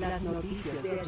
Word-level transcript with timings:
Las 0.00 0.22
noticias 0.22 0.82
de 0.82 0.90
ayer. 0.90 1.04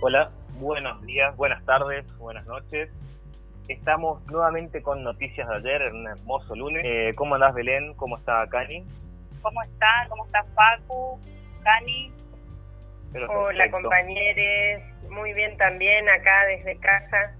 Hola, 0.00 0.30
buenos 0.58 1.02
días, 1.02 1.36
buenas 1.36 1.64
tardes, 1.64 2.06
buenas 2.16 2.46
noches. 2.46 2.90
Estamos 3.68 4.24
nuevamente 4.30 4.82
con 4.82 5.02
noticias 5.02 5.46
de 5.48 5.56
ayer 5.56 5.82
en 5.82 5.96
un 5.96 6.06
hermoso 6.08 6.54
lunes. 6.54 6.82
Eh, 6.86 7.12
¿Cómo 7.16 7.34
andás, 7.34 7.52
Belén? 7.54 7.94
¿Cómo 7.94 8.16
está 8.16 8.46
Cani? 8.48 8.84
¿Cómo 9.42 9.62
está? 9.62 10.06
¿Cómo 10.08 10.24
está 10.24 10.44
Facu? 10.54 11.20
Cani. 11.62 12.12
Pero 13.12 13.30
Hola 13.30 13.64
perfecto. 13.64 13.82
compañeros, 13.82 14.82
muy 15.10 15.32
bien 15.34 15.56
también 15.58 16.08
acá 16.08 16.46
desde 16.46 16.78
casa. 16.78 17.36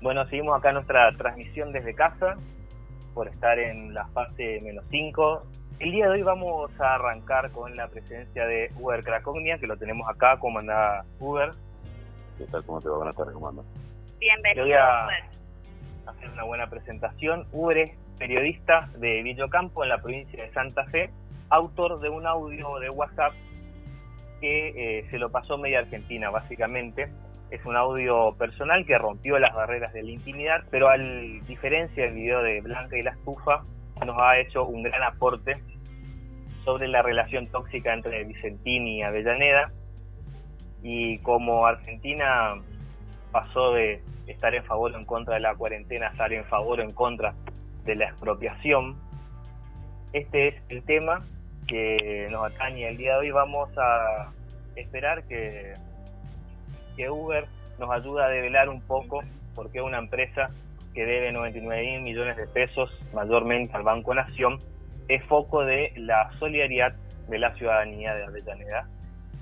Bueno, 0.00 0.24
seguimos 0.26 0.56
acá 0.58 0.72
nuestra 0.72 1.10
transmisión 1.12 1.72
desde 1.72 1.94
casa 1.94 2.36
por 3.12 3.28
estar 3.28 3.58
en 3.58 3.92
la 3.92 4.06
fase 4.08 4.60
menos 4.62 4.84
5. 4.90 5.46
El 5.80 5.90
día 5.92 6.06
de 6.06 6.12
hoy 6.12 6.22
vamos 6.22 6.70
a 6.80 6.94
arrancar 6.94 7.50
con 7.50 7.74
la 7.76 7.88
presencia 7.88 8.46
de 8.46 8.68
Uber 8.78 9.02
Cracognia, 9.02 9.58
que 9.58 9.66
lo 9.66 9.76
tenemos 9.76 10.08
acá. 10.08 10.38
¿Cómo 10.38 10.58
anda 10.60 11.04
Uber? 11.18 11.50
¿Qué 12.38 12.44
tal? 12.46 12.64
¿Cómo 12.64 12.80
te 12.80 12.88
va? 12.88 12.96
Buenas 12.98 13.16
tardes, 13.16 13.34
¿cómo 13.34 13.48
andas? 13.48 13.66
Bienvenido. 14.18 14.64
Yo 14.66 14.70
voy 14.70 14.72
a- 14.74 15.04
Uber. 15.06 15.24
hacer 16.06 16.30
una 16.32 16.44
buena 16.44 16.66
presentación. 16.68 17.46
Uber 17.52 17.78
es 17.78 17.92
periodista 18.18 18.88
de 18.98 19.22
Villocampo 19.22 19.82
en 19.82 19.88
la 19.90 19.98
provincia 19.98 20.42
de 20.42 20.52
Santa 20.52 20.84
Fe, 20.86 21.10
autor 21.50 22.00
de 22.00 22.08
un 22.08 22.26
audio 22.26 22.78
de 22.78 22.90
WhatsApp 22.90 23.32
que 24.40 24.98
eh, 25.00 25.06
se 25.10 25.18
lo 25.18 25.30
pasó 25.30 25.58
media 25.58 25.80
Argentina, 25.80 26.30
básicamente. 26.30 27.08
Es 27.50 27.64
un 27.66 27.76
audio 27.76 28.34
personal 28.36 28.84
que 28.86 28.96
rompió 28.98 29.38
las 29.38 29.54
barreras 29.54 29.92
de 29.92 30.02
la 30.02 30.10
intimidad, 30.10 30.62
pero 30.70 30.88
al 30.88 31.40
diferencia 31.46 32.04
del 32.04 32.14
video 32.14 32.42
de 32.42 32.60
Blanca 32.60 32.96
y 32.98 33.02
la 33.02 33.10
estufa, 33.12 33.64
nos 34.04 34.16
ha 34.18 34.38
hecho 34.38 34.64
un 34.64 34.82
gran 34.82 35.02
aporte 35.02 35.54
sobre 36.64 36.88
la 36.88 37.02
relación 37.02 37.46
tóxica 37.46 37.92
entre 37.92 38.24
Vicentín 38.24 38.86
y 38.86 39.02
Avellaneda 39.02 39.72
y 40.82 41.18
como 41.18 41.66
Argentina 41.66 42.54
pasó 43.32 43.72
de 43.72 44.02
estar 44.26 44.54
en 44.54 44.64
favor 44.64 44.92
o 44.92 44.98
en 44.98 45.04
contra 45.04 45.34
de 45.34 45.40
la 45.40 45.54
cuarentena 45.54 46.08
a 46.08 46.10
estar 46.10 46.32
en 46.32 46.44
favor 46.44 46.80
o 46.80 46.82
en 46.82 46.92
contra 46.92 47.34
de 47.84 47.96
la 47.96 48.06
expropiación. 48.06 48.96
Este 50.12 50.48
es 50.48 50.54
el 50.68 50.82
tema 50.84 51.24
que 51.66 52.28
nos 52.30 52.46
atañe 52.46 52.88
el 52.88 52.96
día 52.96 53.14
de 53.14 53.18
hoy. 53.20 53.30
Vamos 53.30 53.70
a 53.76 54.30
esperar 54.76 55.24
que, 55.24 55.74
que 56.96 57.10
Uber 57.10 57.46
nos 57.78 57.90
ayude 57.90 58.22
a 58.22 58.28
develar 58.28 58.68
un 58.68 58.80
poco 58.80 59.20
por 59.54 59.70
qué 59.70 59.80
una 59.80 59.98
empresa 59.98 60.48
que 60.94 61.04
debe 61.04 61.32
99 61.32 61.82
mil 61.82 62.00
millones 62.02 62.36
de 62.36 62.46
pesos 62.46 62.90
mayormente 63.12 63.76
al 63.76 63.82
Banco 63.82 64.14
Nación 64.14 64.58
es 65.08 65.22
foco 65.24 65.64
de 65.64 65.92
la 65.96 66.30
solidaridad 66.38 66.94
de 67.28 67.38
la 67.38 67.52
ciudadanía 67.54 68.14
de 68.14 68.24
Avellaneda 68.24 68.88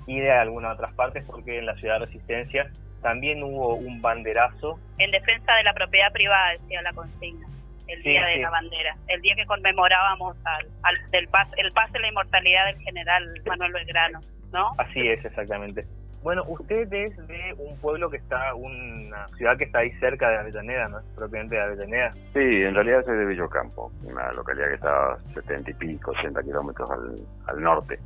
y 0.07 0.19
de 0.19 0.31
algunas 0.31 0.73
otras 0.73 0.93
partes 0.95 1.25
porque 1.25 1.59
en 1.59 1.65
la 1.65 1.75
ciudad 1.75 1.99
de 1.99 2.05
Resistencia 2.07 2.69
también 3.01 3.43
hubo 3.43 3.75
un 3.75 4.01
banderazo 4.01 4.79
En 4.97 5.11
defensa 5.11 5.53
de 5.55 5.63
la 5.63 5.73
propiedad 5.73 6.11
privada, 6.11 6.51
decía 6.51 6.81
la 6.81 6.93
consigna. 6.93 7.47
El 7.87 8.01
Sí, 8.01 8.09
día 8.09 8.25
de 8.25 8.35
sí. 8.35 8.39
la 8.41 8.49
bandera, 8.49 8.95
el 9.09 9.21
día 9.21 9.35
que 9.35 9.45
conmemorábamos 9.45 10.37
al, 10.45 10.65
al- 10.83 11.11
del 11.11 11.27
paz, 11.27 11.49
el 11.57 11.69
paz 11.73 11.91
de 11.91 11.99
la 11.99 12.07
inmortalidad 12.07 12.65
del 12.67 12.79
general 12.81 13.41
Manuel 13.45 13.73
Belgrano, 13.73 14.19
¿no? 14.53 14.71
Así 14.77 15.05
es, 15.07 15.23
exactamente. 15.25 15.85
Bueno, 16.23 16.41
usted 16.47 16.91
es 16.93 17.15
de 17.27 17.53
un 17.57 17.77
pueblo 17.79 18.09
que 18.09 18.17
está, 18.17 18.55
una 18.55 19.27
ciudad 19.37 19.57
que 19.57 19.65
está 19.65 19.79
ahí 19.79 19.91
cerca 19.99 20.29
de 20.29 20.37
Avellaneda, 20.37 20.87
¿no? 20.87 20.99
Es 20.99 21.05
propiamente 21.17 21.55
de 21.55 21.61
Avellaneda. 21.61 22.11
Sí, 22.33 22.39
en 22.39 22.73
realidad 22.75 23.03
soy 23.05 23.17
de 23.17 23.25
Villocampo, 23.25 23.91
una 24.07 24.31
localidad 24.31 24.69
que 24.69 24.75
está 24.75 25.13
a 25.13 25.19
70 25.33 25.71
y 25.71 25.73
pico, 25.73 26.11
80 26.11 26.41
kilómetros 26.43 26.89
al, 26.89 27.15
al 27.47 27.61
norte 27.61 27.99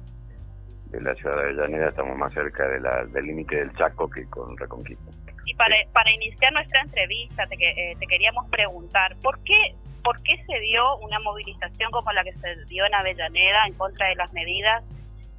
de 0.89 1.01
la 1.01 1.13
ciudad 1.15 1.35
de 1.35 1.41
Avellaneda. 1.43 1.89
Estamos 1.89 2.17
más 2.17 2.33
cerca 2.33 2.67
de 2.67 2.79
la- 2.79 3.05
del 3.05 3.25
límite 3.25 3.57
del 3.59 3.71
Chaco 3.75 4.09
que 4.09 4.25
con 4.29 4.57
Reconquista. 4.57 5.11
Y 5.45 5.53
para, 5.55 5.75
para 5.93 6.11
iniciar 6.11 6.51
nuestra 6.53 6.81
entrevista, 6.81 7.45
te, 7.47 7.55
que- 7.55 7.69
eh, 7.91 7.95
te 7.99 8.07
queríamos 8.07 8.49
preguntar, 8.49 9.15
¿por 9.21 9.37
qué, 9.43 9.75
¿por 10.03 10.21
qué 10.23 10.35
se 10.45 10.59
dio 10.59 10.97
una 10.97 11.19
movilización 11.19 11.91
como 11.91 12.11
la 12.13 12.23
que 12.23 12.33
se 12.35 12.47
dio 12.65 12.83
en 12.85 12.95
Avellaneda 12.95 13.61
en 13.67 13.73
contra 13.75 14.07
de 14.07 14.15
las 14.15 14.33
medidas 14.33 14.83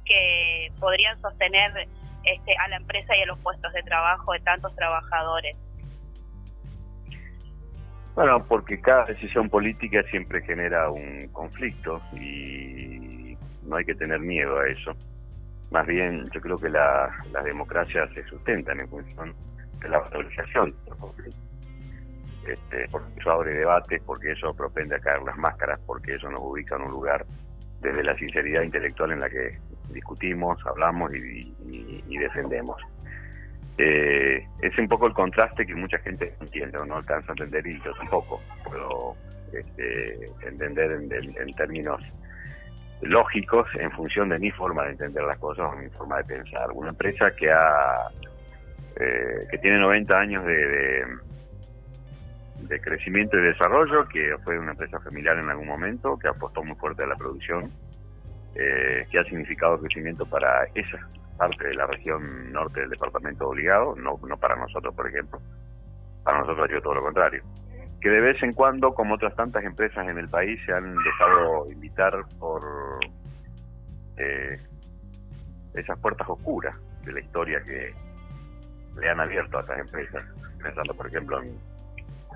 que 0.05 0.71
podrían 0.79 1.19
sostener 1.21 1.71
este, 2.23 2.55
a 2.57 2.67
la 2.69 2.77
empresa 2.77 3.15
y 3.15 3.21
a 3.21 3.25
los 3.25 3.39
puestos 3.39 3.71
de 3.73 3.83
trabajo 3.83 4.33
de 4.33 4.39
tantos 4.39 4.75
trabajadores? 4.75 5.57
Bueno, 8.15 8.37
porque 8.47 8.81
cada 8.81 9.05
decisión 9.05 9.49
política 9.49 10.03
siempre 10.09 10.41
genera 10.41 10.89
un 10.89 11.27
conflicto 11.31 12.01
y 12.13 13.37
no 13.63 13.77
hay 13.77 13.85
que 13.85 13.95
tener 13.95 14.19
miedo 14.19 14.59
a 14.59 14.65
eso. 14.65 14.91
Más 15.71 15.85
bien, 15.85 16.25
yo 16.33 16.41
creo 16.41 16.57
que 16.57 16.69
la, 16.69 17.09
las 17.31 17.43
democracias 17.45 18.09
se 18.13 18.23
sustentan 18.25 18.79
en 18.79 18.89
función 18.89 19.33
de 19.79 19.89
la 19.89 19.99
valorización 19.99 20.71
de 20.71 20.89
los 20.89 20.99
conflictos. 20.99 21.41
Este, 22.47 22.87
porque 22.89 23.19
eso 23.19 23.31
abre 23.31 23.53
debates, 23.53 24.01
porque 24.05 24.31
eso 24.31 24.53
propende 24.53 24.95
a 24.95 24.99
caer 24.99 25.21
las 25.21 25.37
máscaras, 25.37 25.79
porque 25.85 26.15
eso 26.15 26.29
nos 26.29 26.41
ubica 26.41 26.75
en 26.75 26.81
un 26.81 26.91
lugar 26.91 27.25
desde 27.79 28.03
la 28.03 28.15
sinceridad 28.17 28.63
intelectual 28.63 29.11
en 29.11 29.19
la 29.19 29.29
que 29.29 29.59
discutimos, 29.93 30.57
hablamos 30.65 31.13
y, 31.13 31.53
defendemos. 32.17 32.81
Eh, 33.77 34.45
es 34.61 34.77
un 34.77 34.87
poco 34.89 35.07
el 35.07 35.13
contraste 35.13 35.65
que 35.65 35.73
mucha 35.73 35.97
gente 35.99 36.33
entiende 36.41 36.77
o 36.77 36.85
no 36.85 36.97
alcanza 36.97 37.31
a 37.31 37.33
entender 37.33 37.65
y 37.65 37.81
yo 37.81 37.93
tampoco 37.93 38.41
puedo 38.65 39.15
este, 39.53 40.25
entender 40.45 40.91
en, 40.91 41.03
en- 41.13 41.41
en 41.41 41.53
términos 41.55 42.01
lógicos 43.01 43.67
en 43.75 43.89
función 43.91 44.27
de 44.29 44.37
mi 44.39 44.51
forma 44.51 44.83
de 44.83 44.91
entender 44.91 45.23
las 45.23 45.37
cosas 45.39 45.71
o 45.71 45.77
mi 45.77 45.87
forma 45.89 46.17
de 46.17 46.23
pensar. 46.25 46.69
Una 46.73 46.89
empresa 46.89 47.31
que 47.35 47.49
ha 47.49 48.09
eh, 48.99 49.47
que 49.49 49.57
tiene 49.59 49.79
90 49.79 50.17
años 50.17 50.43
de, 50.45 50.53
de, 50.67 51.05
de 52.63 52.81
crecimiento 52.81 53.37
y 53.37 53.43
desarrollo, 53.43 54.05
que 54.09 54.35
fue 54.43 54.59
una 54.59 54.71
empresa 54.71 54.99
familiar 54.99 55.37
en 55.37 55.49
algún 55.49 55.67
momento, 55.67 56.17
que 56.19 56.27
apostó 56.27 56.61
muy 56.63 56.75
fuerte 56.75 57.03
a 57.03 57.07
la 57.07 57.15
producción, 57.15 57.71
eh, 58.55 59.05
que 59.11 59.19
ha 59.19 59.23
significado 59.23 59.79
crecimiento 59.79 60.25
para 60.25 60.65
esa 60.75 60.97
parte 61.37 61.67
de 61.67 61.75
la 61.75 61.85
región 61.87 62.51
norte 62.51 62.81
del 62.81 62.89
departamento 62.89 63.47
obligado, 63.47 63.95
no, 63.95 64.19
no 64.27 64.37
para 64.37 64.55
nosotros, 64.55 64.93
por 64.93 65.07
ejemplo. 65.07 65.39
Para 66.23 66.39
nosotros 66.39 66.65
ha 66.65 66.67
sido 66.67 66.81
todo 66.81 66.95
lo 66.95 67.03
contrario. 67.03 67.43
Que 68.01 68.09
de 68.09 68.21
vez 68.21 68.41
en 68.43 68.53
cuando, 68.53 68.93
como 68.93 69.15
otras 69.15 69.35
tantas 69.35 69.63
empresas 69.63 70.07
en 70.07 70.17
el 70.17 70.29
país, 70.29 70.59
se 70.65 70.73
han 70.73 70.95
dejado 70.95 71.71
invitar 71.71 72.13
por 72.39 72.61
eh, 74.17 74.59
esas 75.73 75.97
puertas 75.99 76.27
oscuras 76.29 76.77
de 77.05 77.13
la 77.13 77.19
historia 77.21 77.61
que 77.65 77.93
le 78.99 79.09
han 79.09 79.19
abierto 79.19 79.57
a 79.57 79.61
esas 79.61 79.79
empresas. 79.79 80.23
Pensando, 80.61 80.93
por 80.93 81.07
ejemplo, 81.07 81.41
en, 81.41 81.57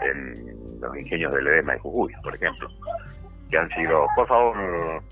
en 0.02 0.80
los 0.80 0.98
ingenios 0.98 1.34
del 1.34 1.48
Edema 1.48 1.74
de 1.74 1.80
Jujuy, 1.80 2.14
por 2.24 2.36
ejemplo, 2.36 2.70
que 3.50 3.58
han 3.58 3.70
sido, 3.72 4.08
por 4.16 4.28
favor, 4.28 5.04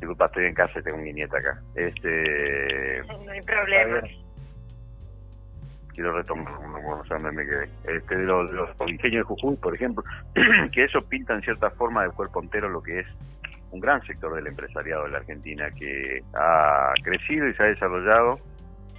disculpa, 0.00 0.26
estoy 0.26 0.46
en 0.46 0.54
casa 0.54 0.78
y 0.78 0.82
tengo 0.82 0.98
mi 0.98 1.12
nieta 1.12 1.38
acá. 1.38 1.60
Este, 1.74 3.02
No 3.24 3.30
hay 3.30 3.42
problema. 3.42 4.00
quiero 5.94 6.16
retomar, 6.16 6.60
no, 6.68 7.04
sé 7.04 7.14
dónde 7.14 7.32
me 7.32 7.44
quedé. 7.44 7.68
Este, 7.84 8.18
de 8.18 8.24
los, 8.24 8.50
los 8.52 8.70
ingenios 8.88 9.28
de 9.28 9.34
Jujuy, 9.34 9.56
por 9.56 9.74
ejemplo, 9.74 10.02
que 10.72 10.84
eso 10.84 11.00
pinta 11.08 11.34
en 11.34 11.42
cierta 11.42 11.70
forma 11.72 12.04
de 12.04 12.10
cuerpo 12.10 12.42
entero 12.42 12.68
lo 12.68 12.82
que 12.82 13.00
es 13.00 13.06
un 13.70 13.80
gran 13.80 14.04
sector 14.04 14.34
del 14.34 14.48
empresariado 14.48 15.04
de 15.04 15.10
la 15.10 15.18
Argentina 15.18 15.70
que 15.70 16.22
ha 16.34 16.92
crecido 17.04 17.48
y 17.48 17.54
se 17.54 17.62
ha 17.62 17.66
desarrollado 17.66 18.40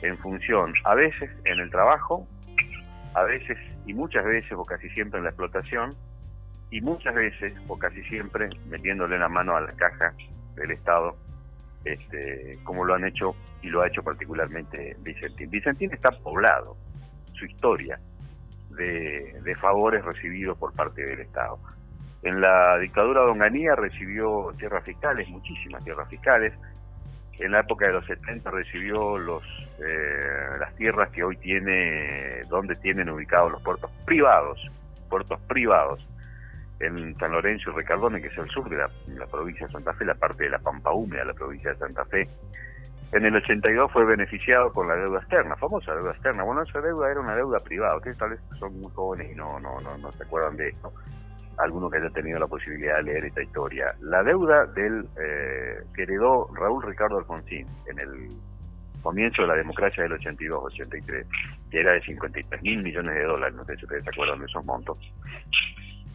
en 0.02 0.18
función, 0.20 0.74
a 0.86 0.96
veces 0.96 1.30
en 1.46 1.60
el 1.60 1.70
trabajo, 1.70 2.28
a 3.14 3.24
veces 3.24 3.58
y 3.86 3.94
muchas 3.94 4.24
veces 4.24 4.54
o 4.54 4.64
casi 4.64 4.90
siempre 4.92 5.18
en 5.18 5.26
la 5.26 5.32
explotación, 5.32 5.94
y 6.70 6.80
muchas 6.82 7.14
veces 7.14 7.54
o 7.68 7.78
casi 7.78 8.02
siempre 8.04 8.50
metiéndole 8.70 9.20
la 9.20 9.28
mano 9.28 9.56
a 9.58 9.62
la 9.62 9.72
caja 9.74 10.14
del 10.56 10.72
Estado, 10.72 11.16
este, 11.86 12.60
como 12.64 12.86
lo 12.86 12.94
han 12.94 13.06
hecho 13.06 13.36
y 13.62 13.70
lo 13.70 13.82
ha 13.82 13.88
hecho 13.88 14.04
particularmente 14.04 14.96
Vicentín. 15.00 15.50
Vicentín 15.50 15.94
está 15.94 16.12
poblado, 16.12 16.78
su 17.34 17.46
historia, 17.46 18.00
de, 18.70 19.40
de 19.44 19.56
favores 19.56 20.04
recibidos 20.04 20.58
por 20.58 20.74
parte 20.74 21.06
del 21.06 21.20
Estado. 21.20 21.60
En 22.24 22.40
la 22.40 22.78
dictadura 22.78 23.22
de 23.26 23.32
Onganía 23.32 23.76
recibió 23.76 24.52
tierras 24.58 24.84
fiscales, 24.84 25.28
muchísimas 25.30 25.84
tierras 25.84 26.08
fiscales. 26.08 26.54
En 27.40 27.52
la 27.52 27.62
época 27.62 27.88
de 27.88 27.94
los 27.94 28.06
70 28.06 28.52
recibió 28.52 29.18
los, 29.18 29.44
eh, 29.80 30.58
las 30.60 30.76
tierras 30.76 31.10
que 31.10 31.24
hoy 31.24 31.38
tiene, 31.38 32.42
donde 32.48 32.76
tienen 32.76 33.10
ubicados 33.10 33.52
los 33.52 33.64
puertos 33.64 33.90
privados, 34.06 34.72
puertos 35.10 35.40
privados, 35.48 36.08
en 36.82 37.16
San 37.18 37.32
Lorenzo 37.32 37.72
y 37.72 37.76
Recardone, 37.76 38.22
que 38.22 38.28
es 38.28 38.38
el 38.38 38.50
sur 38.50 38.70
de 38.70 38.78
la, 38.78 39.28
provincia 39.28 39.66
de 39.66 39.72
Santa 39.72 39.94
Fe, 39.94 40.06
la 40.06 40.16
parte 40.16 40.44
de 40.46 40.50
la 40.50 40.60
Pampa 40.60 40.92
Húmeda 40.92 41.26
la 41.26 41.34
provincia 41.34 41.72
de 41.72 41.78
Santa 41.78 42.06
Fe. 42.06 42.24
En 43.12 43.26
el 43.26 43.36
82 43.36 43.92
fue 43.92 44.06
beneficiado 44.06 44.72
con 44.72 44.88
la 44.88 44.96
deuda 44.96 45.20
externa, 45.20 45.56
famosa 45.58 45.94
deuda 45.94 46.12
externa. 46.12 46.44
Bueno, 46.44 46.64
esa 46.64 46.80
deuda 46.80 47.12
era 47.12 47.20
una 47.20 47.36
deuda 47.36 47.60
privada. 47.60 47.98
Ustedes 47.98 48.18
tal 48.18 48.30
vez 48.30 48.40
son 48.58 48.80
muy 48.80 48.92
jóvenes 48.94 49.32
y 49.32 49.36
no, 49.36 49.60
no, 49.60 49.80
no, 49.82 49.98
no 49.98 50.12
se 50.14 50.24
acuerdan 50.24 50.56
de 50.56 50.70
esto. 50.70 50.94
alguno 51.58 51.90
que 51.90 51.98
haya 51.98 52.10
tenido 52.12 52.40
la 52.40 52.48
posibilidad 52.48 52.98
de 52.98 53.04
leer 53.04 53.26
esta 53.26 53.44
historia. 53.44 53.94
La 54.00 54.24
deuda 54.24 54.66
del 54.68 55.10
eh, 55.22 55.84
que 55.94 56.04
heredó 56.04 56.48
Raúl 56.56 56.84
Ricardo 56.84 57.18
Alfonsín 57.18 57.68
en 57.88 58.00
el 58.00 58.30
comienzo 59.02 59.42
de 59.42 59.48
la 59.50 59.56
democracia 59.56 60.04
del 60.04 60.14
82-83, 60.14 61.26
que 61.70 61.80
era 61.80 61.94
de 61.94 62.02
53 62.02 62.62
mil 62.62 62.82
millones 62.84 63.16
de 63.16 63.24
dólares, 63.24 63.56
no 63.56 63.66
sé 63.66 63.76
si 63.76 63.84
ustedes 63.84 64.04
se 64.04 64.10
acuerdan 64.10 64.40
de 64.40 64.46
esos 64.46 64.64
montos, 64.64 64.98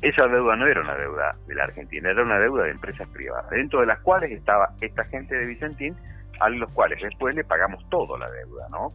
esa 0.03 0.27
deuda 0.27 0.57
no 0.57 0.67
era 0.67 0.81
una 0.81 0.95
deuda 0.95 1.33
de 1.47 1.55
la 1.55 1.65
Argentina, 1.65 2.11
era 2.11 2.23
una 2.23 2.39
deuda 2.39 2.65
de 2.65 2.71
empresas 2.71 3.09
privadas, 3.09 3.49
dentro 3.51 3.81
de 3.81 3.87
las 3.87 4.01
cuales 4.01 4.31
estaba 4.31 4.69
esta 4.81 5.05
gente 5.05 5.37
de 5.37 5.47
Vicentín, 5.47 5.97
a 6.41 6.49
los 6.51 6.71
cuales 6.73 7.01
después 7.03 7.35
le 7.35 7.45
pagamos 7.45 7.83
todo 7.89 8.19
la 8.19 8.31
deuda, 8.31 8.69
¿no? 8.71 8.93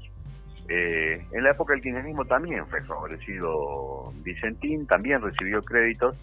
Eh, 0.70 1.26
en 1.32 1.44
la 1.44 1.52
época 1.52 1.74
del 1.74 1.82
kirchnerismo 1.82 2.24
también 2.26 2.66
fue 2.68 2.80
favorecido 2.82 4.14
Vicentín, 4.24 4.86
también 4.86 5.22
recibió 5.22 5.62
créditos, 5.62 6.16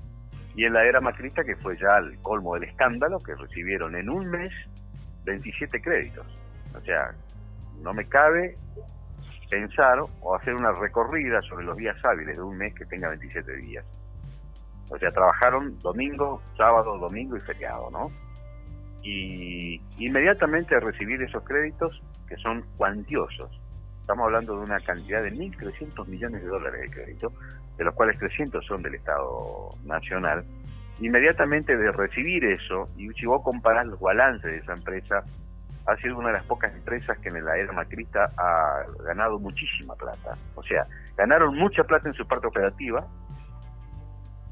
y 0.54 0.64
en 0.64 0.72
la 0.72 0.84
era 0.84 1.00
macrista, 1.00 1.44
que 1.44 1.56
fue 1.56 1.76
ya 1.76 1.98
el 1.98 2.18
colmo 2.20 2.54
del 2.54 2.64
escándalo, 2.64 3.18
que 3.18 3.34
recibieron 3.34 3.94
en 3.94 4.08
un 4.08 4.28
mes 4.30 4.50
27 5.24 5.80
créditos. 5.80 6.26
O 6.74 6.80
sea, 6.80 7.12
no 7.82 7.92
me 7.92 8.04
cabe 8.06 8.56
pensar 9.50 9.98
o 10.20 10.34
hacer 10.34 10.54
una 10.54 10.72
recorrida 10.72 11.40
sobre 11.42 11.64
los 11.64 11.76
días 11.76 11.96
hábiles 12.04 12.36
de 12.36 12.42
un 12.42 12.56
mes 12.56 12.74
que 12.74 12.84
tenga 12.86 13.08
27 13.08 13.56
días. 13.56 13.84
O 14.90 14.98
sea, 14.98 15.10
trabajaron 15.10 15.78
domingo, 15.80 16.42
sábado, 16.56 16.98
domingo 16.98 17.36
y 17.36 17.40
feriado, 17.40 17.90
¿no? 17.90 18.10
Y 19.02 19.80
inmediatamente 19.98 20.74
a 20.74 20.80
recibir 20.80 21.22
esos 21.22 21.44
créditos, 21.44 22.02
que 22.26 22.36
son 22.36 22.64
cuantiosos, 22.76 23.50
estamos 24.00 24.24
hablando 24.24 24.56
de 24.56 24.64
una 24.64 24.80
cantidad 24.80 25.22
de 25.22 25.30
1.300 25.32 26.06
millones 26.06 26.42
de 26.42 26.48
dólares 26.48 26.80
de 26.80 26.94
crédito, 26.94 27.32
de 27.76 27.84
los 27.84 27.94
cuales 27.94 28.18
300 28.18 28.64
son 28.64 28.82
del 28.82 28.94
Estado 28.94 29.70
Nacional, 29.84 30.44
inmediatamente 31.00 31.76
de 31.76 31.92
recibir 31.92 32.44
eso, 32.46 32.88
y 32.96 33.08
si 33.10 33.26
vos 33.26 33.42
comparás 33.42 33.86
los 33.86 34.00
balances 34.00 34.50
de 34.50 34.56
esa 34.58 34.72
empresa 34.72 35.22
ha 35.86 35.96
sido 35.96 36.18
una 36.18 36.28
de 36.28 36.34
las 36.34 36.44
pocas 36.46 36.74
empresas 36.74 37.18
que 37.18 37.28
en 37.28 37.44
la 37.44 37.56
era 37.56 37.72
macrista 37.72 38.24
ha 38.36 38.82
ganado 39.04 39.38
muchísima 39.38 39.94
plata. 39.94 40.36
O 40.54 40.62
sea, 40.62 40.86
ganaron 41.16 41.56
mucha 41.56 41.82
plata 41.84 42.08
en 42.08 42.14
su 42.14 42.26
parte 42.26 42.46
operativa, 42.46 43.06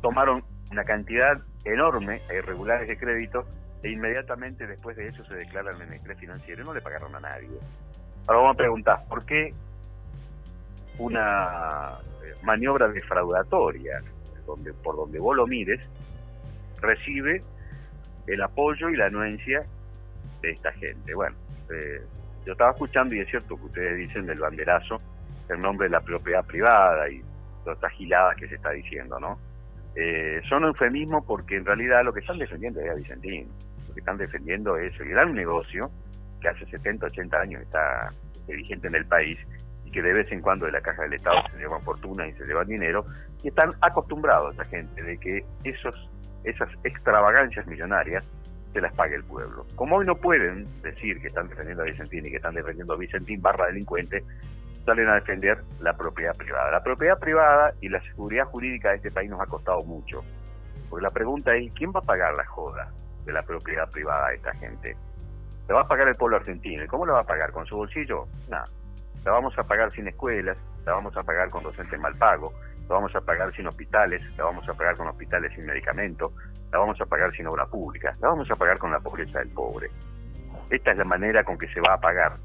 tomaron 0.06 0.44
una 0.70 0.84
cantidad 0.84 1.36
enorme 1.64 2.22
e 2.30 2.36
irregulares 2.36 2.86
de 2.86 2.96
crédito 2.96 3.44
e 3.82 3.90
inmediatamente 3.90 4.64
después 4.66 4.96
de 4.96 5.08
eso 5.08 5.24
se 5.24 5.34
declaran 5.34 5.82
en 5.82 5.92
estrés 5.94 6.16
financiero 6.18 6.62
y 6.62 6.64
no 6.64 6.72
le 6.72 6.80
pagaron 6.80 7.14
a 7.16 7.20
nadie. 7.20 7.58
Ahora 8.28 8.40
vamos 8.42 8.54
a 8.54 8.56
preguntar, 8.56 9.04
¿por 9.08 9.26
qué 9.26 9.52
una 10.98 11.98
eh, 12.22 12.34
maniobra 12.42 12.86
defraudatoria, 12.86 14.00
donde, 14.46 14.72
por 14.74 14.94
donde 14.94 15.18
vos 15.18 15.36
lo 15.36 15.44
mires, 15.46 15.80
recibe 16.80 17.40
el 18.28 18.42
apoyo 18.42 18.88
y 18.88 18.96
la 18.96 19.06
anuencia 19.06 19.64
de 20.40 20.50
esta 20.52 20.72
gente. 20.72 21.14
Bueno, 21.14 21.36
eh, 21.70 22.00
yo 22.44 22.52
estaba 22.52 22.70
escuchando 22.70 23.14
y 23.16 23.20
es 23.20 23.28
cierto 23.28 23.56
que 23.56 23.64
ustedes 23.64 23.98
dicen 23.98 24.24
del 24.26 24.38
banderazo, 24.38 25.00
el 25.48 25.60
nombre 25.60 25.88
de 25.88 25.92
la 25.94 26.00
propiedad 26.00 26.44
privada 26.44 27.10
y 27.10 27.20
toda 27.64 27.74
esta 27.74 27.90
gilada 27.90 28.34
que 28.36 28.48
se 28.48 28.54
está 28.54 28.70
diciendo, 28.70 29.18
¿no? 29.18 29.36
Eh, 29.96 30.42
son 30.48 30.64
eufemismos 30.64 31.24
porque 31.26 31.56
en 31.56 31.64
realidad 31.64 32.04
lo 32.04 32.12
que 32.12 32.20
están 32.20 32.38
defendiendo 32.38 32.80
es 32.80 32.90
a 32.90 32.94
Vicentín, 32.94 33.48
lo 33.88 33.94
que 33.94 34.00
están 34.00 34.18
defendiendo 34.18 34.76
es 34.76 34.98
el 35.00 35.08
gran 35.08 35.34
negocio 35.34 35.90
que 36.40 36.48
hace 36.48 36.66
70, 36.66 37.06
80 37.06 37.40
años 37.40 37.62
está 37.62 38.12
vigente 38.46 38.88
en 38.88 38.94
el 38.94 39.06
país 39.06 39.38
y 39.86 39.90
que 39.90 40.02
de 40.02 40.12
vez 40.12 40.30
en 40.32 40.42
cuando 40.42 40.66
de 40.66 40.72
la 40.72 40.80
caja 40.80 41.02
del 41.02 41.14
Estado 41.14 41.38
se 41.50 41.58
llevan 41.58 41.82
fortuna 41.82 42.26
y 42.26 42.32
se 42.34 42.44
llevan 42.44 42.66
dinero, 42.66 43.04
y 43.42 43.48
están 43.48 43.70
acostumbrados 43.80 44.50
a 44.50 44.62
esa 44.62 44.70
gente 44.70 45.02
de 45.02 45.16
que 45.18 45.44
esos, 45.64 46.10
esas 46.44 46.68
extravagancias 46.84 47.66
millonarias 47.66 48.24
se 48.72 48.80
las 48.80 48.92
pague 48.94 49.14
el 49.14 49.24
pueblo. 49.24 49.64
Como 49.76 49.96
hoy 49.96 50.06
no 50.06 50.16
pueden 50.16 50.64
decir 50.82 51.20
que 51.20 51.28
están 51.28 51.48
defendiendo 51.48 51.82
a 51.82 51.86
Vicentín 51.86 52.26
y 52.26 52.30
que 52.30 52.36
están 52.36 52.54
defendiendo 52.54 52.94
a 52.94 52.96
Vicentín 52.96 53.40
barra 53.40 53.66
delincuente, 53.66 54.22
salen 54.86 55.08
a 55.08 55.16
defender 55.16 55.62
la 55.80 55.94
propiedad 55.96 56.34
privada. 56.34 56.70
La 56.70 56.82
propiedad 56.82 57.18
privada 57.18 57.74
y 57.80 57.88
la 57.88 58.00
seguridad 58.02 58.44
jurídica 58.46 58.90
de 58.90 58.96
este 58.96 59.10
país 59.10 59.28
nos 59.28 59.40
ha 59.40 59.46
costado 59.46 59.82
mucho. 59.82 60.22
Porque 60.88 61.02
la 61.02 61.10
pregunta 61.10 61.54
es, 61.56 61.72
¿quién 61.72 61.90
va 61.90 61.98
a 61.98 62.02
pagar 62.02 62.32
la 62.34 62.46
joda 62.46 62.92
de 63.24 63.32
la 63.32 63.42
propiedad 63.42 63.90
privada 63.90 64.28
a 64.28 64.32
esta 64.32 64.54
gente? 64.54 64.96
¿La 65.68 65.74
va 65.74 65.80
a 65.80 65.88
pagar 65.88 66.06
el 66.06 66.14
pueblo 66.14 66.36
argentino? 66.36 66.84
¿Y 66.84 66.86
cómo 66.86 67.04
la 67.04 67.14
va 67.14 67.20
a 67.20 67.26
pagar? 67.26 67.50
¿Con 67.50 67.66
su 67.66 67.76
bolsillo? 67.76 68.28
Nada. 68.48 68.66
La 69.24 69.32
vamos 69.32 69.58
a 69.58 69.64
pagar 69.64 69.90
sin 69.92 70.06
escuelas, 70.06 70.56
la 70.84 70.92
vamos 70.92 71.16
a 71.16 71.22
pagar 71.24 71.50
con 71.50 71.64
docentes 71.64 71.98
mal 71.98 72.14
pagos, 72.16 72.54
la 72.88 72.94
vamos 72.94 73.12
a 73.16 73.20
pagar 73.20 73.52
sin 73.56 73.66
hospitales, 73.66 74.22
la 74.36 74.44
vamos 74.44 74.68
a 74.68 74.74
pagar 74.74 74.96
con 74.96 75.08
hospitales 75.08 75.52
sin 75.52 75.66
medicamentos, 75.66 76.32
la 76.70 76.78
vamos 76.78 77.00
a 77.00 77.06
pagar 77.06 77.32
sin 77.32 77.48
obra 77.48 77.66
pública, 77.66 78.14
la 78.20 78.28
vamos 78.28 78.48
a 78.48 78.54
pagar 78.54 78.78
con 78.78 78.92
la 78.92 79.00
pobreza 79.00 79.40
del 79.40 79.48
pobre. 79.50 79.90
Esta 80.70 80.92
es 80.92 80.98
la 80.98 81.04
manera 81.04 81.42
con 81.42 81.58
que 81.58 81.66
se 81.72 81.80
va 81.80 81.94
a 81.94 82.00
pagar 82.00 82.36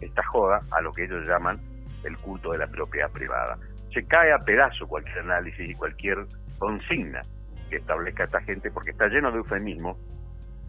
esta 0.00 0.22
joda 0.26 0.60
a 0.70 0.80
lo 0.80 0.92
que 0.92 1.04
ellos 1.04 1.26
llaman 1.26 1.60
el 2.08 2.18
culto 2.18 2.52
de 2.52 2.58
la 2.58 2.66
propiedad 2.66 3.10
privada. 3.10 3.58
Se 3.92 4.04
cae 4.04 4.32
a 4.32 4.38
pedazo 4.38 4.86
cualquier 4.86 5.20
análisis 5.20 5.70
y 5.70 5.74
cualquier 5.74 6.26
consigna 6.58 7.22
que 7.70 7.76
establezca 7.76 8.24
esta 8.24 8.40
gente 8.42 8.70
porque 8.70 8.90
está 8.90 9.08
lleno 9.08 9.30
de 9.30 9.38
eufemismo 9.38 9.98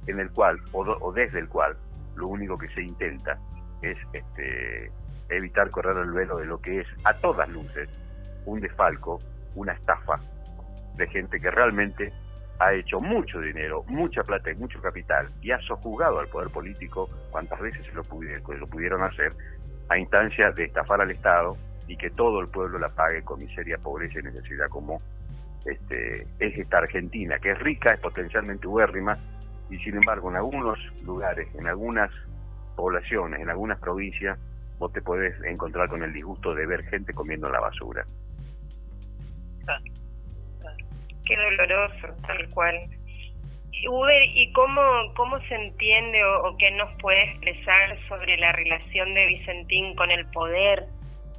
en 0.08 0.20
el 0.20 0.32
cual 0.32 0.58
o, 0.72 1.12
desde 1.14 1.40
el 1.40 1.48
cual 1.48 1.76
lo 2.16 2.28
único 2.28 2.58
que 2.58 2.68
se 2.70 2.82
intenta 2.82 3.38
es 3.82 3.98
este, 4.14 4.92
evitar 5.30 5.70
correr 5.70 5.98
el 5.98 6.12
velo 6.12 6.38
de 6.38 6.46
lo 6.46 6.60
que 6.60 6.82
es 6.82 6.88
a 7.06 7.14
todas 7.20 7.48
luces 7.50 7.90
un 8.46 8.60
desfalco, 8.60 9.20
una 9.56 9.74
estafa 9.74 10.16
de 10.96 11.08
gente 11.08 11.40
que 11.40 11.52
realmente 11.52 12.12
ha 12.60 12.74
hecho 12.74 13.00
mucho 13.00 13.40
dinero, 13.40 13.84
mucha 13.88 14.22
plata 14.24 14.52
y 14.52 14.56
mucho 14.56 14.82
capital 14.82 15.30
y 15.42 15.52
ha 15.52 15.60
sojugado 15.62 16.20
al 16.20 16.28
poder 16.28 16.50
político 16.50 17.10
cuantas 17.32 17.60
veces 17.62 17.86
se 17.86 17.94
lo, 17.94 18.04
lo 18.04 18.68
pudieron 18.68 19.02
hacer 19.04 19.32
a 19.90 19.98
instancia 19.98 20.52
de 20.52 20.66
estafar 20.66 21.02
al 21.02 21.12
Estado 21.12 21.58
y 21.88 21.98
que 21.98 22.10
todo 22.12 22.40
el 22.40 22.48
pueblo 22.48 22.80
la 22.80 22.90
pague 22.90 23.24
con 23.24 23.40
miseria, 23.40 23.78
pobreza 23.78 24.20
y 24.20 24.24
necesidad 24.24 24.70
como 24.70 25.02
este, 25.66 26.22
es 26.40 26.58
esta 26.58 26.78
Argentina, 26.78 27.38
que 27.40 27.52
es 27.52 27.60
rica, 27.60 27.94
es 27.94 28.00
potencialmente 28.00 28.68
huérrima 28.68 29.18
y 29.70 29.78
sin 29.80 29.96
embargo 29.96 30.30
en 30.30 30.38
algunos 30.38 30.80
lugares, 31.04 31.48
en 31.56 31.68
algunas 31.68 32.12
poblaciones, 32.76 33.42
en 33.42 33.50
algunas 33.50 33.80
provincias, 33.80 34.38
vos 34.78 34.94
te 34.94 35.02
podés 35.02 35.36
encontrar 35.44 35.90
con 35.90 36.04
el 36.04 36.14
disgusto 36.14 36.54
de 36.54 36.66
ver 36.66 36.84
gente 36.86 37.14
comiendo 37.14 37.50
la 37.50 37.60
basura 37.60 38.06
qué 41.30 41.36
doloroso, 41.38 42.08
tal 42.26 42.50
cual. 42.50 42.76
Uber, 43.88 44.24
¿y 44.36 44.52
cómo, 44.54 44.82
cómo 45.16 45.40
se 45.42 45.56
entiende 45.56 46.20
o, 46.26 46.56
qué 46.58 46.72
nos 46.72 46.90
puede 47.02 47.24
expresar 47.24 47.98
sobre 48.08 48.38
la 48.38 48.52
relación 48.52 49.14
de 49.14 49.26
Vicentín 49.28 49.96
con 49.96 50.12
el 50.12 50.26
poder, 50.28 50.86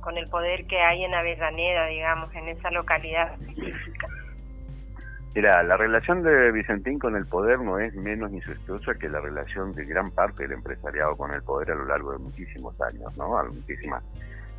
con 0.00 0.16
el 0.16 0.28
poder 0.28 0.66
que 0.66 0.80
hay 0.80 1.04
en 1.04 1.14
Avellaneda, 1.14 1.86
digamos, 1.86 2.34
en 2.34 2.48
esa 2.48 2.70
localidad 2.70 3.34
específica? 3.40 4.08
Mira, 5.34 5.62
la 5.62 5.76
relación 5.76 6.22
de 6.22 6.50
Vicentín 6.50 6.98
con 6.98 7.14
el 7.14 7.26
poder 7.26 7.60
no 7.60 7.78
es 7.78 7.94
menos 7.94 8.32
incestuosa 8.32 8.94
que 8.94 9.08
la 9.08 9.20
relación 9.20 9.70
de 9.72 9.84
gran 9.84 10.10
parte 10.10 10.42
del 10.42 10.52
empresariado 10.52 11.16
con 11.16 11.32
el 11.32 11.42
poder 11.42 11.70
a 11.70 11.74
lo 11.74 11.84
largo 11.84 12.12
de 12.12 12.18
muchísimos 12.18 12.74
años, 12.80 13.16
¿no? 13.16 13.38
A 13.38 13.44
muchísimas, 13.44 14.02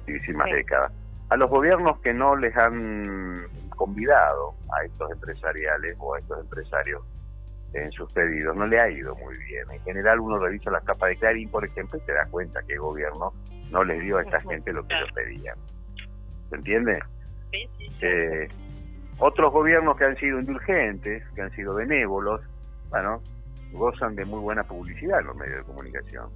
muchísimas 0.07 0.49
décadas. 0.49 0.93
A 1.29 1.35
los 1.35 1.49
gobiernos 1.49 1.99
que 1.99 2.13
no 2.13 2.35
les 2.35 2.55
han 2.55 3.47
convidado 3.75 4.53
a 4.73 4.85
estos 4.85 5.11
empresariales 5.11 5.95
o 5.99 6.15
a 6.15 6.19
estos 6.19 6.39
empresarios 6.39 7.01
en 7.73 7.91
sus 7.91 8.11
pedidos. 8.13 8.55
No 8.55 8.67
le 8.67 8.79
ha 8.79 8.89
ido 8.89 9.15
muy 9.15 9.37
bien. 9.37 9.69
En 9.71 9.81
general 9.83 10.19
uno 10.19 10.37
revisa 10.39 10.71
las 10.71 10.83
capas 10.83 11.09
de 11.09 11.17
Clarín, 11.17 11.49
por 11.49 11.65
ejemplo, 11.65 11.97
y 11.97 12.05
se 12.05 12.13
da 12.13 12.25
cuenta 12.29 12.61
que 12.63 12.73
el 12.73 12.79
gobierno 12.79 13.33
no 13.71 13.83
les 13.83 14.01
dio 14.01 14.17
a 14.17 14.23
esta 14.23 14.41
gente 14.41 14.73
lo 14.73 14.85
que 14.85 14.95
ellos 14.95 15.09
pedían. 15.13 15.57
¿Se 16.49 16.55
entiende? 16.55 16.99
Eh, 18.01 18.47
otros 19.19 19.51
gobiernos 19.51 19.97
que 19.97 20.05
han 20.05 20.17
sido 20.17 20.39
indulgentes, 20.39 21.23
que 21.35 21.41
han 21.41 21.51
sido 21.51 21.75
benévolos, 21.75 22.41
bueno, 22.89 23.21
gozan 23.71 24.15
de 24.15 24.25
muy 24.25 24.39
buena 24.39 24.63
publicidad 24.63 25.19
en 25.19 25.27
los 25.27 25.35
medios 25.35 25.57
de 25.57 25.63
comunicación. 25.63 26.29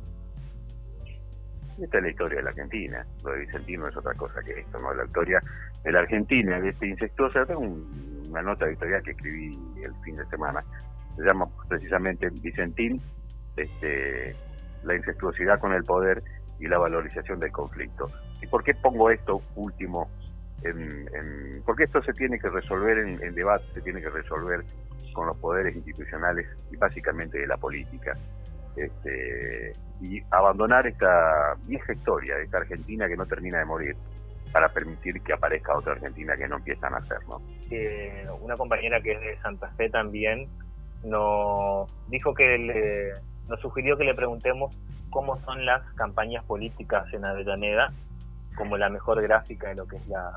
Esta 1.81 1.97
es 1.97 2.03
la 2.03 2.09
historia 2.09 2.37
de 2.37 2.43
la 2.43 2.49
Argentina. 2.51 3.05
Lo 3.23 3.31
de 3.31 3.39
Vicentino 3.39 3.87
es 3.87 3.97
otra 3.97 4.13
cosa 4.13 4.41
que 4.41 4.59
esto, 4.59 4.79
¿no? 4.79 4.93
La 4.93 5.03
historia 5.03 5.41
de 5.83 5.91
la 5.91 5.99
Argentina, 5.99 6.59
de 6.61 6.69
este 6.69 6.87
incestuosa. 6.87 7.45
Tengo 7.45 7.61
una 8.29 8.41
nota 8.41 8.65
editorial 8.65 9.03
que 9.03 9.11
escribí 9.11 9.59
el 9.83 9.93
fin 10.03 10.15
de 10.15 10.25
semana. 10.27 10.63
Se 11.15 11.23
llama 11.23 11.47
precisamente 11.67 12.29
Vicentín, 12.29 12.97
este, 13.55 14.35
la 14.83 14.95
incestuosidad 14.95 15.59
con 15.59 15.73
el 15.73 15.83
poder 15.83 16.21
y 16.59 16.67
la 16.67 16.77
valorización 16.77 17.39
del 17.39 17.51
conflicto. 17.51 18.09
¿Y 18.41 18.47
por 18.47 18.63
qué 18.63 18.73
pongo 18.75 19.09
esto 19.09 19.41
último? 19.55 20.09
En, 20.63 21.07
en, 21.13 21.63
porque 21.65 21.83
esto 21.83 22.01
se 22.01 22.13
tiene 22.13 22.39
que 22.39 22.49
resolver 22.49 22.97
en, 22.97 23.23
en 23.23 23.35
debate, 23.35 23.65
se 23.73 23.81
tiene 23.81 24.01
que 24.01 24.09
resolver 24.09 24.63
con 25.13 25.27
los 25.27 25.37
poderes 25.37 25.75
institucionales 25.75 26.47
y 26.71 26.75
básicamente 26.75 27.39
de 27.39 27.47
la 27.47 27.57
política 27.57 28.13
este, 28.75 29.73
y 30.01 30.21
abandonar 30.31 30.85
esta 30.85 31.55
vieja 31.65 31.93
historia 31.93 32.37
esta 32.39 32.57
Argentina 32.57 33.07
que 33.07 33.15
no 33.15 33.25
termina 33.25 33.59
de 33.59 33.65
morir, 33.65 33.95
para 34.51 34.69
permitir 34.69 35.21
que 35.21 35.33
aparezca 35.33 35.77
otra 35.77 35.93
Argentina 35.93 36.35
que 36.37 36.47
no 36.47 36.57
empiezan 36.57 36.93
a 36.93 36.97
hacer, 36.97 37.17
¿no? 37.27 37.41
una 38.41 38.55
compañera 38.55 39.01
que 39.01 39.13
es 39.13 39.19
de 39.19 39.41
Santa 39.41 39.69
Fe 39.71 39.89
también 39.89 40.47
nos 41.05 41.89
dijo 42.09 42.33
que 42.33 42.57
le, 42.57 43.13
nos 43.47 43.59
sugirió 43.61 43.97
que 43.97 44.03
le 44.03 44.15
preguntemos 44.15 44.75
cómo 45.09 45.35
son 45.37 45.65
las 45.65 45.81
campañas 45.93 46.43
políticas 46.45 47.05
en 47.13 47.25
Avellaneda 47.25 47.87
como 48.57 48.77
la 48.77 48.89
mejor 48.89 49.21
gráfica 49.21 49.69
de 49.69 49.75
lo 49.75 49.87
que 49.87 49.97
es 49.97 50.07
la 50.07 50.35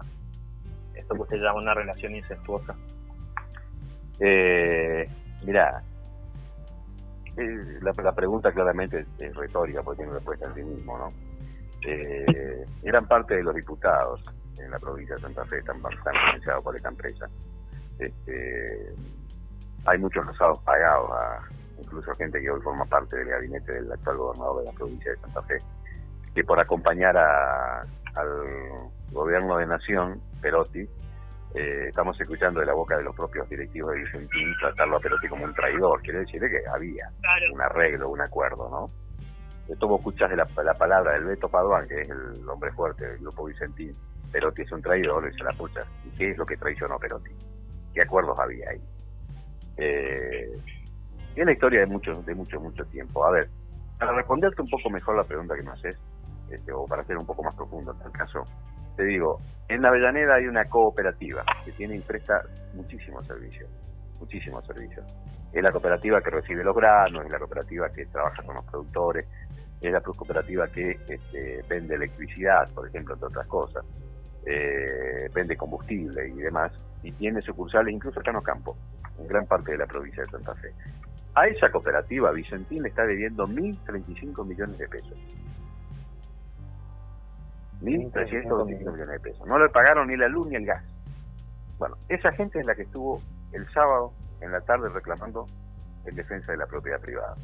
esto 0.94 1.14
que 1.14 1.22
usted 1.22 1.38
llama 1.38 1.60
una 1.60 1.74
relación 1.74 2.14
incestuosa. 2.14 2.74
Eh, 4.20 5.04
mira, 5.44 5.82
la, 7.36 7.92
la, 8.02 8.12
pregunta 8.12 8.52
claramente 8.52 9.06
es, 9.18 9.36
retórica 9.36 9.82
porque 9.82 9.98
tiene 9.98 10.12
respuesta 10.12 10.46
en 10.46 10.54
sí 10.54 10.62
mismo, 10.62 10.98
¿no? 10.98 11.08
Eh, 11.86 12.64
gran 12.82 13.06
parte 13.06 13.36
de 13.36 13.44
los 13.44 13.54
diputados 13.54 14.24
en 14.58 14.70
la 14.72 14.78
provincia 14.80 15.14
de 15.14 15.20
Santa 15.20 15.44
Fe 15.44 15.58
están, 15.58 15.76
están 15.76 16.14
financiados 16.14 16.64
por 16.64 16.76
esta 16.76 16.88
empresa. 16.88 17.28
Este, 18.00 18.92
hay 19.86 19.98
muchos 19.98 20.26
rosados 20.26 20.62
pagados, 20.64 21.10
a, 21.12 21.48
incluso 21.80 22.14
gente 22.14 22.40
que 22.40 22.50
hoy 22.50 22.60
forma 22.60 22.84
parte 22.84 23.16
del 23.16 23.28
gabinete 23.28 23.72
del 23.72 23.92
actual 23.92 24.16
gobernador 24.16 24.60
de 24.60 24.66
la 24.66 24.72
provincia 24.72 25.10
de 25.12 25.18
Santa 25.18 25.42
Fe, 25.42 25.58
que 26.34 26.44
por 26.44 26.60
acompañar 26.60 27.16
al 27.16 28.28
gobierno 29.12 29.56
de 29.56 29.66
Nación, 29.66 30.20
Perotti, 30.40 30.88
eh, 31.54 31.86
estamos 31.88 32.20
escuchando 32.20 32.60
de 32.60 32.66
la 32.66 32.74
boca 32.74 32.96
de 32.96 33.04
los 33.04 33.16
propios 33.16 33.48
directivos 33.48 33.92
de 33.92 34.00
Vicentín 34.00 34.54
tratarlo 34.60 34.96
a 34.96 35.00
Perotti 35.00 35.28
como 35.28 35.44
un 35.44 35.54
traidor. 35.54 36.00
Quiere 36.02 36.20
decir 36.20 36.40
que 36.40 36.62
había 36.70 37.10
un 37.52 37.60
arreglo, 37.60 38.10
un 38.10 38.20
acuerdo, 38.20 38.68
¿no? 38.68 38.86
Esto 39.66 39.88
vos 39.88 40.00
escuchas 40.00 40.30
de 40.30 40.36
la, 40.36 40.74
palabra 40.74 41.12
del 41.12 41.24
Beto 41.24 41.48
Paduán, 41.48 41.86
que 41.88 42.02
es 42.02 42.08
el 42.08 42.48
hombre 42.48 42.70
fuerte 42.72 43.06
del 43.06 43.18
grupo 43.18 43.44
Vicentín. 43.46 43.92
Perotti 44.30 44.62
es 44.62 44.72
un 44.72 44.82
traidor, 44.82 45.30
se 45.34 45.44
la 45.44 45.52
pucha. 45.52 45.84
¿Y 46.04 46.10
qué 46.16 46.30
es 46.30 46.38
lo 46.38 46.44
que 46.44 46.56
traicionó 46.56 46.98
Perotti? 46.98 47.30
¿Qué 47.94 48.02
acuerdos 48.02 48.38
había 48.38 48.70
ahí? 48.70 48.80
Eh, 49.78 50.52
es 51.34 51.46
la 51.46 51.52
historia 51.52 51.80
de 51.80 51.86
mucho, 51.86 52.12
de 52.22 52.34
mucho, 52.34 52.60
mucho 52.60 52.84
tiempo. 52.86 53.24
A 53.24 53.30
ver, 53.30 53.48
para 53.98 54.12
responderte 54.12 54.60
un 54.62 54.68
poco 54.68 54.90
mejor 54.90 55.16
la 55.16 55.24
pregunta 55.24 55.54
que 55.54 55.62
me 55.62 55.72
haces, 55.72 55.96
este, 56.50 56.72
o 56.72 56.84
para 56.86 57.04
ser 57.04 57.16
un 57.16 57.26
poco 57.26 57.42
más 57.42 57.54
profundo 57.54 57.92
en 57.92 57.98
tal 57.98 58.12
caso, 58.12 58.44
te 58.96 59.04
digo, 59.04 59.38
en 59.68 59.82
la 59.82 59.88
Avellaneda 59.90 60.34
hay 60.34 60.46
una 60.46 60.64
cooperativa 60.64 61.44
que 61.64 61.72
tiene 61.72 61.96
y 61.96 62.00
presta 62.00 62.42
muchísimos 62.74 63.24
servicios, 63.26 63.70
muchísimos 64.18 64.66
servicios. 64.66 65.06
Es 65.52 65.62
la 65.62 65.70
cooperativa 65.70 66.20
que 66.20 66.30
recibe 66.30 66.64
los 66.64 66.74
granos, 66.74 67.24
es 67.24 67.30
la 67.30 67.38
cooperativa 67.38 67.88
que 67.90 68.06
trabaja 68.06 68.42
con 68.42 68.56
los 68.56 68.64
productores, 68.64 69.26
es 69.80 69.92
la 69.92 70.00
cooperativa 70.00 70.66
que 70.68 70.98
este, 71.08 71.62
vende 71.68 71.94
electricidad, 71.94 72.68
por 72.74 72.88
ejemplo, 72.88 73.14
entre 73.14 73.28
otras 73.28 73.46
cosas, 73.46 73.84
eh, 74.44 75.28
vende 75.32 75.56
combustible 75.56 76.28
y 76.28 76.38
demás, 76.38 76.72
y 77.02 77.12
tiene 77.12 77.40
sucursales 77.40 77.94
incluso 77.94 78.18
acá 78.18 78.30
en 78.30 78.38
Ocampo, 78.38 78.76
en 79.18 79.26
gran 79.26 79.46
parte 79.46 79.72
de 79.72 79.78
la 79.78 79.86
provincia 79.86 80.22
de 80.22 80.30
Santa 80.30 80.54
Fe. 80.54 80.72
A 81.34 81.46
esa 81.46 81.70
cooperativa 81.70 82.32
Vicentín 82.32 82.82
le 82.82 82.88
está 82.88 83.04
debiendo 83.04 83.46
1.035 83.46 84.46
millones 84.46 84.78
de 84.78 84.88
pesos. 84.88 85.18
1.325 87.80 88.64
millones 88.66 89.08
de 89.08 89.20
pesos. 89.20 89.46
No 89.46 89.58
le 89.58 89.68
pagaron 89.68 90.08
ni 90.08 90.16
la 90.16 90.28
luz 90.28 90.48
ni 90.48 90.56
el 90.56 90.66
gas. 90.66 90.82
Bueno, 91.78 91.96
esa 92.08 92.32
gente 92.32 92.58
es 92.58 92.66
la 92.66 92.74
que 92.74 92.82
estuvo 92.82 93.22
el 93.52 93.68
sábado 93.70 94.12
en 94.40 94.50
la 94.50 94.60
tarde 94.62 94.90
reclamando 94.92 95.46
en 96.04 96.16
defensa 96.16 96.52
de 96.52 96.58
la 96.58 96.66
propiedad 96.66 97.00
privada. 97.00 97.34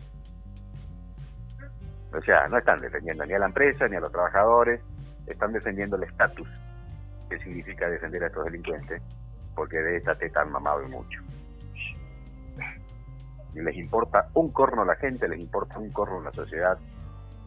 O 2.12 2.20
sea, 2.22 2.46
no 2.48 2.58
están 2.58 2.80
defendiendo 2.80 3.24
ni 3.26 3.34
a 3.34 3.38
la 3.38 3.46
empresa 3.46 3.88
ni 3.88 3.96
a 3.96 4.00
los 4.00 4.12
trabajadores, 4.12 4.80
están 5.26 5.52
defendiendo 5.52 5.96
el 5.96 6.04
estatus, 6.04 6.48
que 7.28 7.38
significa 7.38 7.88
defender 7.88 8.24
a 8.24 8.26
estos 8.26 8.44
delincuentes, 8.44 9.02
porque 9.54 9.78
de 9.78 9.96
esta 9.96 10.14
teta 10.16 10.42
han 10.42 10.52
mamado 10.52 10.82
y 10.84 10.88
mucho. 10.88 11.20
Les 13.54 13.76
importa 13.76 14.28
un 14.34 14.50
corno 14.50 14.82
a 14.82 14.84
la 14.84 14.96
gente, 14.96 15.28
les 15.28 15.40
importa 15.40 15.78
un 15.78 15.90
corno 15.90 16.20
a 16.20 16.24
la 16.24 16.32
sociedad, 16.32 16.78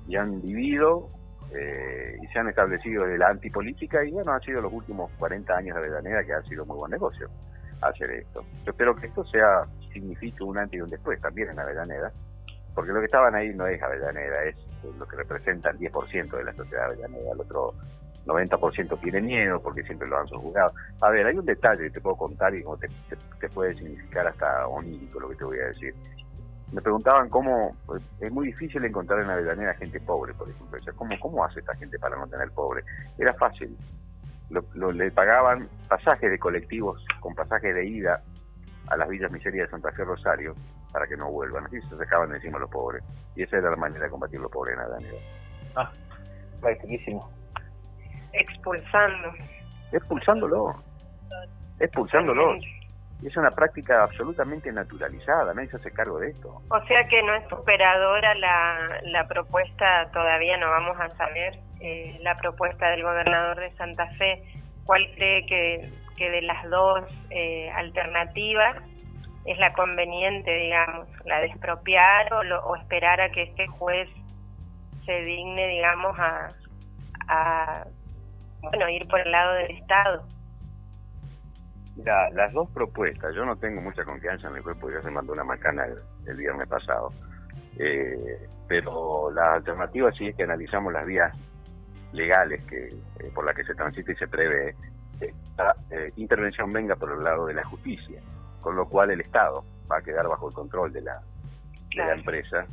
y 0.08 0.16
han 0.16 0.42
vivido 0.42 1.10
eh, 1.54 2.18
y 2.22 2.28
se 2.28 2.40
han 2.40 2.50
establecido 2.50 3.06
de 3.06 3.18
la 3.18 3.28
antipolítica 3.30 4.04
y 4.04 4.12
bueno, 4.12 4.34
han 4.34 4.42
sido 4.42 4.62
los 4.62 4.74
últimos 4.74 5.12
40 5.18 5.54
años 5.54 5.76
de 5.76 5.82
Avellaneda 5.82 6.24
que 6.24 6.34
ha 6.34 6.42
sido 6.44 6.66
muy 6.66 6.78
buen 6.78 6.92
negocio 6.92 7.30
hacer 7.82 8.12
esto. 8.12 8.44
Yo 8.66 8.72
espero 8.72 8.96
que 8.96 9.08
esto 9.08 9.24
sea 9.26 9.64
signifique 9.94 10.44
un 10.44 10.58
antes 10.58 10.78
y 10.78 10.82
un 10.82 10.90
después 10.90 11.20
también 11.22 11.50
en 11.52 11.60
Avellaneda, 11.60 12.12
porque 12.74 12.92
lo 12.92 13.00
que 13.00 13.06
estaban 13.06 13.36
ahí 13.36 13.50
no 13.54 13.68
es 13.68 13.82
Avellaneda, 13.82 14.44
es 14.44 14.56
lo 14.98 15.06
que 15.08 15.18
representa 15.18 15.70
el 15.70 15.80
10% 15.80 16.38
de 16.38 16.44
la 16.44 16.54
sociedad 16.54 16.90
de 16.90 16.94
Avellaneda, 16.94 17.32
el 17.34 17.42
otro 17.42 17.74
90% 18.28 19.00
tiene 19.00 19.22
miedo 19.22 19.62
porque 19.62 19.84
siempre 19.84 20.08
lo 20.08 20.20
han 20.20 20.28
subjugado. 20.28 20.72
A 21.02 21.10
ver, 21.10 21.26
hay 21.26 21.38
un 21.38 21.46
detalle 21.46 21.84
que 21.84 21.92
te 21.92 22.02
puedo 22.02 22.18
contar 22.18 22.54
y 22.54 22.64
como 22.64 22.78
te, 22.78 22.88
puede 23.50 23.76
significar 23.76 24.28
hasta 24.28 24.68
onírico 24.68 25.20
lo 25.20 25.30
que 25.30 25.36
te 25.36 25.46
voy 25.46 25.60
a 25.60 25.68
decir 25.68 25.96
me 26.74 26.82
preguntaban 26.82 27.30
cómo, 27.30 27.76
pues, 27.86 28.02
es 28.20 28.32
muy 28.32 28.48
difícil 28.48 28.84
encontrar 28.84 29.22
en 29.22 29.30
Avellaneda 29.30 29.74
gente 29.76 30.00
pobre, 30.02 30.34
por 30.34 30.50
ejemplo. 30.50 30.78
¿cómo, 30.96 31.20
¿Cómo 31.20 31.46
hace 31.46 31.62
esta 31.62 31.74
gente 31.76 31.98
para 31.98 32.18
no 32.18 32.28
tener 32.28 32.52
pobre? 32.52 32.84
Era 33.18 33.34
fácil. 33.34 33.76
Lo, 34.50 34.92
le 34.92 35.12
pagaban 35.12 35.68
pasajes 35.90 36.30
de 36.30 36.40
colectivos 36.40 37.06
con 37.20 37.36
pasajes 37.36 37.74
de 37.76 37.86
ida 37.86 38.22
a 38.88 38.98
las 38.98 39.10
villas 39.10 39.32
miserias 39.32 39.68
de 39.68 39.72
Santa 39.72 39.92
Fe 39.92 40.06
Rosario 40.06 40.56
para 40.92 41.06
que 41.08 41.18
no 41.18 41.32
vuelvan. 41.32 41.66
Así 41.66 41.82
se 41.82 41.96
dejaban 41.96 42.34
encima 42.34 42.60
los 42.60 42.70
pobres. 42.70 43.04
Y 43.36 43.44
esa 43.44 43.58
era 43.58 43.72
la 43.72 43.78
manera 43.78 44.06
de 44.06 44.12
combatir 44.12 44.40
los 44.40 44.52
pobres 44.52 44.76
en 44.76 44.82
Avellaneda. 44.82 45.20
Ah, 45.76 45.92
practiquísimo. 46.62 47.30
Expulsando. 48.34 49.32
Expulsándolo. 49.92 50.84
Expulsándolo 51.80 52.58
es 53.26 53.36
una 53.36 53.50
práctica 53.50 54.04
absolutamente 54.04 54.72
naturalizada, 54.72 55.54
nadie 55.54 55.70
se 55.70 55.78
hace 55.78 55.92
cargo 55.92 56.20
de 56.20 56.30
esto. 56.30 56.62
O 56.70 56.86
sea 56.86 57.08
que 57.08 57.24
no 57.24 57.34
es 57.34 57.48
superadora 57.50 58.36
la, 58.36 59.00
la 59.04 59.28
propuesta, 59.28 60.10
todavía 60.14 60.58
no 60.58 60.70
vamos 60.70 61.00
a 61.00 61.10
saber, 61.10 61.58
eh, 61.80 62.18
la 62.22 62.36
propuesta 62.36 62.90
del 62.90 63.04
gobernador 63.04 63.60
de 63.60 63.72
Santa 63.76 64.08
Fe. 64.18 64.44
¿Cuál 64.86 65.06
cree 65.16 65.46
que, 65.48 65.90
que 66.16 66.30
de 66.30 66.42
las 66.44 66.70
dos 66.70 67.06
eh, 67.30 67.72
alternativas 67.72 68.78
es 69.46 69.58
la 69.58 69.74
conveniente, 69.74 70.54
digamos, 70.54 71.08
la 71.26 71.40
de 71.40 71.48
expropiar 71.48 72.34
o, 72.34 72.40
o 72.66 72.76
esperar 72.76 73.20
a 73.20 73.30
que 73.30 73.44
este 73.44 73.66
juez 73.68 74.10
se 75.06 75.22
digne, 75.22 75.68
digamos, 75.68 76.18
a, 76.20 76.50
a 77.30 77.84
bueno, 78.62 78.90
ir 78.90 79.08
por 79.08 79.20
el 79.20 79.32
lado 79.32 79.54
del 79.56 79.72
Estado? 79.72 80.24
Mira, 81.96 82.30
las 82.32 82.54
dos 82.54 82.70
propuestas, 82.72 83.34
yo 83.36 83.44
no 83.44 83.56
tengo 83.56 83.82
mucha 83.82 84.04
confianza 84.04 84.50
en 84.50 84.58
el 84.58 84.64
cuerpo, 84.64 84.92
ya 84.92 85.02
se 85.02 85.10
mandó 85.10 85.34
una 85.34 85.44
macana 85.44 85.86
el, 86.28 86.36
viernes 86.36 86.68
pasado, 86.68 87.12
eh, 87.80 88.48
pero 88.68 89.32
la 89.32 89.54
alternativa 89.54 90.12
sí 90.12 90.28
es 90.28 90.36
que 90.36 90.44
analizamos 90.44 90.94
las 90.94 91.06
vías 91.06 91.36
legales 92.14 92.64
que 92.66 92.88
eh, 92.88 93.32
por 93.34 93.46
las 93.46 93.56
que 93.56 93.64
se 93.64 93.74
transita 93.74 94.12
y 94.12 94.16
se 94.16 94.28
prevé 94.28 94.76
esta 95.20 95.76
eh, 95.90 96.12
intervención 96.18 96.72
venga 96.72 96.96
por 96.96 97.12
el 97.12 97.24
lado 97.24 97.48
de 97.48 97.56
la 97.56 97.64
justicia, 97.64 98.22
con 98.62 98.76
lo 98.76 98.86
cual 98.88 99.12
el 99.12 99.22
Estado 99.22 99.66
va 99.92 99.98
a 99.98 100.02
quedar 100.02 100.28
bajo 100.28 100.50
el 100.50 100.54
control 100.54 100.94
de 100.94 101.02
la, 101.02 101.20
de 101.96 102.06
la 102.06 102.14
empresa. 102.14 102.66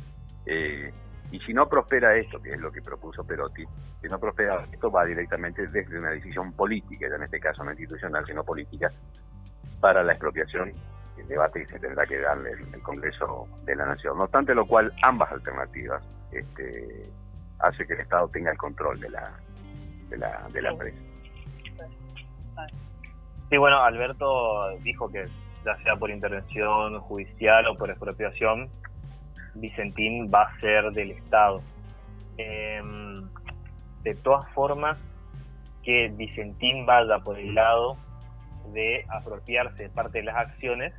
Y 1.35 1.39
si 1.41 1.53
no 1.53 1.67
prospera 1.67 2.15
esto, 2.15 2.41
que 2.41 2.51
es 2.51 2.59
lo 2.61 2.71
que 2.71 2.81
propuso 2.81 3.25
Perotti, 3.25 3.65
si 4.01 4.07
no 4.07 4.17
prospera 4.17 4.65
esto 4.71 4.89
va 4.89 5.03
directamente 5.03 5.67
desde 5.67 5.99
una 5.99 6.11
decisión 6.11 6.53
política, 6.53 7.07
ya 7.09 7.15
en 7.15 7.23
este 7.23 7.41
caso 7.41 7.61
no 7.65 7.71
institucional, 7.71 8.25
sino 8.25 8.41
política, 8.41 8.89
para 9.81 10.01
la 10.01 10.13
expropiación, 10.13 10.71
el 11.17 11.27
debate 11.27 11.59
que 11.59 11.73
se 11.73 11.79
tendrá 11.79 12.05
que 12.05 12.19
darle 12.19 12.51
el, 12.51 12.81
Congreso 12.81 13.49
de 13.65 13.75
la 13.75 13.85
Nación. 13.85 14.17
No 14.17 14.23
obstante 14.23 14.55
lo 14.55 14.65
cual, 14.65 14.93
ambas 15.01 15.29
alternativas 15.29 16.01
este, 16.31 17.03
hace 17.59 17.85
que 17.85 17.93
el 17.93 17.99
Estado 17.99 18.29
tenga 18.29 18.51
el 18.51 18.57
control 18.57 18.97
de 19.01 19.09
la, 19.09 19.33
de 20.09 20.17
la, 20.17 20.47
de 20.53 20.61
la 20.61 20.69
empresa. 20.69 20.97
Sí, 23.49 23.57
bueno, 23.57 23.83
Alberto 23.83 24.69
dijo 24.83 25.11
que 25.11 25.25
ya 25.65 25.75
sea 25.83 25.97
por 25.97 26.09
intervención 26.09 26.97
judicial 27.01 27.67
o 27.67 27.75
por 27.75 27.89
expropiación, 27.89 28.69
Vicentín 29.55 30.27
va 30.33 30.43
a 30.43 30.59
ser 30.59 30.91
del 30.91 31.11
Estado. 31.11 31.61
Em, 32.37 33.27
de 34.03 34.15
todas 34.15 34.47
formas, 34.53 34.97
que 35.83 36.09
Vicentín 36.15 36.85
vaya 36.85 37.19
por 37.19 37.39
el 37.39 37.55
lado 37.55 37.97
de 38.73 39.05
apropiarse 39.09 39.89
parte 39.89 40.19
de 40.19 40.25
las 40.25 40.35
acciones 40.35 40.93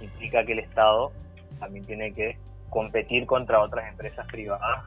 implica 0.00 0.44
que 0.44 0.52
el 0.52 0.58
Estado 0.58 1.12
también 1.58 1.86
tiene 1.86 2.12
que 2.12 2.36
competir 2.68 3.26
contra 3.26 3.60
otras 3.60 3.88
empresas 3.88 4.26
privadas 4.26 4.84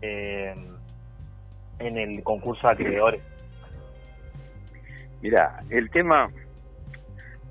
eh, 0.00 0.54
en 1.78 1.98
el 1.98 2.22
concurso 2.22 2.66
de 2.66 2.72
acreedores. 2.72 3.22
Mira, 5.20 5.60
el 5.70 5.88
tema 5.90 6.30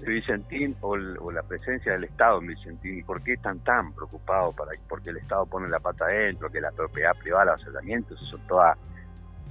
de 0.02 0.12
Vicentín 0.12 0.76
o, 0.82 0.98
la 0.98 1.44
presencia 1.44 1.94
del 1.94 2.06
Estado 2.06 2.40
en 2.40 2.48
Vicentín 2.48 3.00
y 3.00 3.04
por 3.04 3.24
qué 3.24 3.34
están 3.34 3.60
tan 3.60 3.94
preocupados 3.94 4.56
para 4.56 4.72
porque 4.90 5.12
el 5.12 5.18
Estado 5.18 5.46
pone 5.46 5.70
la 5.70 5.80
pata 5.80 6.06
adentro, 6.06 6.50
que 6.50 6.60
la 6.60 6.72
propiedad 6.72 7.16
privada, 7.16 7.52
los 7.52 7.62
asentamientos, 7.62 8.22
eso 8.22 8.38
son 8.38 8.48
todas 8.48 8.78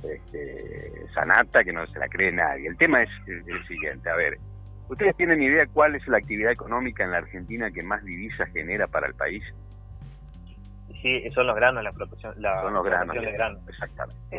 este, 0.02 1.07
Sanata, 1.14 1.62
que 1.62 1.73
no 1.73 1.87
se 1.87 1.99
la 1.99 2.09
cree 2.09 2.33
nadie. 2.33 2.69
El 2.69 2.76
tema 2.76 3.02
es 3.02 3.11
el, 3.26 3.66
siguiente, 3.66 4.11
a 4.11 4.16
ver, 4.16 4.38
¿ustedes 4.88 5.16
tienen 5.16 5.42
idea 5.42 5.66
cuál 5.73 5.95
es 5.95 6.07
la 6.09 6.19
actividad 6.19 6.52
económica 6.52 7.04
en 7.04 7.12
la 7.12 7.19
Argentina 7.19 7.71
que 7.71 7.83
más 7.83 8.04
divisas 8.04 8.49
genera 8.52 8.87
para 8.87 9.07
el 9.07 9.14
país? 9.14 9.45
Sí, 11.02 11.28
son 11.30 11.47
los 11.47 11.57
granos, 11.57 11.83
la 11.83 11.92
producción, 11.92 12.35
la 12.38 12.61
son 12.61 12.75
los 12.75 12.85
granos, 12.85 13.14
de 13.14 13.33
granos. 13.33 13.62
Exactamente. 13.69 14.38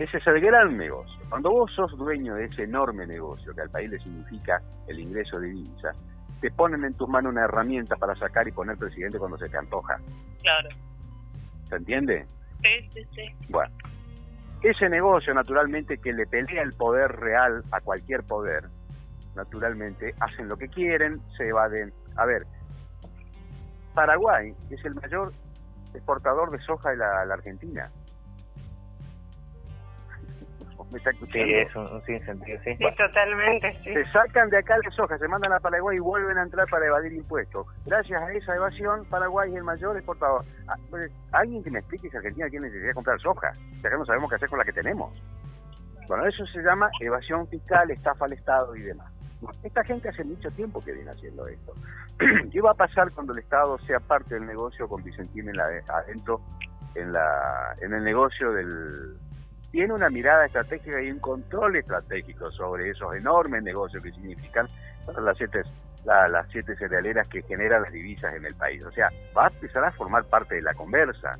Ese 0.00 0.16
es 0.16 0.26
el 0.28 0.40
gran 0.40 0.78
negocio. 0.78 1.20
Cuando 1.28 1.50
vos 1.50 1.70
sos 1.76 1.94
dueño 1.98 2.34
de 2.34 2.46
ese 2.46 2.62
enorme 2.62 3.06
negocio 3.06 3.54
que 3.54 3.60
al 3.60 3.68
país 3.68 3.90
le 3.90 3.98
significa 3.98 4.58
el 4.86 4.98
ingreso 4.98 5.38
de 5.38 5.48
divisas, 5.48 5.94
te 6.40 6.50
ponen 6.52 6.86
en 6.86 6.94
tus 6.94 7.06
manos 7.06 7.32
una 7.32 7.44
herramienta 7.44 7.96
para 7.96 8.14
sacar 8.14 8.48
y 8.48 8.52
poner 8.52 8.78
presidente 8.78 9.18
cuando 9.18 9.36
se 9.36 9.50
te 9.50 9.58
antoja. 9.58 9.98
Claro. 10.40 10.70
¿Se 11.68 11.76
entiende? 11.76 12.24
Sí, 12.62 12.88
sí, 12.94 13.04
sí. 13.14 13.46
Bueno, 13.50 13.70
ese 14.62 14.88
negocio, 14.88 15.34
naturalmente, 15.34 15.98
que 15.98 16.14
le 16.14 16.26
pelea 16.26 16.62
el 16.62 16.72
poder 16.72 17.12
real 17.16 17.62
a 17.70 17.82
cualquier 17.82 18.22
poder, 18.22 18.64
naturalmente, 19.36 20.14
hacen 20.20 20.48
lo 20.48 20.56
que 20.56 20.68
quieren, 20.68 21.20
se 21.36 21.46
evaden. 21.46 21.92
A 22.16 22.24
ver, 22.24 22.46
Paraguay 23.94 24.54
es 24.70 24.82
el 24.82 24.94
mayor 24.94 25.34
exportador 25.92 26.50
de 26.50 26.58
soja 26.60 26.88
de 26.88 26.96
la 26.96 27.34
Argentina. 27.34 27.90
Sí, 30.90 31.40
es 31.54 31.76
un, 31.76 32.02
sinsentido, 32.04 32.58
sí. 32.64 32.74
Sí, 32.76 32.84
totalmente, 32.96 33.72
sí. 33.84 33.94
Se 33.94 34.04
sacan 34.06 34.50
de 34.50 34.58
acá 34.58 34.76
las 34.84 34.98
hojas, 34.98 35.20
se 35.20 35.28
mandan 35.28 35.52
a 35.52 35.60
Paraguay 35.60 35.96
y 35.96 36.00
vuelven 36.00 36.36
a 36.36 36.42
entrar 36.42 36.66
para 36.68 36.86
evadir 36.86 37.12
impuestos. 37.12 37.66
Gracias 37.86 38.20
a 38.20 38.32
esa 38.32 38.56
evasión, 38.56 39.04
Paraguay 39.06 39.50
es 39.50 39.56
el 39.56 39.64
mayor 39.64 39.96
exportador. 39.96 40.44
Ah, 40.66 40.74
pues, 40.90 41.10
alguien 41.32 41.62
que 41.62 41.70
me 41.70 41.78
explique 41.78 42.10
si 42.10 42.16
Argentina 42.16 42.48
tiene 42.48 42.66
necesidad 42.66 42.88
de 42.88 42.94
comprar 42.94 43.20
soja, 43.20 43.52
ya 43.82 43.90
que 43.90 43.96
no 43.96 44.04
sabemos 44.04 44.28
qué 44.30 44.36
hacer 44.36 44.48
con 44.48 44.58
la 44.58 44.64
que 44.64 44.72
tenemos. 44.72 45.22
Bueno, 46.08 46.26
eso 46.26 46.44
se 46.46 46.60
llama 46.60 46.90
evasión 47.00 47.46
fiscal, 47.46 47.88
estafa 47.90 48.24
al 48.24 48.32
Estado 48.32 48.74
y 48.74 48.82
demás. 48.82 49.12
Esta 49.62 49.84
gente 49.84 50.08
hace 50.08 50.24
mucho 50.24 50.48
tiempo 50.50 50.80
que 50.80 50.92
viene 50.92 51.10
haciendo 51.10 51.46
esto. 51.46 51.72
¿Qué 52.52 52.60
va 52.60 52.72
a 52.72 52.74
pasar 52.74 53.12
cuando 53.12 53.32
el 53.32 53.38
Estado 53.38 53.78
sea 53.86 54.00
parte 54.00 54.34
del 54.34 54.46
negocio 54.46 54.88
con 54.88 55.02
Vicentín 55.04 55.48
en 55.48 55.56
la, 55.56 55.68
adentro 55.88 56.40
en, 56.94 57.12
la, 57.12 57.76
en 57.80 57.94
el 57.94 58.02
negocio 58.02 58.52
del, 58.52 59.16
tiene 59.70 59.92
una 59.92 60.10
mirada 60.10 60.46
estratégica 60.46 61.00
y 61.00 61.10
un 61.10 61.20
control 61.20 61.76
estratégico 61.76 62.50
sobre 62.50 62.90
esos 62.90 63.14
enormes 63.16 63.62
negocios 63.62 64.02
que 64.02 64.10
significan 64.10 64.68
las 65.22 65.36
siete, 65.36 65.62
las 66.04 66.46
siete 66.50 66.76
cerealeras 66.76 67.28
que 67.28 67.42
generan 67.42 67.82
las 67.82 67.92
divisas 67.92 68.34
en 68.34 68.44
el 68.44 68.54
país. 68.54 68.84
O 68.84 68.90
sea, 68.90 69.08
va 69.36 69.44
a 69.44 69.48
empezar 69.48 69.84
a 69.84 69.92
formar 69.92 70.24
parte 70.24 70.56
de 70.56 70.62
la 70.62 70.74
conversa. 70.74 71.38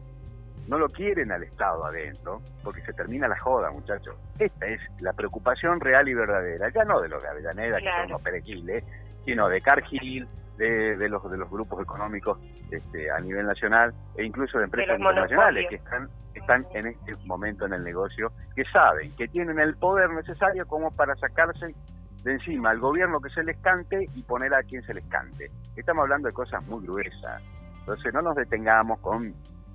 No 0.68 0.78
lo 0.78 0.88
quieren 0.88 1.32
al 1.32 1.42
Estado 1.42 1.84
adentro, 1.84 2.40
porque 2.62 2.82
se 2.82 2.92
termina 2.92 3.26
la 3.26 3.38
joda, 3.38 3.70
muchachos. 3.72 4.14
Esta 4.38 4.66
es 4.66 4.80
la 5.00 5.12
preocupación 5.12 5.80
real 5.80 6.08
y 6.08 6.14
verdadera, 6.14 6.70
ya 6.70 6.84
no 6.84 7.00
de 7.00 7.08
los 7.08 7.20
de 7.20 7.28
Avellaneda, 7.28 7.78
que 7.78 7.90
son 8.02 8.10
los 8.10 8.22
perequiles, 8.22 8.84
sino 9.24 9.48
de 9.48 9.60
Cargill, 9.60 10.28
de, 10.68 11.08
los 11.08 11.30
de 11.30 11.38
los 11.38 11.50
grupos 11.50 11.80
económicos 11.82 12.38
este, 12.70 13.10
a 13.10 13.18
nivel 13.20 13.46
nacional 13.46 13.94
e 14.16 14.24
incluso 14.24 14.58
de 14.58 14.64
empresas 14.64 14.98
internacionales 14.98 15.66
que 15.68 15.76
están 15.76 16.08
están 16.34 16.66
en 16.74 16.86
este 16.88 17.14
momento 17.24 17.66
en 17.66 17.72
el 17.72 17.82
negocio 17.82 18.32
que 18.54 18.64
saben 18.66 19.10
que 19.16 19.26
tienen 19.28 19.58
el 19.58 19.74
poder 19.76 20.10
necesario 20.10 20.66
como 20.66 20.90
para 20.90 21.14
sacarse 21.16 21.74
de 22.22 22.32
encima 22.32 22.70
al 22.70 22.78
gobierno 22.78 23.20
que 23.20 23.30
se 23.30 23.42
les 23.42 23.56
cante 23.58 24.04
y 24.14 24.22
poner 24.22 24.52
a 24.52 24.62
quien 24.62 24.82
se 24.82 24.92
les 24.92 25.04
cante. 25.06 25.50
Estamos 25.74 26.02
hablando 26.02 26.28
de 26.28 26.34
cosas 26.34 26.66
muy 26.68 26.84
gruesas. 26.86 27.42
Entonces 27.80 28.12
no 28.12 28.20
nos 28.20 28.36
detengamos 28.36 28.98
con 29.00 29.34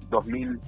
dos 0.10 0.26
mil 0.28 0.60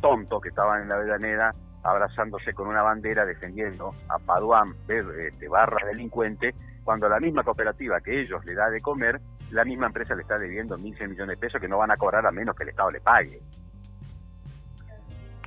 tontos 0.00 0.40
que 0.40 0.48
estaban 0.48 0.82
en 0.82 0.88
la 0.88 0.94
Avellaneda 0.94 1.54
abrazándose 1.84 2.54
con 2.54 2.68
una 2.68 2.82
bandera 2.82 3.26
defendiendo 3.26 3.94
a 4.08 4.18
Paduán 4.18 4.74
de 4.86 5.28
este, 5.28 5.48
barra 5.48 5.86
delincuente 5.86 6.54
cuando 6.84 7.08
la 7.08 7.20
misma 7.20 7.42
cooperativa 7.42 8.00
que 8.00 8.20
ellos 8.20 8.44
le 8.44 8.54
da 8.54 8.70
de 8.70 8.80
comer, 8.80 9.20
la 9.52 9.64
misma 9.64 9.86
empresa 9.86 10.14
le 10.14 10.22
está 10.22 10.38
debiendo 10.38 10.76
1.100 10.78 11.08
millones 11.08 11.36
de 11.36 11.36
pesos 11.36 11.60
que 11.60 11.68
no 11.68 11.78
van 11.78 11.90
a 11.90 11.96
cobrar 11.96 12.26
a 12.26 12.32
menos 12.32 12.56
que 12.56 12.64
el 12.64 12.70
Estado 12.70 12.90
le 12.90 13.00
pague. 13.00 13.40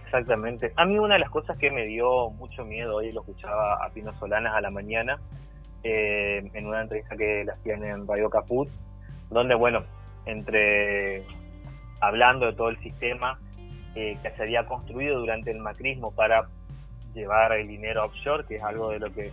Exactamente. 0.06 0.72
A 0.76 0.86
mí 0.86 0.98
una 1.00 1.16
de 1.16 1.22
las 1.22 1.30
cosas 1.30 1.58
que 1.58 1.72
me 1.72 1.86
dio 1.86 2.30
mucho 2.30 2.64
miedo, 2.64 2.98
hoy 2.98 3.12
lo 3.12 3.22
escuchaba 3.22 3.84
a 3.84 3.90
Pino 3.90 4.14
Solanas 4.20 4.54
a 4.54 4.62
la 4.62 4.70
mañana, 4.70 5.20
eh, 5.84 6.50
en 6.54 6.68
una 6.68 6.84
entrevista 6.84 7.18
que 7.18 7.44
le 7.44 7.52
hacían 7.52 7.84
en 7.84 8.08
Radio 8.08 8.30
Caput, 8.30 8.70
donde, 9.30 9.56
bueno, 9.56 9.84
entre 10.26 11.26
hablando 12.00 12.46
de 12.46 12.54
todo 12.54 12.70
el 12.70 12.78
sistema 12.80 13.40
eh, 13.96 14.16
que 14.22 14.30
se 14.32 14.44
había 14.44 14.66
construido 14.68 15.20
durante 15.20 15.50
el 15.50 15.60
macrismo 15.60 16.14
para 16.14 16.48
llevar 17.16 17.54
el 17.54 17.68
dinero 17.68 18.06
offshore, 18.06 18.46
que 18.46 18.58
es 18.58 18.64
algo 18.64 18.92
de 18.92 19.00
lo 19.00 19.12
que 19.12 19.32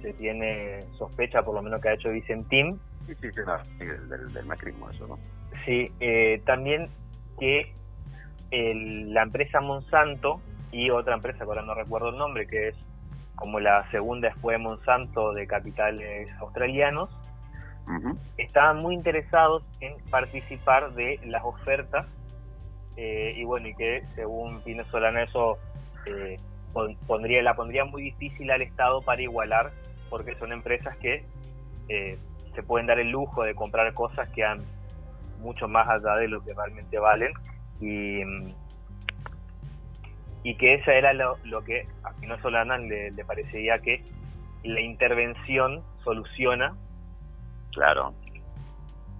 se 0.00 0.12
tiene 0.12 0.82
sospecha, 0.96 1.42
por 1.42 1.54
lo 1.54 1.62
menos 1.62 1.80
que 1.80 1.88
ha 1.88 1.94
hecho 1.94 2.10
Vicentín. 2.10 2.78
Sí, 3.06 3.14
sí, 3.20 3.28
sí, 3.32 3.40
no, 3.46 3.58
del, 3.78 4.32
del, 4.32 4.46
macrismo 4.46 4.90
eso, 4.90 5.06
¿no? 5.06 5.18
Sí, 5.64 5.90
eh, 6.00 6.42
también 6.44 6.88
que 7.38 7.72
la 8.50 9.22
empresa 9.22 9.60
Monsanto 9.60 10.40
y 10.72 10.90
otra 10.90 11.14
empresa, 11.14 11.44
ahora 11.44 11.62
no 11.62 11.74
recuerdo 11.74 12.10
el 12.10 12.16
nombre, 12.16 12.46
que 12.46 12.68
es 12.68 12.76
como 13.34 13.60
la 13.60 13.88
segunda 13.90 14.28
después 14.28 14.54
de 14.54 14.62
Monsanto 14.62 15.32
de 15.32 15.46
capitales 15.46 16.30
australianos, 16.40 17.10
estaban 18.36 18.78
muy 18.78 18.94
interesados 18.94 19.62
en 19.80 19.94
participar 20.10 20.94
de 20.94 21.20
las 21.24 21.44
ofertas 21.44 22.06
eh, 22.96 23.34
y 23.36 23.44
bueno, 23.44 23.68
y 23.68 23.74
que 23.74 24.02
según 24.14 24.60
Pino 24.62 24.84
Solana 24.86 25.22
eso 25.22 25.58
eh, 26.06 26.36
pondría, 27.06 27.42
la 27.42 27.54
pondría 27.54 27.84
muy 27.84 28.02
difícil 28.02 28.50
al 28.50 28.62
Estado 28.62 29.02
para 29.02 29.22
igualar 29.22 29.70
porque 30.10 30.34
son 30.36 30.52
empresas 30.52 30.96
que 30.96 31.24
eh, 31.88 32.18
se 32.56 32.62
pueden 32.64 32.88
dar 32.88 32.98
el 32.98 33.10
lujo 33.10 33.44
de 33.44 33.54
comprar 33.54 33.94
cosas 33.94 34.28
que 34.30 34.42
han 34.42 34.58
mucho 35.38 35.68
más 35.68 35.88
allá 35.88 36.16
de 36.16 36.26
lo 36.26 36.42
que 36.42 36.54
realmente 36.54 36.98
valen 36.98 37.32
y, 37.80 38.22
y 40.42 40.56
que 40.56 40.74
esa 40.74 40.92
era 40.92 41.12
lo, 41.12 41.36
que 41.64 41.86
a 42.02 42.12
Pino 42.14 42.40
Solana 42.40 42.78
le, 42.78 43.12
le 43.12 43.24
parecía 43.24 43.78
que 43.78 44.02
la 44.64 44.80
intervención 44.80 45.84
soluciona. 46.02 46.74
Claro. 47.72 48.14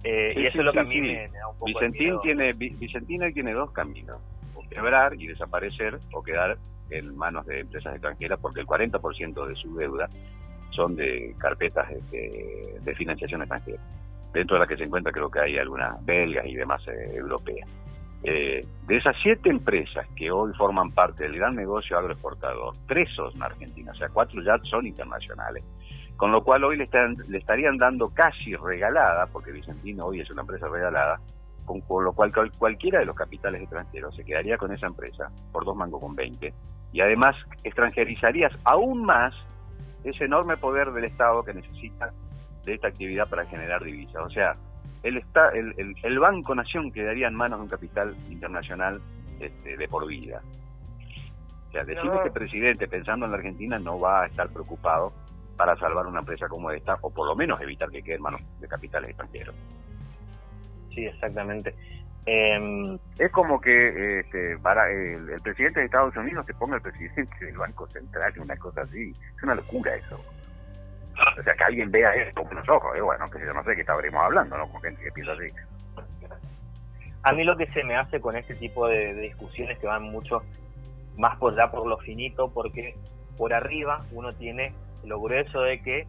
Eh, 0.03 0.33
y 0.35 0.45
eso 0.47 0.59
es 0.59 0.65
lo 0.65 0.73
que 0.73 0.79
a 0.79 0.83
mí 0.83 1.01
me, 1.01 1.27
da 1.29 1.47
un 1.47 1.57
poco 1.57 1.65
Vicentín 1.65 2.19
tiene 2.21 2.53
Vicentín 2.53 3.33
tiene 3.33 3.53
dos 3.53 3.71
caminos, 3.71 4.17
o 4.55 4.67
quebrar 4.69 5.13
y 5.15 5.27
desaparecer 5.27 5.99
o 6.13 6.23
quedar 6.23 6.57
en 6.89 7.15
manos 7.15 7.45
de 7.45 7.61
empresas 7.61 7.93
extranjeras 7.93 8.39
porque 8.39 8.61
el 8.61 8.67
40% 8.67 9.45
de 9.47 9.55
su 9.55 9.75
deuda 9.75 10.07
son 10.77 10.95
de 10.95 11.35
carpetas 11.39 11.89
este, 11.91 12.77
de 12.79 12.95
financiación 12.95 13.41
extranjera. 13.41 13.81
Dentro 14.31 14.55
de 14.55 14.59
las 14.59 14.69
que 14.69 14.77
se 14.77 14.83
encuentra 14.83 15.11
creo 15.11 15.29
que 15.29 15.39
hay 15.39 15.57
algunas 15.57 16.05
belgas 16.05 16.45
y 16.45 16.55
demás 16.55 16.81
eh, 16.87 17.15
europeas. 17.15 17.67
Eh, 18.23 18.65
de 18.87 18.97
esas 18.97 19.15
siete 19.21 19.49
empresas 19.49 20.07
que 20.15 20.31
hoy 20.31 20.53
forman 20.53 20.91
parte 20.91 21.23
del 21.23 21.35
gran 21.35 21.55
negocio 21.55 21.97
agroexportador, 21.97 22.75
tres 22.87 23.09
son 23.15 23.31
argentinas, 23.41 23.95
o 23.95 23.99
sea, 23.99 24.09
cuatro 24.09 24.41
ya 24.43 24.57
son 24.69 24.85
internacionales. 24.85 25.63
Con 26.15 26.31
lo 26.31 26.43
cual 26.43 26.63
hoy 26.63 26.77
le, 26.77 26.85
están, 26.85 27.15
le 27.27 27.37
estarían 27.37 27.77
dando 27.77 28.09
casi 28.09 28.55
regalada, 28.55 29.27
porque 29.27 29.51
Vicentino 29.51 30.05
hoy 30.05 30.21
es 30.21 30.31
una 30.31 30.41
empresa 30.41 30.67
regalada, 30.67 31.19
con, 31.65 31.81
lo 32.03 32.13
cual 32.13 32.31
cualquiera 32.57 32.99
de 32.99 33.05
los 33.05 33.15
capitales 33.15 33.61
extranjeros 33.61 34.15
se 34.15 34.23
quedaría 34.23 34.57
con 34.57 34.71
esa 34.71 34.87
empresa 34.87 35.29
por 35.51 35.65
dos 35.65 35.75
mangos 35.75 36.01
con 36.01 36.15
20 36.15 36.53
y 36.93 37.01
además 37.01 37.35
extranjerizarías 37.63 38.57
aún 38.63 39.03
más 39.03 39.33
ese 40.09 40.25
enorme 40.25 40.57
poder 40.57 40.91
del 40.91 41.05
Estado 41.05 41.43
que 41.43 41.53
necesita 41.53 42.11
de 42.63 42.73
esta 42.73 42.89
actividad 42.89 43.27
para 43.29 43.45
generar 43.45 43.83
divisas. 43.83 44.23
O 44.25 44.29
sea, 44.29 44.53
el, 45.03 45.17
está, 45.17 45.49
el, 45.49 45.95
el, 46.01 46.19
Banco 46.19 46.53
Nación 46.55 46.91
quedaría 46.91 47.27
en 47.27 47.35
manos 47.35 47.59
de 47.59 47.63
un 47.63 47.69
capital 47.69 48.15
internacional 48.29 49.01
este, 49.39 49.77
de 49.77 49.87
por 49.87 50.05
vida. 50.07 50.41
O 51.69 51.71
sea, 51.71 51.83
decir 51.83 52.09
que 52.09 52.17
este 52.17 52.31
presidente, 52.31 52.87
pensando 52.87 53.25
en 53.25 53.31
la 53.31 53.37
Argentina, 53.37 53.79
no 53.79 53.99
va 53.99 54.23
a 54.23 54.25
estar 54.27 54.49
preocupado 54.49 55.13
para 55.55 55.75
salvar 55.77 56.05
una 56.05 56.19
empresa 56.19 56.47
como 56.47 56.71
esta, 56.71 56.97
o 57.01 57.09
por 57.09 57.27
lo 57.27 57.35
menos 57.35 57.59
evitar 57.61 57.89
que 57.89 58.01
quede 58.01 58.15
en 58.15 58.21
manos 58.21 58.41
de 58.59 58.67
capitales 58.67 59.09
extranjeros. 59.09 59.55
Sí, 60.93 61.05
exactamente. 61.05 61.75
Em, 62.29 62.99
es 63.17 63.31
como 63.31 63.61
que 63.61 64.19
este, 64.19 64.57
para 64.57 64.91
el, 64.91 65.41
presidente 65.41 65.79
de 65.79 65.85
Estados 65.85 66.13
Unidos 66.17 66.45
se 66.45 66.53
ponga 66.55 66.75
el 66.75 66.81
presidente 66.81 67.45
del 67.45 67.57
Banco 67.57 67.87
Central, 67.87 68.33
una 68.37 68.57
cosa 68.57 68.81
así. 68.81 69.15
Es 69.37 69.43
una 69.43 69.55
locura 69.55 69.95
eso. 69.95 70.21
O 71.39 71.41
sea, 71.41 71.53
que 71.53 71.63
alguien 71.63 71.89
vea 71.89 72.13
esto 72.15 72.43
con 72.43 72.57
los 72.57 72.67
ojos, 72.67 72.97
eh, 72.97 73.01
bueno, 73.01 73.29
que 73.29 73.39
yo 73.39 73.53
no 73.53 73.63
sé 73.63 73.75
qué 73.75 73.81
estaríamos 73.81 74.21
hablando, 74.21 74.57
¿no? 74.57 74.69
Con 74.69 74.81
gente 74.81 75.01
que 75.01 75.11
piensa 75.13 75.31
así. 75.31 75.47
A 77.23 77.31
mí 77.31 77.45
lo 77.45 77.55
que 77.55 77.65
se 77.67 77.83
me 77.85 77.95
hace 77.95 78.19
con 78.19 78.35
este 78.35 78.55
tipo 78.55 78.87
de, 78.89 79.13
de 79.13 79.21
discusiones 79.21 79.79
que 79.79 79.87
van 79.87 80.03
mucho 80.03 80.43
más 81.17 81.37
por 81.37 81.53
allá 81.53 81.71
por 81.71 81.87
lo 81.87 81.97
finito, 81.97 82.51
porque 82.53 82.93
por 83.37 83.53
arriba 83.53 84.01
uno 84.11 84.33
tiene 84.33 84.73
lo 85.05 85.21
grueso 85.21 85.61
de 85.61 85.81
que 85.81 86.07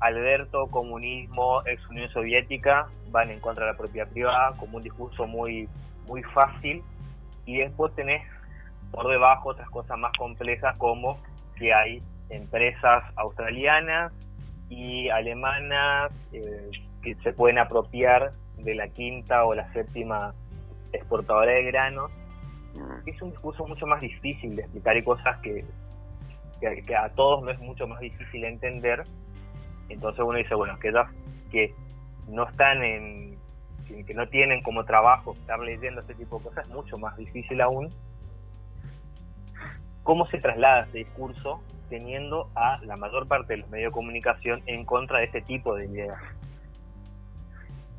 Alberto, 0.00 0.66
comunismo, 0.68 1.62
ex 1.66 1.86
Unión 1.88 2.08
Soviética 2.10 2.88
van 3.10 3.30
en 3.30 3.40
contra 3.40 3.66
de 3.66 3.72
la 3.72 3.78
propiedad 3.78 4.08
privada 4.08 4.54
como 4.56 4.76
un 4.76 4.82
discurso 4.82 5.26
muy, 5.26 5.68
muy 6.06 6.22
fácil 6.22 6.82
y 7.44 7.58
después 7.58 7.94
tenés 7.94 8.22
por 8.90 9.08
debajo 9.08 9.50
otras 9.50 9.68
cosas 9.70 9.98
más 9.98 10.12
complejas 10.16 10.76
como 10.78 11.18
que 11.56 11.74
hay 11.74 12.02
empresas 12.30 13.04
australianas 13.16 14.12
y 14.68 15.08
alemanas 15.08 16.14
eh, 16.32 16.70
que 17.02 17.14
se 17.16 17.32
pueden 17.32 17.58
apropiar 17.58 18.32
de 18.56 18.74
la 18.74 18.88
quinta 18.88 19.44
o 19.44 19.54
la 19.54 19.72
séptima 19.72 20.34
exportadora 20.92 21.52
de 21.52 21.64
granos. 21.64 22.10
Mm. 22.74 23.08
Es 23.08 23.22
un 23.22 23.30
discurso 23.30 23.66
mucho 23.66 23.86
más 23.86 24.00
difícil 24.00 24.56
de 24.56 24.62
explicar 24.62 24.96
y 24.96 25.02
cosas 25.02 25.38
que, 25.40 25.64
que, 26.60 26.96
a 26.96 27.08
todos 27.10 27.42
no 27.42 27.50
es 27.50 27.58
mucho 27.60 27.86
más 27.86 28.00
difícil 28.00 28.44
entender. 28.44 29.04
Entonces 29.88 30.24
uno 30.24 30.38
dice, 30.38 30.54
bueno, 30.54 30.78
que 30.78 30.92
que 31.50 31.74
no 32.28 32.46
están 32.46 32.82
en, 32.82 33.38
que 34.06 34.14
no 34.14 34.28
tienen 34.28 34.62
como 34.62 34.84
trabajo 34.84 35.34
estar 35.34 35.58
leyendo 35.60 36.00
este 36.00 36.14
tipo 36.14 36.38
de 36.38 36.44
cosas, 36.44 36.68
es 36.68 36.74
mucho 36.74 36.96
más 36.98 37.16
difícil 37.16 37.60
aún. 37.60 37.88
¿Cómo 40.02 40.26
se 40.26 40.38
traslada 40.38 40.84
ese 40.84 40.98
discurso 40.98 41.62
teniendo 41.88 42.50
a 42.54 42.78
la 42.84 42.96
mayor 42.96 43.26
parte 43.26 43.54
de 43.54 43.58
los 43.58 43.70
medios 43.70 43.92
de 43.92 43.94
comunicación 43.94 44.62
en 44.66 44.84
contra 44.84 45.18
de 45.18 45.26
este 45.26 45.42
tipo 45.42 45.74
de 45.74 45.86
ideas? 45.86 46.18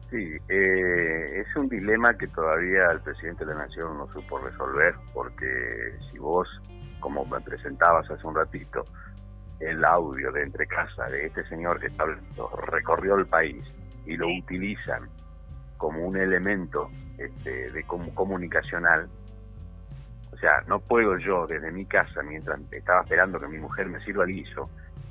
Sí, 0.10 0.38
eh, 0.47 1.41
es 1.41 1.56
un 1.56 1.69
dilema 1.69 2.15
que 2.15 2.28
todavía 2.28 2.91
el 2.91 2.99
presidente 3.02 3.45
de 3.45 3.54
la 3.54 3.65
Nación 3.65 3.95
no 3.95 4.12
supo 4.12 4.39
resolver, 4.39 4.95
porque 5.13 5.45
si 6.10 6.17
vos, 6.17 6.47
como 6.99 7.25
me 7.25 7.39
presentabas 7.41 8.10
hace 8.10 8.25
un 8.25 8.36
ratito, 8.36 8.86
el 9.60 9.84
audio 9.84 10.32
de 10.32 10.43
entre 10.43 10.65
casa 10.67 11.06
de 11.06 11.26
este 11.26 11.43
señor 11.48 11.80
que 11.80 11.88
está, 11.88 12.06
recorrió 12.67 13.15
el 13.15 13.26
país 13.26 13.63
y 14.06 14.15
lo 14.15 14.28
utilizan 14.28 15.10
como 15.78 16.06
un 16.06 16.17
elemento 16.17 16.89
este, 17.17 17.72
de 17.72 17.84
comunicacional, 17.84 19.10
o 20.32 20.38
sea, 20.38 20.63
no 20.67 20.80
puedo 20.80 21.17
yo 21.17 21.45
desde 21.48 21.72
mi 21.72 21.86
casa, 21.86 22.22
mientras 22.24 22.60
estaba 22.72 23.02
esperando 23.02 23.39
que 23.39 23.48
mi 23.48 23.58
mujer 23.58 23.88
me 23.88 24.00
sirva 24.02 24.24
el 24.24 24.32
guiso, 24.32 24.69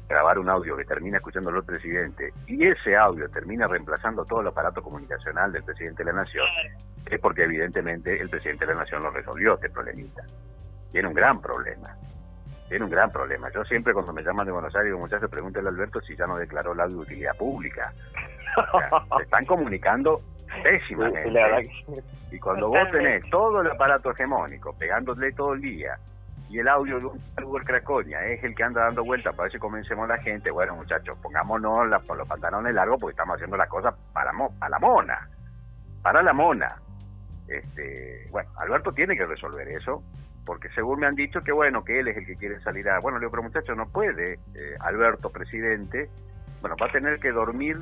grabar 0.08 0.38
un 0.38 0.48
audio 0.48 0.76
que 0.76 0.84
termina 0.84 1.18
escuchando 1.18 1.50
el 1.50 1.62
presidente 1.62 2.32
y 2.46 2.66
ese 2.66 2.96
audio 2.96 3.28
termina 3.28 3.66
reemplazando 3.66 4.24
todo 4.24 4.40
el 4.40 4.46
aparato 4.46 4.82
comunicacional 4.82 5.52
del 5.52 5.62
presidente 5.62 6.02
de 6.02 6.12
la 6.12 6.22
nación, 6.22 6.46
es 7.04 7.20
porque 7.20 7.42
evidentemente 7.42 8.18
el 8.18 8.30
presidente 8.30 8.64
de 8.64 8.72
la 8.72 8.80
nación 8.80 9.02
lo 9.02 9.10
resolvió 9.10 9.54
este 9.54 9.68
problemita. 9.68 10.24
Tiene 10.90 11.08
un 11.08 11.14
gran 11.14 11.40
problema. 11.40 11.94
Tiene 12.68 12.84
un 12.84 12.90
gran 12.90 13.10
problema. 13.10 13.50
Yo 13.52 13.64
siempre 13.64 13.94
cuando 13.94 14.12
me 14.12 14.22
llaman 14.22 14.46
de 14.46 14.52
Buenos 14.52 14.74
Aires, 14.76 14.92
muchachos, 14.94 15.30
pregúntale 15.30 15.68
a 15.68 15.70
Alberto 15.70 16.00
si 16.00 16.14
ya 16.16 16.26
no 16.26 16.36
declaró 16.36 16.72
audio 16.72 16.96
de 16.96 17.02
utilidad 17.02 17.36
pública. 17.36 17.92
se 19.16 19.22
están 19.22 19.44
comunicando 19.46 20.20
pésimamente. 20.62 21.70
Y 22.30 22.38
cuando 22.38 22.68
vos 22.68 22.90
tenés 22.90 23.28
todo 23.30 23.62
el 23.62 23.70
aparato 23.70 24.10
hegemónico 24.10 24.74
pegándole 24.76 25.32
todo 25.32 25.54
el 25.54 25.62
día 25.62 25.98
y 26.50 26.58
el 26.58 26.68
audio 26.68 26.98
de 26.98 27.06
un 27.06 27.20
Google 27.42 27.64
Craconia 27.64 28.24
es 28.24 28.42
el 28.42 28.54
que 28.54 28.64
anda 28.64 28.84
dando 28.84 29.04
vueltas 29.04 29.34
para 29.34 29.44
ver 29.44 29.52
si 29.52 29.58
convencemos 29.58 30.08
a 30.08 30.14
la 30.14 30.22
gente. 30.22 30.50
Bueno, 30.50 30.76
muchachos, 30.76 31.18
pongámonos 31.22 31.88
los 31.88 32.28
pantalones 32.28 32.74
largos 32.74 32.98
porque 33.00 33.12
estamos 33.12 33.34
haciendo 33.34 33.56
las 33.56 33.68
cosas 33.68 33.94
para, 34.12 34.32
para 34.58 34.70
la 34.70 34.78
mona. 34.78 35.28
Para 36.02 36.22
la 36.22 36.32
mona. 36.32 36.76
Este, 37.46 38.28
bueno, 38.30 38.50
Alberto 38.56 38.90
tiene 38.92 39.16
que 39.16 39.26
resolver 39.26 39.68
eso, 39.68 40.02
porque 40.48 40.70
según 40.70 41.00
me 41.00 41.06
han 41.06 41.14
dicho 41.14 41.40
que 41.42 41.52
bueno, 41.52 41.84
que 41.84 42.00
él 42.00 42.08
es 42.08 42.16
el 42.16 42.24
que 42.24 42.34
quiere 42.36 42.58
salir 42.60 42.88
a... 42.88 43.00
Bueno, 43.00 43.18
le 43.18 43.24
digo, 43.24 43.32
pero 43.32 43.42
muchachos, 43.42 43.76
no 43.76 43.84
puede, 43.84 44.40
eh, 44.54 44.76
Alberto, 44.80 45.28
presidente, 45.28 46.08
bueno, 46.62 46.74
va 46.80 46.86
a 46.86 46.90
tener 46.90 47.20
que 47.20 47.30
dormir, 47.30 47.76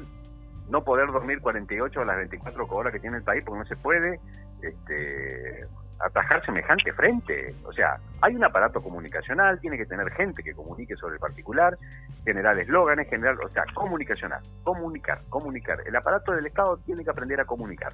no 0.68 0.82
poder 0.82 1.06
dormir 1.12 1.40
48 1.40 2.00
a 2.00 2.04
las 2.04 2.16
24 2.16 2.66
horas 2.66 2.92
que 2.92 2.98
tiene 2.98 3.18
el 3.18 3.22
país, 3.22 3.44
porque 3.46 3.60
no 3.60 3.64
se 3.66 3.76
puede, 3.76 4.18
este 4.62 5.64
atajar 6.00 6.44
semejante 6.44 6.92
frente. 6.92 7.54
O 7.64 7.72
sea, 7.72 8.00
hay 8.20 8.34
un 8.34 8.44
aparato 8.44 8.82
comunicacional, 8.82 9.60
tiene 9.60 9.78
que 9.78 9.86
tener 9.86 10.10
gente 10.10 10.42
que 10.42 10.52
comunique 10.52 10.96
sobre 10.96 11.14
el 11.14 11.20
particular, 11.20 11.78
generar 12.24 12.58
eslóganes, 12.58 13.08
generar, 13.08 13.36
o 13.44 13.48
sea, 13.48 13.62
comunicacional, 13.74 14.42
comunicar, 14.64 15.22
comunicar. 15.28 15.78
El 15.86 15.94
aparato 15.94 16.32
del 16.32 16.46
Estado 16.46 16.78
tiene 16.78 17.04
que 17.04 17.10
aprender 17.10 17.40
a 17.40 17.44
comunicar. 17.44 17.92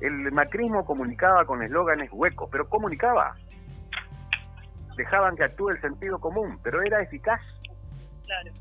El 0.00 0.30
macrismo 0.30 0.84
comunicaba 0.84 1.44
con 1.44 1.64
eslóganes 1.64 2.10
huecos, 2.12 2.48
pero 2.52 2.68
comunicaba. 2.68 3.34
Dejaban 4.96 5.36
que 5.36 5.44
actúe 5.44 5.70
el 5.70 5.80
sentido 5.80 6.18
común, 6.18 6.58
pero 6.62 6.82
era 6.82 7.00
eficaz. 7.00 7.40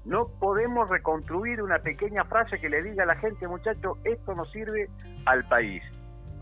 No 0.03 0.27
podemos 0.39 0.89
reconstruir 0.89 1.61
una 1.61 1.79
pequeña 1.79 2.25
frase 2.25 2.59
que 2.59 2.69
le 2.69 2.83
diga 2.83 3.03
a 3.03 3.07
la 3.07 3.15
gente, 3.15 3.47
muchacho, 3.47 3.97
esto 4.03 4.33
no 4.33 4.45
sirve 4.45 4.89
al 5.25 5.47
país 5.47 5.81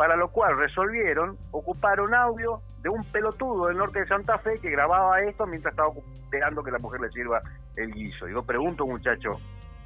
para 0.01 0.15
lo 0.15 0.31
cual 0.31 0.57
resolvieron 0.57 1.37
ocupar 1.51 2.01
un 2.01 2.15
audio 2.15 2.63
de 2.81 2.89
un 2.89 3.03
pelotudo 3.11 3.67
del 3.67 3.77
norte 3.77 3.99
de 3.99 4.07
Santa 4.07 4.39
Fe 4.39 4.57
que 4.59 4.71
grababa 4.71 5.21
esto 5.21 5.45
mientras 5.45 5.73
estaba 5.73 5.89
esperando 6.15 6.63
que 6.63 6.71
la 6.71 6.79
mujer 6.79 7.01
le 7.01 7.11
sirva 7.11 7.39
el 7.75 7.91
guiso. 7.91 8.27
Y 8.27 8.33
yo 8.33 8.41
pregunto, 8.41 8.87
muchacho, 8.87 9.29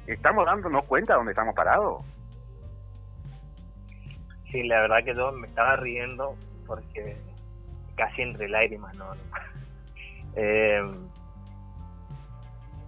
¿estamos 0.06 0.46
dándonos 0.46 0.84
cuenta 0.86 1.12
de 1.12 1.16
dónde 1.18 1.32
estamos 1.32 1.54
parados? 1.54 2.02
Sí, 4.50 4.62
la 4.62 4.80
verdad 4.80 5.04
que 5.04 5.14
yo 5.14 5.32
me 5.32 5.48
estaba 5.48 5.76
riendo 5.76 6.34
porque 6.66 7.18
casi 7.96 8.22
entre 8.22 8.48
lágrimas, 8.48 8.96
¿no? 8.96 9.10
Eh, 10.36 10.80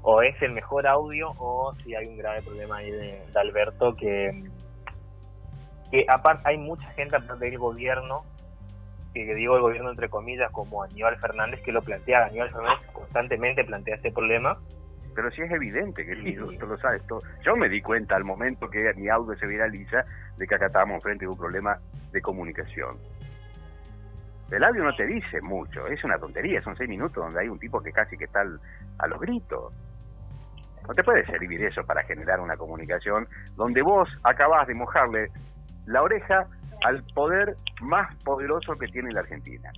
o 0.02 0.22
es 0.22 0.40
el 0.42 0.52
mejor 0.52 0.87
audio 0.87 1.32
o 1.38 1.72
si 1.74 1.94
hay 1.94 2.06
un 2.06 2.16
grave 2.16 2.42
problema 2.42 2.76
ahí 2.76 2.90
de 2.90 3.22
Alberto 3.34 3.94
que 3.96 4.48
que 5.90 6.04
aparte 6.08 6.42
hay 6.48 6.58
mucha 6.58 6.88
gente 6.90 7.16
del 7.38 7.58
gobierno, 7.58 8.24
que 9.14 9.34
digo 9.34 9.56
el 9.56 9.62
gobierno 9.62 9.90
entre 9.90 10.08
comillas, 10.08 10.50
como 10.52 10.82
Aníbal 10.82 11.18
Fernández, 11.18 11.61
que 11.62 11.72
lo 11.72 11.82
plantea. 11.82 12.26
Aníbal 12.26 12.50
Fernández 12.50 12.87
constantemente 12.92 13.64
plantea 13.64 13.96
este 13.96 14.12
problema. 14.12 14.58
Pero 15.14 15.30
sí 15.30 15.42
es 15.42 15.50
evidente 15.50 16.04
que 16.04 16.14
sí. 16.16 16.37
tú 16.37 16.66
lo 16.66 16.78
sabes. 16.78 17.02
Yo 17.44 17.56
me 17.56 17.68
di 17.68 17.80
cuenta 17.80 18.14
al 18.14 18.24
momento 18.24 18.68
que 18.68 18.92
mi 18.94 19.08
audio 19.08 19.37
se 19.37 19.46
viraliza 19.46 20.04
de 20.37 20.46
que 20.46 20.54
acá 20.54 20.66
estábamos 20.66 21.02
frente 21.02 21.24
a 21.24 21.30
un 21.30 21.37
problema 21.37 21.78
de 22.12 22.20
comunicación. 22.20 22.96
El 24.50 24.64
audio 24.64 24.82
no 24.82 24.94
te 24.94 25.06
dice 25.06 25.40
mucho, 25.42 25.87
es 25.87 26.02
una 26.04 26.18
tontería, 26.18 26.62
son 26.62 26.74
seis 26.74 26.88
minutos 26.88 27.22
donde 27.22 27.40
hay 27.40 27.48
un 27.48 27.58
tipo 27.58 27.80
que 27.80 27.92
casi 27.92 28.16
que 28.16 28.24
está 28.24 28.40
a 28.40 29.06
los 29.06 29.20
gritos. 29.20 29.74
No 30.87 30.94
te 30.94 31.04
puede 31.04 31.24
servir 31.26 31.62
eso 31.62 31.82
para 31.84 32.02
generar 32.04 32.40
una 32.40 32.56
comunicación 32.56 33.26
donde 33.56 33.82
vos 33.82 34.08
acabás 34.24 34.66
de 34.66 34.74
mojarle 34.74 35.26
la 35.84 36.02
oreja 36.02 36.46
al 36.84 37.02
poder 37.14 37.54
más 37.82 38.14
poderoso 38.24 38.72
que 38.76 38.87
tiene 38.87 39.12
la 39.12 39.20
Argentina. 39.20 39.70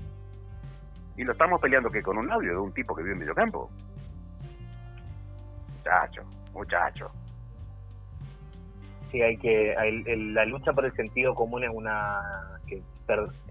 Y 1.16 1.24
lo 1.24 1.32
estamos 1.32 1.60
peleando 1.60 1.88
que 1.88 2.00
con 2.00 2.16
un 2.16 2.30
audio 2.30 2.52
de 2.52 2.58
un 2.58 2.72
tipo 2.72 2.94
que 2.94 3.02
vive 3.02 3.14
en 3.14 3.20
Mediocampo. 3.20 3.68
Muchacho, 5.78 6.22
muchacho. 6.52 7.10
Sí, 9.10 9.20
hay 9.20 9.36
que. 9.36 9.74
la 10.32 10.44
lucha 10.44 10.70
por 10.72 10.84
el 10.84 10.92
sentido 10.92 11.34
común 11.34 11.64
es 11.64 11.70
una. 11.72 12.20
que 12.66 12.80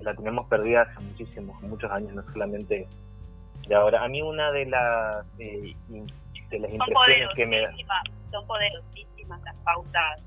la 0.01 0.13
tenemos 0.13 0.47
perdida 0.47 0.83
hace 0.83 1.03
muchísimos, 1.03 1.61
muchos 1.61 1.91
años, 1.91 2.13
no 2.13 2.23
solamente 2.27 2.87
de 3.67 3.75
ahora. 3.75 4.03
A 4.03 4.07
mí, 4.07 4.21
una 4.21 4.51
de 4.51 4.65
las. 4.65 5.25
Eh, 5.37 5.75
de 6.49 6.59
las 6.59 6.71
impresiones 6.71 7.29
que 7.35 7.45
me. 7.45 7.65
Son 8.31 8.45
poderosísimas 8.47 9.41
las 9.41 9.57
pautas 9.57 10.23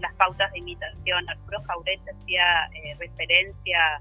las 0.00 0.14
pautas 0.14 0.50
de 0.52 0.58
imitación. 0.58 1.28
Arturo 1.28 1.58
Jauret 1.66 2.00
hacía 2.08 2.66
eh, 2.74 2.94
referencia 2.98 4.00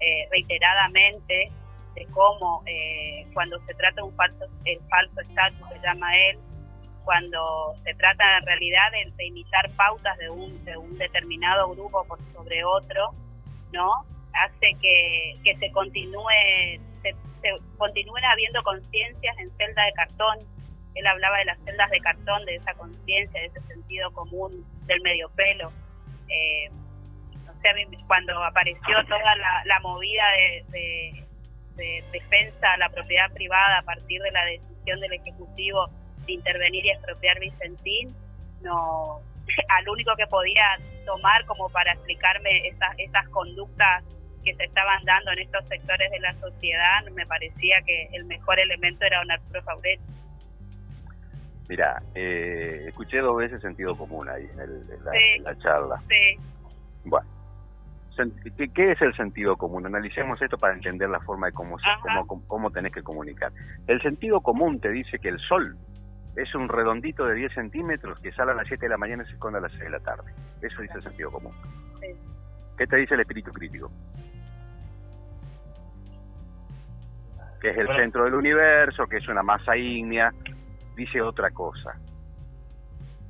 eh, 0.00 0.28
reiteradamente 0.30 1.50
de 1.94 2.06
cómo 2.06 2.62
eh, 2.66 3.26
cuando 3.32 3.58
se 3.66 3.74
trata 3.74 3.96
de 3.96 4.02
un 4.02 4.14
falso, 4.16 4.46
el 4.64 4.80
falso 4.88 5.20
estatus, 5.20 5.68
se 5.68 5.78
llama 5.80 6.16
él, 6.16 6.38
cuando 7.04 7.74
se 7.84 7.94
trata 7.94 8.38
en 8.38 8.46
realidad 8.46 8.90
de, 9.16 9.26
imitar 9.26 9.70
pautas 9.76 10.16
de 10.18 10.28
un, 10.28 10.64
de 10.64 10.76
un 10.76 10.96
determinado 10.98 11.68
grupo 11.70 12.04
por 12.04 12.20
sobre 12.32 12.64
otro, 12.64 13.14
¿no? 13.74 13.90
Hace 14.32 14.70
que, 14.80 15.34
que 15.44 15.56
se 15.58 15.70
continúe, 15.72 16.80
se, 17.02 17.14
continúen 17.76 18.24
habiendo 18.24 18.62
conciencias 18.62 19.38
en 19.38 19.50
celda 19.58 19.84
de 19.84 19.92
cartón 19.92 20.38
él 20.94 21.06
hablaba 21.06 21.38
de 21.38 21.44
las 21.46 21.58
celdas 21.64 21.90
de 21.90 21.98
cartón, 21.98 22.44
de 22.44 22.54
esa 22.56 22.72
conciencia, 22.74 23.40
de 23.40 23.46
ese 23.46 23.60
sentido 23.60 24.12
común 24.12 24.64
del 24.86 25.00
medio 25.02 25.28
pelo. 25.30 25.72
Eh, 26.28 26.70
cuando 28.06 28.44
apareció 28.44 29.02
toda 29.08 29.34
la, 29.64 29.80
movida 29.80 30.22
de, 30.68 31.24
defensa 32.12 32.72
a 32.72 32.76
la 32.76 32.90
propiedad 32.90 33.32
privada 33.32 33.78
a 33.78 33.82
partir 33.82 34.20
de 34.20 34.30
la 34.30 34.44
decisión 34.44 35.00
del 35.00 35.14
Ejecutivo 35.14 35.88
de 36.26 36.32
intervenir 36.34 36.84
y 36.84 36.90
expropiar 36.90 37.40
Vicentín, 37.40 38.14
no, 38.60 39.20
al 39.68 39.88
único 39.88 40.14
que 40.16 40.26
podía 40.26 40.64
tomar 41.04 41.44
como 41.46 41.68
para 41.70 41.92
explicarme 41.92 42.68
esas, 42.68 42.90
esas 42.98 43.28
conductas 43.28 44.04
que 44.44 44.54
se 44.54 44.64
estaban 44.64 45.02
dando 45.04 45.32
en 45.32 45.40
estos 45.40 45.66
sectores 45.68 46.10
de 46.10 46.20
la 46.20 46.32
sociedad, 46.32 47.04
me 47.12 47.24
parecía 47.26 47.76
que 47.86 48.08
el 48.12 48.24
mejor 48.26 48.60
elemento 48.60 49.04
era 49.04 49.18
don 49.18 49.30
Arturo 49.30 49.62
Fauret. 49.62 50.00
Mira, 51.68 52.02
eh, 52.14 52.84
escuché 52.88 53.18
dos 53.20 53.36
veces 53.38 53.62
sentido 53.62 53.96
común 53.96 54.28
ahí 54.28 54.44
en, 54.44 55.44
la, 55.44 55.58
charla. 55.58 56.02
Sí. 56.08 56.36
Bueno, 57.04 57.26
¿Qué 58.74 58.92
es 58.92 59.00
el 59.02 59.14
sentido 59.16 59.56
común? 59.56 59.86
Analicemos 59.86 60.40
esto 60.40 60.58
para 60.58 60.74
entender 60.74 61.08
la 61.08 61.20
forma 61.20 61.46
de 61.46 61.52
cómo, 61.52 61.76
cómo, 62.26 62.46
cómo 62.46 62.70
tenés 62.70 62.92
que 62.92 63.02
comunicar. 63.02 63.50
El 63.86 64.00
sentido 64.02 64.40
común 64.40 64.78
te 64.78 64.90
dice 64.90 65.18
que 65.18 65.30
el 65.30 65.38
sol 65.40 65.76
es 66.36 66.54
un 66.54 66.68
redondito 66.68 67.26
de 67.26 67.34
10 67.34 67.52
centímetros 67.52 68.20
que 68.20 68.32
sale 68.32 68.52
a 68.52 68.54
las 68.54 68.66
7 68.66 68.86
de 68.86 68.90
la 68.90 68.96
mañana 68.96 69.22
y 69.22 69.26
se 69.26 69.32
esconde 69.32 69.58
a 69.58 69.62
las 69.62 69.72
6 69.72 69.84
de 69.84 69.90
la 69.90 70.00
tarde. 70.00 70.32
Eso 70.60 70.82
dice 70.82 70.94
el 70.96 71.02
sentido 71.02 71.30
común. 71.30 71.52
¿Qué 72.76 72.86
te 72.86 72.96
dice 72.96 73.14
el 73.14 73.20
espíritu 73.20 73.52
crítico? 73.52 73.90
Que 77.60 77.70
es 77.70 77.78
el 77.78 77.88
centro 77.96 78.24
del 78.24 78.34
universo, 78.34 79.06
que 79.06 79.18
es 79.18 79.28
una 79.28 79.42
masa 79.42 79.76
ígnea. 79.76 80.32
Dice 80.96 81.22
otra 81.22 81.50
cosa. 81.50 81.94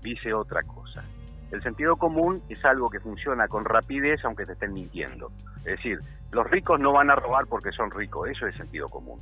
Dice 0.00 0.32
otra 0.32 0.62
cosa. 0.62 1.04
El 1.50 1.62
sentido 1.62 1.96
común 1.96 2.42
es 2.48 2.64
algo 2.64 2.88
que 2.88 3.00
funciona 3.00 3.46
con 3.46 3.64
rapidez 3.64 4.24
aunque 4.24 4.46
te 4.46 4.54
estén 4.54 4.72
mintiendo. 4.72 5.30
Es 5.58 5.76
decir, 5.76 5.98
los 6.32 6.50
ricos 6.50 6.80
no 6.80 6.92
van 6.92 7.10
a 7.10 7.16
robar 7.16 7.46
porque 7.46 7.70
son 7.70 7.90
ricos. 7.90 8.28
Eso 8.28 8.46
es 8.46 8.56
sentido 8.56 8.88
común. 8.88 9.20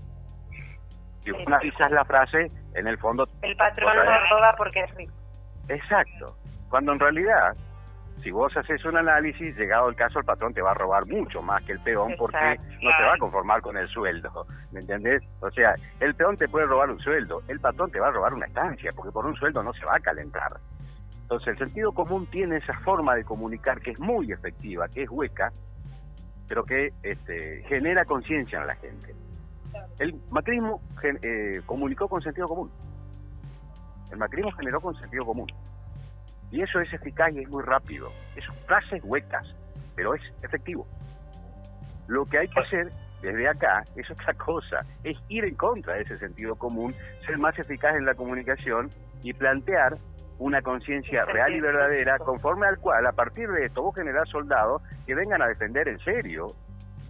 Si 1.24 1.30
analizas 1.46 1.90
la 1.90 2.04
frase, 2.04 2.50
en 2.74 2.86
el 2.86 2.98
fondo... 2.98 3.28
El 3.42 3.56
patrón 3.56 3.96
no 3.96 4.30
roba 4.30 4.54
porque 4.56 4.80
es 4.80 4.94
rico. 4.94 5.12
Exacto. 5.68 6.36
Cuando 6.68 6.92
en 6.92 6.98
realidad, 6.98 7.54
si 8.16 8.30
vos 8.30 8.56
haces 8.56 8.84
un 8.84 8.96
análisis, 8.96 9.56
llegado 9.56 9.88
el 9.88 9.96
caso, 9.96 10.18
el 10.18 10.24
patrón 10.24 10.54
te 10.54 10.62
va 10.62 10.70
a 10.70 10.74
robar 10.74 11.06
mucho 11.06 11.42
más 11.42 11.62
que 11.64 11.72
el 11.72 11.80
peón 11.80 12.14
porque 12.18 12.56
no 12.82 12.90
se 12.96 13.02
va 13.02 13.14
a 13.14 13.18
conformar 13.18 13.60
con 13.60 13.76
el 13.76 13.86
sueldo. 13.88 14.46
¿Me 14.72 14.80
entendés? 14.80 15.22
O 15.40 15.50
sea, 15.50 15.74
el 16.00 16.14
peón 16.14 16.36
te 16.36 16.48
puede 16.48 16.66
robar 16.66 16.90
un 16.90 16.98
sueldo, 17.00 17.42
el 17.48 17.60
patrón 17.60 17.90
te 17.90 18.00
va 18.00 18.08
a 18.08 18.12
robar 18.12 18.34
una 18.34 18.46
estancia 18.46 18.90
porque 18.94 19.12
por 19.12 19.26
un 19.26 19.34
sueldo 19.36 19.62
no 19.62 19.72
se 19.72 19.84
va 19.84 19.96
a 19.96 20.00
calentar. 20.00 20.52
Entonces, 21.22 21.48
el 21.48 21.58
sentido 21.58 21.92
común 21.92 22.26
tiene 22.30 22.56
esa 22.58 22.74
forma 22.80 23.14
de 23.14 23.24
comunicar 23.24 23.80
que 23.80 23.92
es 23.92 24.00
muy 24.00 24.30
efectiva, 24.32 24.88
que 24.88 25.04
es 25.04 25.10
hueca, 25.10 25.50
pero 26.48 26.64
que 26.64 26.92
este, 27.02 27.62
genera 27.68 28.04
conciencia 28.04 28.60
en 28.60 28.66
la 28.66 28.74
gente. 28.76 29.14
El 29.98 30.20
macrismo 30.30 30.80
eh, 31.02 31.60
comunicó 31.66 32.08
con 32.08 32.20
sentido 32.20 32.48
común. 32.48 32.70
El 34.10 34.18
macrismo 34.18 34.50
generó 34.52 34.80
con 34.80 34.94
sentido 34.94 35.24
común. 35.24 35.50
Y 36.50 36.60
eso 36.60 36.80
es 36.80 36.92
eficaz 36.92 37.32
y 37.32 37.40
es 37.40 37.48
muy 37.48 37.62
rápido. 37.62 38.10
Es 38.36 38.44
frases 38.66 39.02
huecas, 39.04 39.54
pero 39.94 40.14
es 40.14 40.22
efectivo. 40.42 40.86
Lo 42.08 42.24
que 42.26 42.38
hay 42.38 42.48
que 42.48 42.60
hacer 42.60 42.92
desde 43.22 43.48
acá 43.48 43.84
es 43.96 44.10
otra 44.10 44.34
cosa, 44.44 44.80
es 45.04 45.16
ir 45.28 45.44
en 45.44 45.54
contra 45.54 45.94
de 45.94 46.02
ese 46.02 46.18
sentido 46.18 46.56
común, 46.56 46.94
ser 47.24 47.38
más 47.38 47.58
eficaz 47.58 47.96
en 47.96 48.04
la 48.04 48.14
comunicación 48.14 48.90
y 49.22 49.32
plantear 49.32 49.96
una 50.38 50.60
conciencia 50.60 51.24
real 51.24 51.54
y 51.54 51.60
verdadera 51.60 52.18
conforme 52.18 52.66
al 52.66 52.78
cual 52.78 53.06
a 53.06 53.12
partir 53.12 53.48
de 53.48 53.66
esto 53.66 53.82
vos 53.82 53.94
generás 53.94 54.28
soldados 54.28 54.82
que 55.06 55.14
vengan 55.14 55.40
a 55.40 55.46
defender 55.46 55.86
en 55.86 56.00
serio 56.00 56.48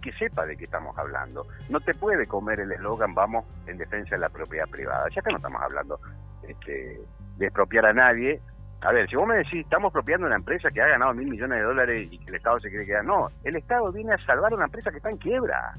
que 0.03 0.11
sepa 0.13 0.45
de 0.45 0.57
qué 0.57 0.65
estamos 0.65 0.95
hablando. 0.97 1.47
No 1.69 1.79
te 1.79 1.93
puede 1.95 2.27
comer 2.27 2.59
el 2.59 2.71
eslogan 2.73 3.15
vamos 3.15 3.45
en 3.65 3.77
defensa 3.77 4.15
de 4.15 4.21
la 4.21 4.29
propiedad 4.29 4.67
privada. 4.69 5.07
Ya 5.09 5.21
que 5.21 5.31
no 5.31 5.37
estamos 5.37 5.61
hablando 5.61 5.99
este, 6.47 6.99
de 7.37 7.45
expropiar 7.45 7.85
a 7.85 7.93
nadie. 7.93 8.39
A 8.81 8.91
ver, 8.91 9.09
si 9.09 9.15
vos 9.15 9.25
me 9.25 9.37
decís, 9.37 9.61
estamos 9.61 9.89
expropiando 9.89 10.27
una 10.27 10.35
empresa 10.35 10.69
que 10.69 10.81
ha 10.81 10.87
ganado 10.87 11.13
mil 11.13 11.29
millones 11.29 11.57
de 11.57 11.63
dólares 11.63 12.07
y 12.11 12.19
que 12.19 12.25
el 12.27 12.35
Estado 12.35 12.59
se 12.59 12.69
quiere 12.69 12.85
quedar. 12.85 13.05
No, 13.05 13.29
el 13.45 13.55
Estado 13.55 13.91
viene 13.93 14.13
a 14.13 14.17
salvar 14.19 14.53
una 14.53 14.65
empresa 14.65 14.91
que 14.91 14.97
está 14.97 15.09
en 15.09 15.17
quiebra. 15.17 15.73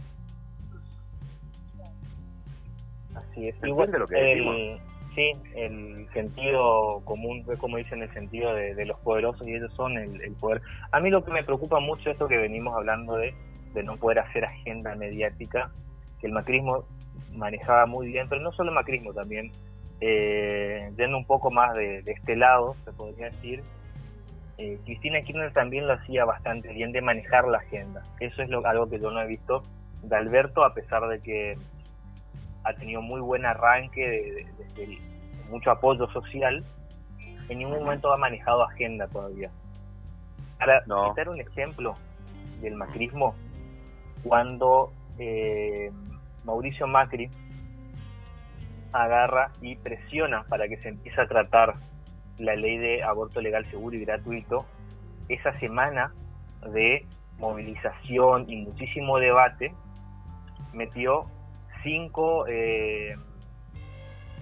Así 3.14 3.48
es. 3.48 3.56
Igual, 3.62 3.90
lo 3.92 4.06
que 4.06 4.16
decimos? 4.16 4.80
sí, 5.14 5.32
el 5.54 6.08
sentido 6.14 7.02
común, 7.04 7.44
como 7.58 7.76
dicen, 7.76 8.02
el 8.02 8.12
sentido 8.14 8.54
de, 8.54 8.84
los 8.86 8.98
poderosos 9.00 9.46
y 9.46 9.54
ellos 9.54 9.72
son 9.74 9.98
el, 9.98 10.22
el, 10.22 10.32
poder. 10.32 10.62
A 10.90 10.98
mí 10.98 11.10
lo 11.10 11.22
que 11.22 11.30
me 11.30 11.44
preocupa 11.44 11.78
mucho 11.80 12.08
es 12.08 12.14
esto 12.14 12.26
que 12.26 12.38
venimos 12.38 12.74
hablando 12.74 13.16
de 13.16 13.34
de 13.74 13.82
no 13.82 13.96
poder 13.96 14.20
hacer 14.20 14.44
agenda 14.44 14.94
mediática, 14.94 15.70
que 16.20 16.28
el 16.28 16.32
macrismo 16.32 16.84
manejaba 17.32 17.86
muy 17.86 18.06
bien, 18.06 18.28
pero 18.28 18.40
no 18.40 18.52
solo 18.52 18.70
el 18.70 18.76
macrismo 18.76 19.12
también, 19.12 19.52
eh, 20.00 20.90
yendo 20.96 21.16
un 21.16 21.26
poco 21.26 21.50
más 21.50 21.74
de, 21.74 22.02
este 22.06 22.36
lado, 22.36 22.76
se 22.84 22.92
podría 22.92 23.26
decir, 23.26 23.62
eh, 24.56 24.78
Cristina 24.84 25.20
Kirchner 25.20 25.52
también 25.52 25.86
lo 25.86 25.94
hacía 25.94 26.24
bastante 26.24 26.72
bien 26.72 26.92
de 26.92 27.02
manejar 27.02 27.46
la 27.48 27.58
agenda. 27.58 28.02
Eso 28.20 28.42
es 28.42 28.48
lo, 28.48 28.64
algo 28.66 28.88
que 28.88 29.00
yo 29.00 29.10
no 29.10 29.20
he 29.20 29.26
visto 29.26 29.62
de 30.02 30.16
Alberto, 30.16 30.64
a 30.64 30.74
pesar 30.74 31.08
de 31.08 31.20
que 31.20 31.52
ha 32.62 32.72
tenido 32.74 33.02
muy 33.02 33.20
buen 33.20 33.44
arranque, 33.44 34.46
de, 34.76 34.98
mucho 35.50 35.70
apoyo 35.70 36.06
social, 36.08 36.64
en 37.48 37.58
ningún 37.58 37.80
momento 37.80 38.12
ha 38.12 38.16
manejado 38.16 38.62
agenda 38.62 39.06
todavía. 39.08 39.50
Para 40.58 40.82
no. 40.86 41.10
citar 41.10 41.28
un 41.28 41.40
ejemplo 41.40 41.94
del 42.60 42.74
macrismo, 42.76 43.34
cuando 44.24 44.92
eh, 45.18 45.92
Mauricio 46.44 46.86
Macri 46.86 47.30
agarra 48.92 49.52
y 49.60 49.76
presiona 49.76 50.44
para 50.48 50.68
que 50.68 50.76
se 50.78 50.88
empiece 50.88 51.20
a 51.20 51.26
tratar 51.26 51.74
la 52.38 52.56
ley 52.56 52.78
de 52.78 53.02
aborto 53.02 53.40
legal, 53.40 53.64
seguro 53.70 53.96
y 53.96 54.04
gratuito, 54.04 54.66
esa 55.28 55.52
semana 55.58 56.12
de 56.72 57.06
movilización 57.38 58.48
y 58.48 58.56
muchísimo 58.56 59.18
debate, 59.18 59.74
metió 60.72 61.26
cinco, 61.82 62.46
eh, 62.48 63.10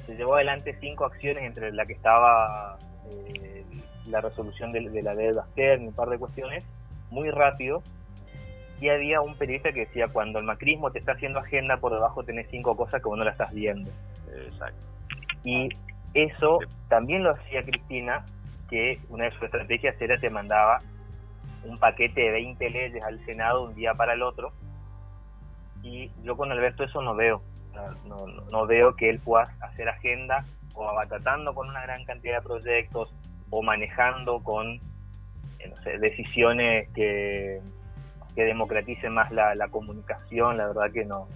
se 0.06 0.14
llevó 0.16 0.36
adelante 0.36 0.76
cinco 0.80 1.04
acciones 1.04 1.44
entre 1.44 1.72
la 1.72 1.86
que 1.86 1.94
estaba 1.94 2.78
eh, 3.10 3.64
la 4.06 4.20
resolución 4.20 4.72
de, 4.72 5.02
la 5.02 5.14
deuda 5.14 5.42
externa 5.42 5.84
y 5.84 5.88
un 5.88 5.94
par 5.94 6.08
de 6.08 6.18
cuestiones, 6.18 6.64
muy 7.10 7.30
rápido, 7.30 7.82
y 8.80 8.88
había 8.88 9.20
un 9.20 9.36
periodista 9.36 9.72
que 9.72 9.86
decía, 9.86 10.06
cuando 10.12 10.38
el 10.38 10.44
macrismo 10.44 10.90
te 10.90 10.98
está 10.98 11.12
haciendo 11.12 11.38
agenda, 11.38 11.76
por 11.76 11.92
debajo 11.92 12.24
tenés 12.24 12.48
cinco 12.50 12.76
cosas 12.76 13.00
que 13.00 13.08
vos 13.08 13.18
no 13.18 13.24
la 13.24 13.30
estás 13.30 13.52
viendo. 13.52 13.90
Exacto. 14.34 14.86
Y 15.44 15.68
eso 16.14 16.58
también 16.88 17.22
lo 17.22 17.30
hacía 17.30 17.62
Cristina, 17.62 18.24
que 18.68 18.98
una 19.08 19.24
de 19.24 19.32
sus 19.32 19.42
estrategias 19.44 20.00
era 20.00 20.16
que 20.16 20.30
mandaba 20.30 20.78
un 21.64 21.78
paquete 21.78 22.20
de 22.20 22.30
20 22.32 22.70
leyes 22.70 23.04
al 23.04 23.24
Senado 23.24 23.64
un 23.64 23.74
día 23.74 23.94
para 23.94 24.14
el 24.14 24.22
otro. 24.22 24.52
Y 25.82 26.10
yo 26.22 26.36
con 26.36 26.52
Alberto 26.52 26.84
eso 26.84 27.02
no 27.02 27.14
veo. 27.14 27.42
No, 28.06 28.26
no, 28.50 28.66
veo 28.66 28.94
que 28.96 29.08
él 29.08 29.18
pueda 29.24 29.48
hacer 29.60 29.88
agenda 29.88 30.44
o 30.74 30.88
abatatando 30.88 31.54
con 31.54 31.68
una 31.68 31.80
gran 31.82 32.04
cantidad 32.04 32.36
de 32.36 32.42
proyectos 32.42 33.14
o 33.48 33.62
manejando 33.62 34.42
con 34.42 34.74
eh, 35.58 35.68
no 35.70 35.76
sé, 35.78 35.98
decisiones 35.98 36.90
que 36.94 37.60
que 38.34 38.44
democratice 38.44 39.10
más 39.10 39.30
la, 39.30 39.68
comunicación, 39.70 40.56
la 40.56 40.68
verdad 40.68 40.90
que 40.92 41.04
no. 41.04 41.28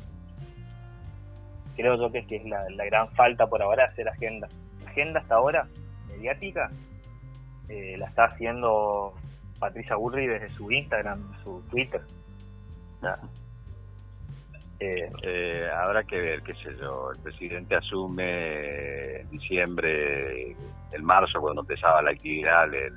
Creo 1.76 1.96
yo 1.96 2.10
que, 2.10 2.20
es, 2.20 2.26
que 2.26 2.36
es 2.36 2.44
la, 2.44 2.84
gran 2.86 3.10
falta 3.10 3.46
por 3.46 3.62
ahora 3.62 3.84
hacer 3.84 4.08
agenda. 4.08 4.48
agenda 4.86 5.20
hasta 5.20 5.34
ahora, 5.34 5.68
mediática, 6.08 6.70
eh, 7.68 7.96
la 7.98 8.06
está 8.06 8.24
haciendo 8.24 9.12
Patricia 9.58 9.96
Burri 9.96 10.26
desde 10.26 10.48
su 10.48 10.70
Instagram, 10.70 11.32
su 11.42 11.62
Twitter. 11.68 12.00
Eh, 14.78 15.10
eh, 15.22 15.70
habrá 15.74 16.04
que 16.04 16.20
ver, 16.20 16.42
qué 16.42 16.52
sé 16.54 16.76
yo, 16.80 17.10
el 17.10 17.22
presidente 17.22 17.76
asume 17.76 19.20
en 19.20 19.30
diciembre, 19.30 20.52
en 20.92 21.04
marzo, 21.04 21.40
cuando 21.40 21.62
empezaba 21.62 22.02
la 22.02 22.10
actividad, 22.10 22.68
le, 22.70 22.90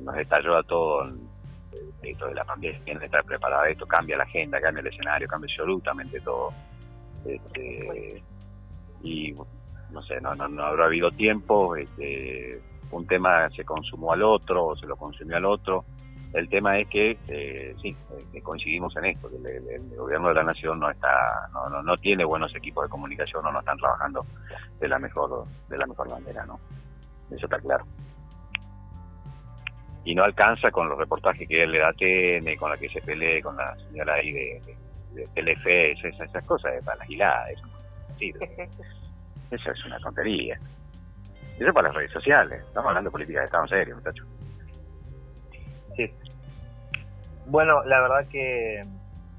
nos 0.00 0.16
estalló 0.16 0.56
a 0.56 0.62
todos 0.62 1.14
esto 2.02 2.26
de 2.26 2.34
la 2.34 2.44
pandemia, 2.44 2.80
tiene 2.84 3.00
que 3.00 3.06
estar 3.06 3.24
preparada, 3.24 3.68
esto 3.68 3.86
cambia 3.86 4.16
la 4.16 4.24
agenda, 4.24 4.60
cambia 4.60 4.80
el 4.80 4.86
escenario, 4.88 5.28
cambia 5.28 5.48
absolutamente 5.52 6.20
todo. 6.20 6.50
Este, 7.24 8.22
y 9.02 9.34
no 9.90 10.02
sé, 10.02 10.20
no, 10.20 10.34
no, 10.34 10.62
habrá 10.62 10.86
habido 10.86 11.10
tiempo, 11.10 11.76
este, 11.76 12.60
un 12.90 13.06
tema 13.06 13.48
se 13.50 13.64
consumó 13.64 14.12
al 14.12 14.22
otro, 14.22 14.66
o 14.66 14.76
se 14.76 14.86
lo 14.86 14.96
consumió 14.96 15.36
al 15.36 15.44
otro. 15.44 15.84
El 16.32 16.48
tema 16.48 16.78
es 16.78 16.88
que, 16.88 17.18
eh, 17.28 17.74
sí, 17.80 17.96
eh, 18.34 18.42
coincidimos 18.42 18.94
en 18.96 19.06
esto, 19.06 19.30
que 19.30 19.36
el, 19.36 19.96
gobierno 19.96 20.28
de 20.28 20.34
la 20.34 20.42
nación 20.42 20.78
no 20.78 20.90
está, 20.90 21.48
no, 21.52 21.64
no, 21.66 21.82
no 21.82 21.96
tiene 21.96 22.24
buenos 22.24 22.54
equipos 22.54 22.84
de 22.84 22.90
comunicación 22.90 23.46
o 23.46 23.52
no 23.52 23.60
están 23.60 23.78
trabajando 23.78 24.20
de 24.78 24.88
la 24.88 24.98
mejor, 24.98 25.44
de 25.68 25.78
la 25.78 25.86
mejor 25.86 26.10
manera, 26.10 26.44
¿no? 26.44 26.60
Eso 27.30 27.46
está 27.46 27.58
claro 27.58 27.84
y 30.06 30.14
no 30.14 30.22
alcanza 30.22 30.70
con 30.70 30.88
los 30.88 30.96
reportajes 30.96 31.48
que 31.48 31.64
él 31.64 31.72
le 31.72 31.80
da 31.80 31.88
a 31.88 31.92
TN, 31.92 32.56
con 32.56 32.70
la 32.70 32.76
que 32.76 32.88
se 32.88 33.02
pelee 33.02 33.42
con 33.42 33.56
la 33.56 33.74
señora 33.76 34.14
ahí 34.14 34.30
de, 34.30 34.62
de, 35.12 35.26
Telefe, 35.34 35.92
esas, 35.92 36.20
esas 36.20 36.44
cosas 36.44 36.72
para 36.84 36.98
la 36.98 37.04
gilada, 37.06 37.50
eso 37.50 37.66
Eso 39.50 39.70
es 39.70 39.84
una 39.84 39.98
tontería. 39.98 40.58
Eso 41.58 41.72
para 41.72 41.88
las 41.88 41.96
redes 41.96 42.12
sociales. 42.12 42.62
Estamos 42.66 42.88
hablando 42.88 43.10
de 43.10 43.12
política 43.12 43.40
de 43.40 43.44
Estado 43.46 43.64
en 43.64 43.68
serio, 43.68 43.96
muchachos. 43.96 44.26
Sí. 45.96 46.10
Bueno, 47.46 47.82
la 47.84 48.00
verdad 48.00 48.28
que 48.28 48.82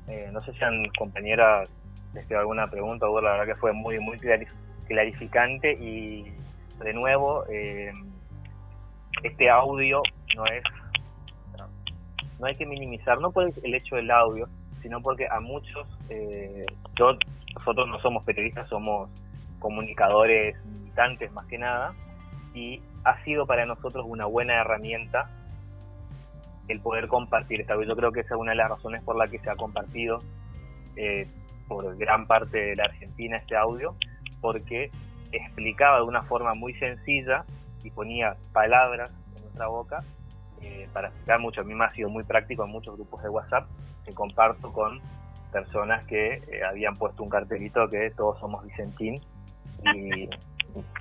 eh, 0.08 0.30
no 0.34 0.42
sé 0.42 0.54
si 0.54 0.64
han 0.64 0.86
compañeras 0.98 1.70
les 2.14 2.26
quedó 2.28 2.40
alguna 2.40 2.70
pregunta, 2.70 3.08
o 3.08 3.22
la 3.22 3.32
verdad 3.32 3.54
que 3.54 3.60
fue 3.60 3.72
muy, 3.72 4.00
muy 4.00 4.18
clarificante 4.88 5.74
y 5.74 6.34
de 6.84 6.94
nuevo, 6.94 7.46
eh, 7.50 7.92
este 9.24 9.50
audio 9.50 10.02
no 10.38 10.46
es 10.46 10.64
no 12.40 12.46
hay 12.46 12.56
que 12.56 12.66
minimizar, 12.66 13.20
no 13.20 13.32
por 13.32 13.48
el 13.64 13.76
hecho 13.76 13.96
del 13.96 14.12
audio, 14.12 14.48
sino 14.82 15.02
porque 15.02 15.28
a 15.30 15.40
muchos, 15.40 15.88
eh, 16.10 16.66
nosotros 17.56 17.88
no 17.88 18.00
somos 18.00 18.24
periodistas, 18.24 18.70
somos 18.70 19.10
comunicadores 19.60 20.56
militantes 20.66 21.32
más 21.32 21.46
que 21.48 21.58
nada, 21.58 21.94
y 22.54 22.82
ha 23.04 23.24
sido 23.24 23.46
para 23.46 23.66
nosotros 23.66 24.06
una 24.08 24.26
buena 24.26 24.62
herramienta 24.62 25.30
el 26.68 26.82
poder 26.82 27.08
compartir 27.08 27.62
esta 27.62 27.76
Yo 27.82 27.96
creo 27.96 28.12
que 28.12 28.20
esa 28.20 28.36
es 28.36 28.40
una 28.40 28.52
de 28.52 28.58
las 28.58 28.70
razones 28.70 29.02
por 29.02 29.16
la 29.16 29.28
que 29.28 29.40
se 29.40 29.50
ha 29.50 29.56
compartido 29.56 30.22
eh, 30.98 31.26
por 31.68 31.96
gran 31.98 32.28
parte 32.28 32.58
de 32.58 32.76
la 32.76 32.84
Argentina 32.86 33.38
este 33.38 33.56
audio, 33.56 33.96
porque 34.42 34.90
explicaba 35.32 35.98
de 35.98 36.04
una 36.04 36.22
forma 36.22 36.54
muy 36.54 36.74
sencilla 36.76 37.46
y 37.84 37.90
ponía 37.92 38.36
palabras 38.54 39.12
en 39.36 39.44
nuestra 39.44 39.68
boca 39.68 39.98
eh, 40.62 40.88
para 40.94 41.10
explicar 41.10 41.40
mucho. 41.40 41.62
A 41.62 41.64
mí 41.64 41.74
me 41.74 41.86
ha 41.86 41.90
sido 41.92 42.10
muy 42.10 42.24
práctico 42.24 42.66
en 42.66 42.72
muchos 42.72 42.96
grupos 42.96 43.24
de 43.24 43.30
WhatsApp 43.30 43.68
que 44.06 44.14
comparto 44.14 44.72
con 44.72 45.02
personas 45.52 46.06
que 46.06 46.34
eh, 46.34 46.64
habían 46.68 46.96
puesto 46.96 47.24
un 47.24 47.30
cartelito 47.30 47.88
que 47.90 48.12
todos 48.12 48.40
somos 48.40 48.66
Vicentín 48.66 49.22
y 49.96 50.30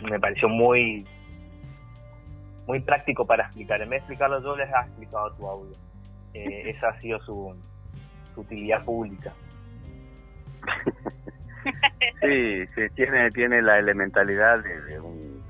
me 0.08 0.20
pareció 0.20 0.48
muy 0.48 1.06
muy 2.66 2.80
práctico 2.80 3.24
para 3.26 3.44
explicar. 3.44 3.80
En 3.80 3.90
vez 3.90 4.00
de 4.00 4.14
explicarlo 4.14 4.42
yo, 4.42 4.56
les 4.56 4.72
ha 4.72 4.82
explicado 4.82 5.32
tu 5.34 5.46
audio. 5.46 5.72
Eh, 6.34 6.70
esa 6.70 6.88
ha 6.88 7.00
sido 7.00 7.18
su, 7.20 7.54
utilidad 8.36 8.84
pública. 8.84 9.32
sí, 12.20 12.66
sí, 12.74 12.82
tiene, 12.94 13.30
tiene 13.30 13.62
la 13.62 13.78
elementalidad 13.78 14.62
de, 14.62 15.00
un, 15.00 15.42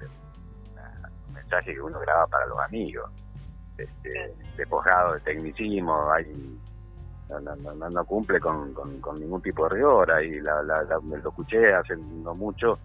mensaje 1.32 1.74
que 1.74 1.80
uno 1.80 1.98
graba 2.00 2.26
para 2.26 2.46
los 2.46 2.58
amigos, 2.60 3.10
este, 3.78 4.34
despojado 4.56 5.14
de 5.14 5.20
tecnicismo, 5.20 6.10
hay, 6.10 6.58
no, 7.28 7.40
no, 7.74 7.90
no, 7.90 8.04
cumple 8.04 8.40
con, 8.40 8.72
con, 8.72 9.20
ningún 9.20 9.42
tipo 9.42 9.64
de 9.64 9.76
rigor, 9.76 10.12
ahí 10.12 10.40
la, 10.40 10.62
la, 10.62 10.82
lo 10.82 11.28
escuché 11.28 11.74
hace 11.74 11.96
no 11.96 12.34
mucho, 12.34 12.78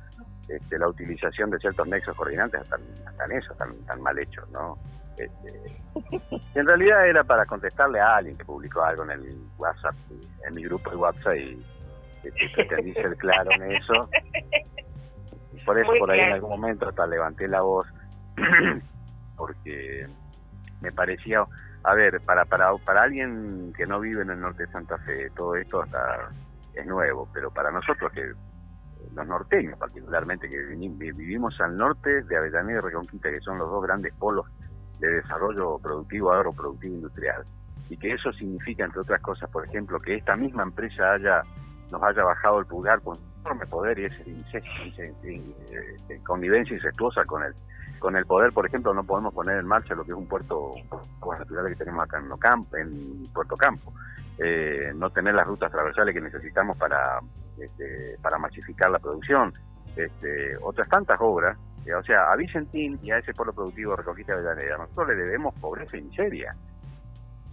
este, 0.47 0.77
la 0.79 0.87
utilización 0.87 1.49
de 1.51 1.59
ciertos 1.59 1.87
nexos 1.87 2.15
coordinantes 2.15 2.61
están, 2.61 2.81
están 2.81 3.31
eso, 3.31 3.53
tan, 3.55 4.01
mal 4.01 4.17
hechos, 4.17 4.49
¿no? 4.51 4.77
Este, 5.17 5.81
en 6.55 6.67
realidad 6.67 7.07
era 7.07 7.23
para 7.23 7.45
contestarle 7.45 7.99
a 7.99 8.17
alguien 8.17 8.37
que 8.37 8.45
publicó 8.45 8.81
algo 8.81 9.03
en 9.03 9.11
el 9.11 9.37
WhatsApp, 9.57 9.95
en 10.47 10.55
mi 10.55 10.63
grupo 10.63 10.89
de 10.89 10.95
WhatsApp 10.95 11.35
y 11.35 11.63
pretendí 12.55 12.93
ser 12.93 13.15
claro 13.17 13.51
en 13.51 13.71
eso. 13.71 14.09
Y 15.53 15.63
por 15.63 15.79
eso 15.79 15.91
por 15.99 16.11
ahí 16.11 16.21
en 16.21 16.33
algún 16.33 16.49
momento 16.49 16.89
hasta 16.89 17.05
levanté 17.07 17.47
la 17.47 17.61
voz 17.61 17.87
porque 19.37 20.05
me 20.81 20.91
parecía, 20.91 21.45
a 21.83 21.93
ver, 21.93 22.19
para, 22.21 22.45
para, 22.45 22.75
para 22.77 23.03
alguien 23.03 23.73
que 23.75 23.85
no 23.85 23.99
vive 23.99 24.23
en 24.23 24.31
el 24.31 24.39
norte 24.39 24.65
de 24.65 24.71
Santa 24.71 24.97
Fe, 24.99 25.29
todo 25.35 25.55
esto 25.55 25.81
hasta 25.81 26.29
es 26.73 26.85
nuevo, 26.85 27.27
pero 27.33 27.51
para 27.51 27.71
nosotros 27.71 28.11
que 28.11 28.31
los 29.13 29.27
norteños 29.27 29.77
particularmente, 29.77 30.49
que 30.49 30.57
vivimos 30.57 31.59
al 31.59 31.75
norte 31.75 32.23
de 32.23 32.37
Avellaneda 32.37 32.79
y 32.79 32.81
Reconquista, 32.81 33.29
que 33.29 33.41
son 33.41 33.57
los 33.57 33.69
dos 33.69 33.83
grandes 33.83 34.13
polos 34.15 34.45
de 34.99 35.07
desarrollo 35.07 35.79
productivo, 35.79 36.31
agroproductivo 36.31 36.95
industrial, 36.95 37.43
y 37.89 37.97
que 37.97 38.13
eso 38.13 38.31
significa, 38.33 38.85
entre 38.85 39.01
otras 39.01 39.21
cosas, 39.21 39.49
por 39.49 39.65
ejemplo, 39.65 39.99
que 39.99 40.15
esta 40.15 40.35
misma 40.35 40.63
empresa 40.63 41.13
haya 41.13 41.43
nos 41.91 42.01
haya 42.03 42.23
bajado 42.23 42.59
el 42.59 42.65
pulgar 42.65 43.01
con 43.01 43.17
enorme 43.41 43.65
poder 43.67 43.99
y 43.99 44.05
esa 44.05 44.19
eh, 44.57 46.21
convivencia 46.25 46.75
incestuosa 46.75 47.25
con 47.25 47.43
el 47.43 47.53
con 48.01 48.17
el 48.17 48.25
poder, 48.25 48.51
por 48.51 48.65
ejemplo, 48.65 48.93
no 48.95 49.03
podemos 49.03 49.31
poner 49.31 49.59
en 49.59 49.67
marcha 49.67 49.93
lo 49.93 50.03
que 50.03 50.09
es 50.09 50.17
un 50.17 50.27
puerto 50.27 50.73
natural 51.37 51.67
que 51.69 51.75
tenemos 51.75 52.03
acá 52.03 52.17
en, 52.73 52.81
en 52.81 53.31
Puerto 53.31 53.55
Campo, 53.55 53.93
eh, 54.39 54.91
no 54.95 55.11
tener 55.11 55.35
las 55.35 55.45
rutas 55.45 55.71
transversales 55.71 56.15
que 56.15 56.19
necesitamos 56.19 56.75
para 56.77 57.19
este, 57.59 58.17
para 58.23 58.39
masificar 58.39 58.89
la 58.89 58.97
producción, 58.97 59.53
este, 59.95 60.57
otras 60.63 60.89
tantas 60.89 61.17
obras, 61.19 61.55
eh, 61.85 61.93
o 61.93 62.01
sea, 62.03 62.31
a 62.31 62.35
Vicentín 62.35 62.99
y 63.03 63.11
a 63.11 63.19
ese 63.19 63.35
pueblo 63.35 63.53
productivo 63.53 63.95
Reconquista 63.95 64.33
de 64.33 64.49
Avellaneda, 64.49 64.77
nosotros 64.79 65.09
le 65.09 65.15
debemos 65.15 65.53
pobreza 65.59 65.95
y 65.95 66.01
miseria. 66.01 66.55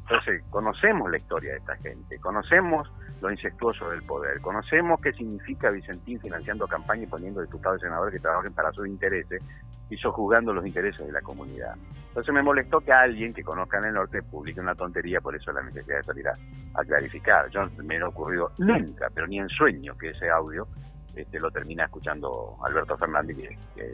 Entonces, 0.02 0.42
conocemos 0.48 1.10
la 1.10 1.18
historia 1.18 1.52
de 1.52 1.58
esta 1.58 1.76
gente, 1.76 2.18
conocemos 2.20 2.90
lo 3.20 3.30
incestuoso 3.30 3.90
del 3.90 4.02
poder, 4.04 4.40
conocemos 4.40 4.98
qué 5.02 5.12
significa 5.12 5.68
Vicentín 5.68 6.18
financiando 6.18 6.66
campaña 6.66 7.02
y 7.02 7.06
poniendo 7.06 7.42
diputados 7.42 7.80
y 7.80 7.84
senadores 7.84 8.14
que 8.14 8.20
trabajen 8.20 8.54
para 8.54 8.72
sus 8.72 8.86
intereses 8.86 9.44
y 9.90 9.96
sojuzgando 9.96 10.52
los 10.52 10.66
intereses 10.66 11.06
de 11.06 11.12
la 11.12 11.20
comunidad. 11.20 11.74
Entonces 12.08 12.34
me 12.34 12.42
molestó 12.42 12.80
que 12.80 12.92
alguien 12.92 13.32
que 13.32 13.42
conozca 13.42 13.78
en 13.78 13.86
el 13.86 13.94
norte 13.94 14.22
publique 14.22 14.60
una 14.60 14.74
tontería, 14.74 15.20
por 15.20 15.36
eso 15.36 15.52
la 15.52 15.62
necesidad 15.62 15.98
de 15.98 16.02
salir 16.02 16.28
a, 16.28 16.84
clarificar. 16.84 17.48
Yo 17.50 17.68
me 17.84 17.96
ha 17.96 18.08
ocurrido 18.08 18.52
nunca, 18.58 19.08
pero 19.14 19.26
ni 19.26 19.38
en 19.38 19.48
sueño, 19.48 19.96
que 19.96 20.10
ese 20.10 20.30
audio 20.30 20.66
este, 21.14 21.40
lo 21.40 21.50
termina 21.50 21.84
escuchando 21.84 22.56
Alberto 22.64 22.96
Fernández, 22.96 23.36
que, 23.36 23.92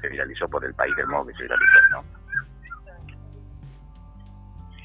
se, 0.00 0.08
viralizó 0.08 0.48
por 0.48 0.64
el 0.64 0.74
país 0.74 0.94
del 0.96 1.06
modo 1.08 1.26
que 1.26 1.34
se 1.34 1.42
viralizó, 1.42 1.80
¿no? 1.90 2.04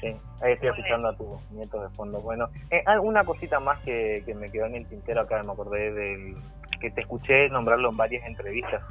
Sí, 0.00 0.16
ahí 0.42 0.52
estoy 0.54 0.70
escuchando 0.70 1.08
a 1.08 1.16
tu 1.16 1.40
nieto 1.52 1.80
de 1.80 1.88
fondo. 1.90 2.20
Bueno, 2.20 2.48
eh, 2.70 2.82
una 3.00 3.24
cosita 3.24 3.60
más 3.60 3.78
que, 3.80 4.24
me 4.36 4.50
quedó 4.50 4.66
en 4.66 4.74
el 4.74 4.86
tintero 4.88 5.20
acá, 5.20 5.42
me 5.44 5.52
acordé 5.52 5.92
del 5.92 6.36
que 6.80 6.90
te 6.90 7.02
escuché 7.02 7.48
nombrarlo 7.48 7.90
en 7.90 7.96
varias 7.96 8.26
entrevistas 8.26 8.82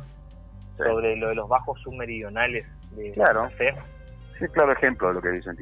sobre 0.84 1.16
lo 1.16 1.30
de 1.30 1.36
los 1.36 1.48
bajos 1.50 1.80
submeridionales 1.82 2.66
de 2.92 3.12
claro. 3.12 3.50
Sí, 3.58 4.48
claro 4.48 4.72
ejemplo 4.72 5.10
de 5.10 5.14
lo 5.16 5.22
que 5.22 5.30
dicen 5.30 5.56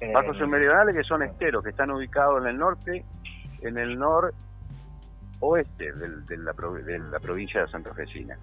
Eh, 0.00 0.12
bajos 0.12 0.36
submeridionales 0.36 0.96
que 0.96 1.04
son 1.04 1.22
esteros, 1.22 1.62
que 1.62 1.70
están 1.70 1.90
ubicados 1.90 2.42
en 2.42 2.48
el 2.48 2.58
norte, 2.58 3.04
en 3.60 3.78
el 3.78 3.98
noroeste 3.98 4.32
de, 5.92 6.36
la, 6.38 6.52
de 6.52 6.98
la 6.98 7.20
provincia 7.20 7.62
de 7.62 7.68
Santa 7.68 7.94
Fecina, 7.94 8.38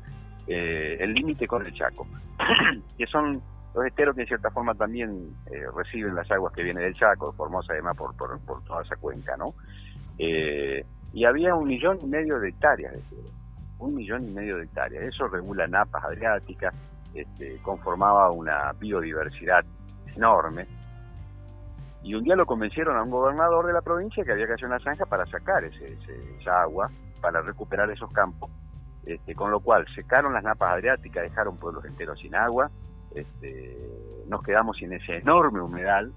eh, 0.48 0.98
el 1.00 1.14
límite 1.14 1.48
con 1.48 1.66
el 1.66 1.74
Chaco, 1.74 2.08
que 2.98 3.06
son 3.08 3.42
los 3.74 3.86
esteros 3.86 4.16
que 4.16 4.22
en 4.22 4.28
cierta 4.28 4.50
forma 4.52 4.74
también 4.74 5.36
eh, 5.52 5.66
reciben 5.76 6.16
las 6.16 6.30
aguas 6.32 6.54
que 6.54 6.64
vienen 6.64 6.84
del 6.84 6.94
Chaco, 6.94 7.34
Formosa 7.34 7.74
además 7.74 7.98
por, 7.98 8.16
por, 8.16 8.64
toda 8.64 8.84
esa 8.84 8.96
cuenca, 8.96 9.36
¿no? 9.38 9.54
Eh, 10.18 10.84
y 11.14 11.26
había 11.26 11.54
un 11.56 11.68
millón 11.68 12.00
y 12.02 12.08
medio 12.08 12.40
de 12.40 12.50
hectáreas 12.50 12.94
de 12.94 13.00
esteros 13.00 13.37
un 13.80 13.96
millón 13.96 14.24
y 14.28 14.32
medio 14.32 14.58
de 14.58 14.64
hectáreas. 14.64 15.04
Eso 15.04 15.28
regula 15.28 15.68
napas 15.68 16.04
adriáticas, 16.04 16.76
este, 17.14 17.58
conformaba 17.62 18.32
una 18.32 18.74
biodiversidad 18.74 19.64
enorme. 20.16 20.68
Y 22.04 22.16
un 22.16 22.24
día 22.24 22.36
lo 22.36 22.46
convencieron 22.46 22.98
a 22.98 23.04
un 23.04 23.10
gobernador 23.10 23.68
de 23.68 23.74
la 23.74 23.82
provincia 23.82 24.24
que 24.24 24.32
había 24.32 24.48
que 24.48 24.54
hacer 24.54 24.68
una 24.68 24.80
zanja 24.80 25.06
para 25.06 25.26
sacar 25.26 25.64
ese, 25.64 25.98
esa 26.40 26.62
agua, 26.62 26.90
para 27.22 27.42
recuperar 27.42 27.90
esos 27.92 28.12
campos. 28.14 28.50
Este, 29.06 29.34
con 29.34 29.52
lo 29.52 29.60
cual 29.60 29.86
secaron 29.96 30.34
las 30.34 30.44
napas 30.44 30.74
adriáticas, 30.74 31.24
dejaron 31.24 31.56
pueblos 31.58 31.86
enteros 31.86 32.20
sin 32.20 32.36
agua, 32.36 32.70
este, 33.16 33.78
nos 34.28 34.42
quedamos 34.42 34.76
sin 34.78 34.92
ese 34.92 35.18
enorme 35.18 35.62
humedal 35.62 36.12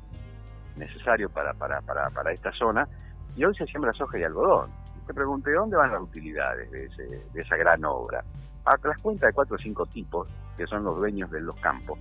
necesario 0.76 1.30
para, 1.30 1.54
para, 1.54 1.80
para, 1.82 2.10
para 2.10 2.32
esta 2.32 2.50
zona, 2.52 2.88
y 3.36 3.44
hoy 3.44 3.54
se 3.54 3.64
siembra 3.66 3.92
soja 3.92 4.18
y 4.18 4.24
algodón 4.24 4.79
pregunté, 5.14 5.52
¿dónde 5.52 5.76
van 5.76 5.92
las 5.92 6.02
utilidades 6.02 6.70
de, 6.70 6.88
de 7.32 7.40
esa 7.40 7.56
gran 7.56 7.84
obra? 7.84 8.24
A 8.64 8.76
las 8.82 8.98
cuentas 9.00 9.28
de 9.28 9.32
cuatro 9.32 9.56
o 9.56 9.58
cinco 9.58 9.86
tipos, 9.86 10.28
que 10.56 10.66
son 10.66 10.84
los 10.84 10.96
dueños 10.96 11.30
de 11.30 11.40
los 11.40 11.56
campos, 11.56 11.98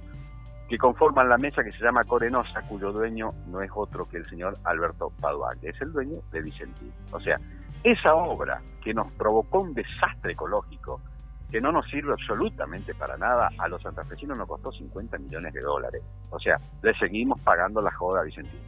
que 0.69 0.77
conforman 0.77 1.27
la 1.27 1.37
mesa 1.37 1.63
que 1.63 1.71
se 1.71 1.83
llama 1.83 2.03
Corenosa, 2.03 2.61
cuyo 2.61 2.91
dueño 2.91 3.33
no 3.47 3.61
es 3.61 3.71
otro 3.73 4.07
que 4.07 4.17
el 4.17 4.25
señor 4.27 4.53
Alberto 4.63 5.11
Padua, 5.19 5.55
que 5.59 5.69
es 5.69 5.81
el 5.81 5.91
dueño 5.91 6.19
de 6.31 6.41
Vicentín. 6.41 6.93
O 7.11 7.19
sea, 7.19 7.39
esa 7.83 8.13
obra 8.13 8.61
que 8.83 8.93
nos 8.93 9.11
provocó 9.13 9.61
un 9.61 9.73
desastre 9.73 10.33
ecológico, 10.33 11.01
que 11.49 11.59
no 11.59 11.71
nos 11.71 11.87
sirve 11.87 12.13
absolutamente 12.13 12.93
para 12.93 13.17
nada, 13.17 13.49
a 13.57 13.67
los 13.67 13.81
santafesinos 13.81 14.37
nos 14.37 14.47
costó 14.47 14.71
50 14.71 15.17
millones 15.17 15.53
de 15.53 15.61
dólares. 15.61 16.03
O 16.29 16.39
sea, 16.39 16.59
le 16.83 16.93
seguimos 16.99 17.41
pagando 17.41 17.81
la 17.81 17.91
joda 17.91 18.21
a 18.21 18.23
Vicentín. 18.23 18.61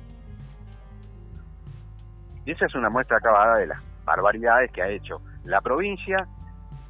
Y 2.46 2.52
esa 2.52 2.66
es 2.66 2.74
una 2.74 2.90
muestra 2.90 3.18
acabada 3.18 3.58
de 3.60 3.68
las 3.68 3.91
barbaridades 4.06 4.72
que 4.72 4.82
ha 4.82 4.90
hecho 4.90 5.22
la 5.44 5.62
provincia, 5.62 6.28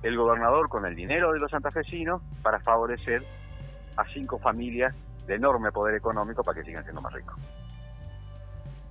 el 0.03 0.17
gobernador 0.17 0.69
con 0.69 0.85
el 0.85 0.95
dinero 0.95 1.31
de 1.31 1.39
los 1.39 1.51
santafesinos 1.51 2.21
para 2.41 2.59
favorecer 2.59 3.23
a 3.97 4.05
cinco 4.05 4.39
familias 4.39 4.95
de 5.27 5.35
enorme 5.35 5.71
poder 5.71 5.95
económico 5.95 6.43
para 6.43 6.59
que 6.59 6.65
sigan 6.65 6.83
siendo 6.83 7.01
más 7.01 7.13
ricos. 7.13 7.35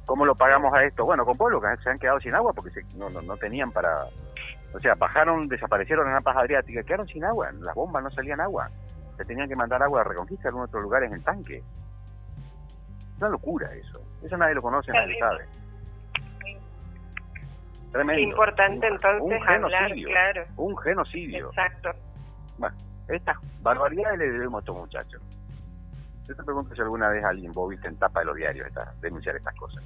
¿Cómo 0.07 0.25
lo 0.25 0.35
pagamos 0.35 0.73
a 0.77 0.83
esto? 0.85 1.05
Bueno, 1.05 1.25
con 1.25 1.37
pueblos 1.37 1.63
que 1.63 1.83
se 1.85 1.91
han 1.91 1.99
quedado 1.99 2.19
sin 2.19 2.35
agua 2.35 2.53
porque 2.53 2.71
no, 2.97 3.09
no, 3.11 3.37
tenían 3.37 3.71
para... 3.71 4.07
O 4.75 4.79
sea, 4.81 4.95
bajaron, 4.95 5.47
desaparecieron 5.49 6.09
en 6.09 6.15
la 6.15 6.21
paz 6.21 6.37
adriática, 6.37 6.83
quedaron 6.83 7.07
sin 7.07 7.25
agua, 7.25 7.51
las 7.53 7.75
bombas 7.75 8.03
no 8.03 8.11
salían 8.11 8.41
agua. 8.41 8.71
Se 9.17 9.25
tenían 9.25 9.49
que 9.49 9.55
mandar 9.55 9.83
agua 9.83 10.03
de 10.03 10.09
reconquista 10.09 10.49
en 10.49 10.57
otros 10.57 10.83
lugares 10.83 11.13
en 11.13 11.23
tanque. 11.23 11.59
Es 11.59 13.19
una 13.19 13.29
locura 13.29 13.73
eso. 13.75 14.01
Eso 14.23 14.37
nadie 14.37 14.55
lo 14.55 14.63
conoce, 14.63 14.91
nadie 14.93 15.19
sabe. 15.19 15.47
Tremendo. 17.93 18.23
importante 18.23 18.87
entonces 18.87 19.21
un 19.21 19.43
genocidio, 19.43 20.09
claro. 20.09 20.45
Un 20.57 20.77
genocidio. 20.79 21.49
Exacto. 21.49 21.91
Bueno, 22.59 22.77
estas 23.09 23.37
barbaridades 23.63 24.19
le 24.19 24.31
debemos 24.31 24.59
a 24.59 24.61
estos 24.61 24.77
muchachos. 24.77 25.23
Yo 26.29 26.37
te 26.37 26.45
pregunto 26.45 26.75
si 26.75 26.81
alguna 26.81 27.09
vez 27.09 27.25
alguien 27.25 27.53
vos 27.53 27.69
viste 27.69 27.89
en 27.89 27.97
tapa 27.97 28.21
de 28.21 28.27
los 28.27 28.37
diarios 28.37 28.69
esta, 28.69 28.95
denunciar 29.01 29.35
estas 29.35 29.55
cosas. 29.57 29.85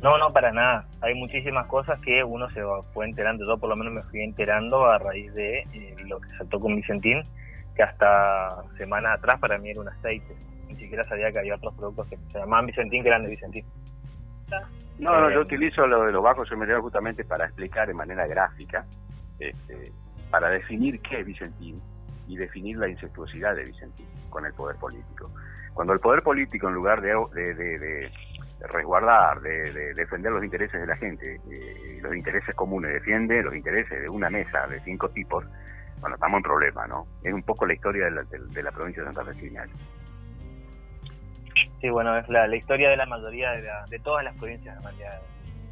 No, 0.00 0.18
no, 0.18 0.28
para 0.28 0.52
nada. 0.52 0.86
Hay 1.00 1.14
muchísimas 1.14 1.66
cosas 1.66 1.98
que 2.00 2.22
uno 2.22 2.48
se 2.50 2.62
fue 2.92 3.06
enterando. 3.06 3.46
Yo 3.46 3.58
por 3.58 3.70
lo 3.70 3.76
menos 3.76 3.92
me 3.92 4.02
fui 4.02 4.22
enterando 4.22 4.84
a 4.86 4.98
raíz 4.98 5.32
de 5.34 5.60
eh, 5.72 5.96
lo 6.06 6.20
que 6.20 6.28
saltó 6.30 6.60
con 6.60 6.76
Vicentín, 6.76 7.22
que 7.74 7.82
hasta 7.82 8.64
semanas 8.76 9.18
atrás 9.18 9.40
para 9.40 9.56
mí 9.58 9.70
era 9.70 9.80
un 9.80 9.88
aceite. 9.88 10.36
Ni 10.68 10.76
siquiera 10.76 11.04
sabía 11.04 11.30
que 11.32 11.38
había 11.38 11.54
otros 11.54 11.74
productos 11.74 12.08
que 12.08 12.16
se 12.16 12.38
llamaban 12.38 12.66
Vicentín 12.66 13.02
que 13.02 13.08
eran 13.08 13.22
de 13.22 13.30
Vicentín. 13.30 13.64
No, 14.98 15.20
no, 15.20 15.30
yo 15.30 15.38
Eh, 15.40 15.42
utilizo 15.42 15.86
lo 15.86 16.04
de 16.04 16.12
los 16.12 16.22
bajos 16.22 16.50
humedales 16.52 16.82
justamente 16.82 17.24
para 17.24 17.46
explicar 17.46 17.88
de 17.88 17.94
manera 17.94 18.26
gráfica, 18.26 18.84
este, 19.38 19.92
para 20.30 20.48
definir 20.50 21.00
qué 21.02 21.20
es 21.20 21.26
Vicentín 21.26 21.80
y 22.26 22.36
definir 22.36 22.78
la 22.78 22.88
incestuosidad 22.88 23.54
de 23.56 23.64
Vicentín 23.64 24.06
con 24.30 24.46
el 24.46 24.52
poder 24.54 24.76
político. 24.76 25.30
Cuando 25.72 25.92
el 25.92 26.00
poder 26.00 26.22
político, 26.22 26.68
en 26.68 26.74
lugar 26.74 27.00
de, 27.00 27.10
de- 27.34 27.54
de- 27.54 27.78
de 27.78 28.12
resguardar, 28.68 29.40
de, 29.40 29.72
de 29.72 29.94
defender 29.94 30.30
los 30.32 30.42
intereses 30.44 30.80
de 30.80 30.86
la 30.86 30.96
gente, 30.96 31.40
eh, 31.50 31.98
los 32.00 32.14
intereses 32.14 32.54
comunes, 32.54 32.92
defiende 32.92 33.42
los 33.42 33.54
intereses 33.54 34.00
de 34.00 34.08
una 34.08 34.30
mesa 34.30 34.66
de 34.68 34.80
cinco 34.80 35.08
tipos, 35.10 35.44
bueno, 36.00 36.14
estamos 36.14 36.38
en 36.38 36.42
problema, 36.44 36.86
¿no? 36.86 37.04
Es 37.22 37.32
un 37.32 37.42
poco 37.42 37.66
la 37.66 37.74
historia 37.74 38.04
de 38.06 38.10
la, 38.12 38.22
de- 38.22 38.38
de 38.54 38.62
la 38.62 38.70
provincia 38.70 39.02
de 39.02 39.12
Santa 39.12 39.32
Fe 39.32 39.40
Señal. 39.40 39.68
Sí, 41.80 41.88
bueno, 41.90 42.16
es 42.16 42.28
la, 42.28 42.46
la 42.46 42.56
historia 42.56 42.88
de 42.90 42.96
la 42.96 43.06
mayoría 43.06 43.50
de, 43.52 43.62
la- 43.62 43.84
de 43.88 43.98
todas 43.98 44.24
las 44.24 44.34
provincias 44.36 44.76
en 44.76 44.82
realidad, 44.82 45.20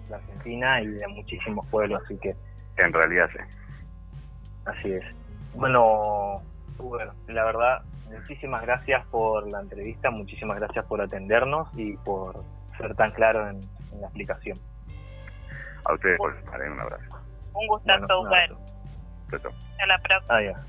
de 0.05 0.11
la 0.11 0.16
Argentina 0.16 0.80
y 0.83 0.87
de 0.89 1.09
muchísimos 1.09 1.66
pueblos, 1.68 2.03
así 2.05 2.18
que 2.18 2.35
En 2.78 2.93
realidad 2.93 3.28
sí. 3.33 3.39
así 4.66 4.93
es. 4.93 5.05
Bueno, 5.55 6.43
Uber, 6.78 7.11
la 7.28 7.45
verdad, 7.45 7.83
muchísimas 8.11 8.62
gracias 8.62 9.07
por 9.07 9.49
la 9.49 9.61
entrevista, 9.61 10.11
muchísimas 10.11 10.59
gracias 10.59 10.85
por 10.87 11.01
atendernos 11.01 11.68
y 11.76 11.97
por 11.99 12.43
ser 12.78 12.95
tan 12.95 13.11
claro 13.12 13.49
en, 13.49 13.61
en 13.93 14.01
la 14.01 14.07
explicación. 14.07 14.59
A 15.85 15.95
ustedes 15.95 16.16
por 16.18 16.37
estar, 16.37 16.61
¿eh? 16.62 16.70
un 16.70 16.80
abrazo. 16.80 17.05
Un 17.55 17.66
gustazo, 17.66 18.01
Bueno, 18.01 18.20
un 18.20 18.26
Uber. 18.28 18.43
abrazo. 18.45 18.61
Hasta 19.72 19.87
la 19.87 19.99
próxima. 19.99 20.37
Adiós. 20.37 20.61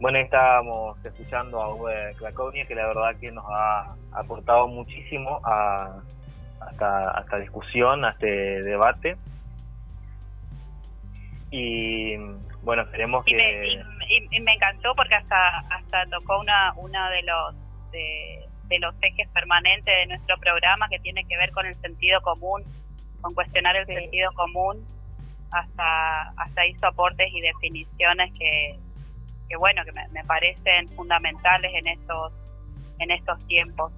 Bueno, 0.00 0.18
estábamos 0.18 1.02
escuchando 1.04 1.62
a 1.62 1.72
Uwe 1.74 2.14
Krakownie, 2.18 2.66
que 2.66 2.74
la 2.74 2.86
verdad 2.86 3.16
que 3.20 3.30
nos 3.30 3.44
ha 3.48 3.94
aportado 4.12 4.66
muchísimo 4.68 5.40
a, 5.44 6.02
a 6.60 6.70
esta, 6.70 7.16
a 7.18 7.20
esta 7.22 7.38
discusión, 7.38 8.04
a 8.04 8.10
este 8.10 8.62
debate. 8.62 9.16
Y 11.50 12.16
bueno, 12.62 12.82
esperemos 12.82 13.24
Y 13.26 13.34
me, 13.34 13.42
que... 13.42 13.66
y- 13.68 13.74
y- 14.16 14.36
y 14.36 14.40
me 14.40 14.54
encantó 14.54 14.94
porque 14.96 15.14
hasta 15.14 15.58
hasta 15.70 16.04
tocó 16.10 16.40
una 16.40 16.72
una 16.76 17.08
de 17.10 17.22
los 17.22 17.54
de, 17.92 18.48
de 18.64 18.78
los 18.80 18.94
ejes 19.02 19.28
permanentes 19.28 19.94
de 19.94 20.06
nuestro 20.06 20.36
programa 20.38 20.88
que 20.88 20.98
tiene 20.98 21.24
que 21.26 21.36
ver 21.36 21.52
con 21.52 21.64
el 21.66 21.76
sentido 21.76 22.20
común, 22.22 22.62
con 23.20 23.32
cuestionar 23.34 23.76
el 23.76 23.86
Sí. 23.86 23.94
sentido 23.94 24.32
común. 24.32 24.84
Hasta 25.52 26.30
hasta 26.36 26.66
hizo 26.66 26.86
aportes 26.88 27.28
y 27.32 27.40
definiciones 27.40 28.32
que, 28.36 28.76
que 29.48 29.56
bueno 29.56 29.84
que 29.84 29.92
me, 29.92 30.06
me 30.08 30.22
parecen 30.24 30.88
fundamentales 30.90 31.72
en 31.74 31.86
estos 31.88 32.32
en 32.98 33.10
estos 33.10 33.44
tiempos 33.46 33.92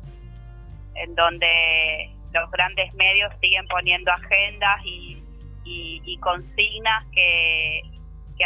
en 0.96 1.14
donde 1.14 2.10
los 2.32 2.50
grandes 2.50 2.92
medios 2.94 3.32
siguen 3.40 3.66
poniendo 3.68 4.10
agendas 4.12 4.84
y, 4.84 5.22
y, 5.64 6.02
y 6.04 6.18
consignas 6.18 7.04
que, 7.12 7.82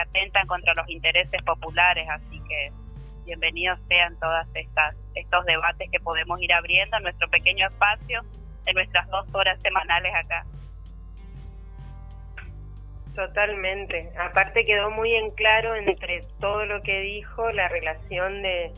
atentan 0.00 0.46
contra 0.46 0.72
los 0.74 0.88
intereses 0.88 1.42
populares, 1.42 2.08
así 2.08 2.40
que 2.48 2.70
bienvenidos 3.24 3.78
sean 3.88 4.16
todas 4.20 4.46
estas 4.54 4.94
estos 5.16 5.44
debates 5.46 5.90
que 5.90 5.98
podemos 5.98 6.40
ir 6.40 6.52
abriendo 6.52 6.96
en 6.96 7.02
nuestro 7.02 7.28
pequeño 7.28 7.66
espacio 7.66 8.22
de 8.64 8.72
nuestras 8.72 9.08
dos 9.08 9.26
horas 9.34 9.60
semanales 9.62 10.12
acá. 10.14 10.46
Totalmente. 13.14 14.10
Aparte 14.18 14.64
quedó 14.64 14.90
muy 14.90 15.14
en 15.14 15.30
claro 15.32 15.74
entre 15.74 16.20
todo 16.40 16.64
lo 16.66 16.80
que 16.82 17.00
dijo 17.00 17.50
la 17.52 17.68
relación 17.68 18.42
de 18.42 18.72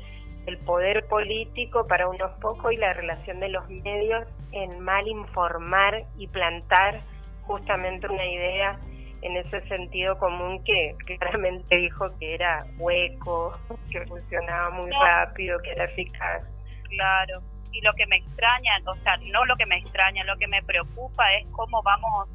el 0.47 0.59
poder 0.59 1.07
político 1.07 1.85
para 1.89 2.09
unos 2.09 2.33
pocos 2.41 2.73
y 2.73 2.77
la 2.77 2.93
relación 2.93 3.39
de 3.39 3.49
los 3.49 3.69
medios 3.69 4.27
en 4.51 4.81
mal 4.81 5.07
informar 5.07 6.03
y 6.17 6.27
plantar 6.27 7.01
justamente 7.43 8.09
una 8.09 8.27
idea 8.27 8.77
en 9.23 9.37
ese 9.37 9.61
sentido 9.69 10.19
común 10.19 10.63
que 10.65 10.97
claramente 11.07 11.77
dijo 11.77 12.11
que 12.19 12.35
era 12.35 12.65
hueco, 12.77 13.57
que 13.91 14.05
funcionaba 14.07 14.71
muy 14.71 14.91
No. 14.91 15.05
rápido, 15.05 15.59
que 15.61 15.71
era 15.71 15.85
eficaz. 15.85 16.43
Claro. 16.89 17.41
Y 17.71 17.81
lo 17.83 17.93
que 17.95 18.05
me 18.07 18.17
extraña, 18.17 18.73
o 18.85 18.97
sea, 18.97 19.17
no 19.33 19.45
lo 19.45 19.55
que 19.55 19.67
me 19.67 19.79
extraña, 19.79 20.25
lo 20.25 20.37
que 20.39 20.49
me 20.49 20.61
preocupa 20.65 21.23
es 21.35 21.47
cómo 21.53 21.81
vamos 21.85 22.29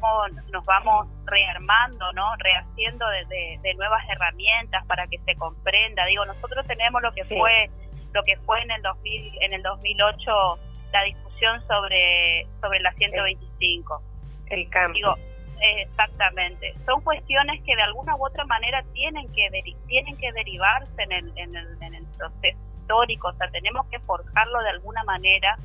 cómo 0.00 0.26
nos 0.50 0.64
vamos 0.64 1.06
rearmando, 1.26 2.10
¿no? 2.14 2.24
Rehaciendo 2.38 3.06
de, 3.08 3.24
de- 3.26 3.58
de 3.62 3.74
nuevas 3.74 4.02
herramientas 4.08 4.84
para 4.86 5.06
que 5.06 5.18
se 5.18 5.34
comprenda. 5.36 6.06
Digo, 6.06 6.24
nosotros 6.24 6.64
tenemos 6.66 7.02
lo 7.02 7.12
que 7.12 7.24
Sí. 7.24 7.36
fue 7.36 7.68
lo 8.14 8.22
que 8.24 8.36
fue 8.46 8.60
en 8.62 8.70
el 8.70 8.82
2000, 8.82 9.32
en 9.42 9.52
el 9.52 9.62
2008 9.62 10.58
la 10.92 11.02
discusión 11.04 11.60
sobre 11.66 12.46
sobre 12.62 12.80
la 12.80 12.92
125. 12.94 14.02
El 14.48 14.68
campo. 14.70 14.94
Digo, 14.94 15.14
exactamente. 15.60 16.72
Son 16.86 17.00
cuestiones 17.02 17.62
que 17.64 17.76
de 17.76 17.82
alguna 17.82 18.16
u 18.16 18.24
otra 18.26 18.44
manera 18.46 18.82
tienen 18.94 19.26
que 19.32 19.48
tienen 19.86 20.16
que 20.16 20.32
derivarse 20.32 21.02
en 21.02 21.12
el, 21.12 21.32
en, 21.36 21.54
el, 21.56 21.82
en 21.82 21.94
el 21.94 22.06
proceso 22.16 22.58
histórico. 22.80 23.28
O 23.28 23.32
sea, 23.34 23.48
tenemos 23.50 23.86
que 23.88 23.98
forjarlo 24.00 24.58
de 24.62 24.70
alguna 24.70 25.02
manera 25.04 25.56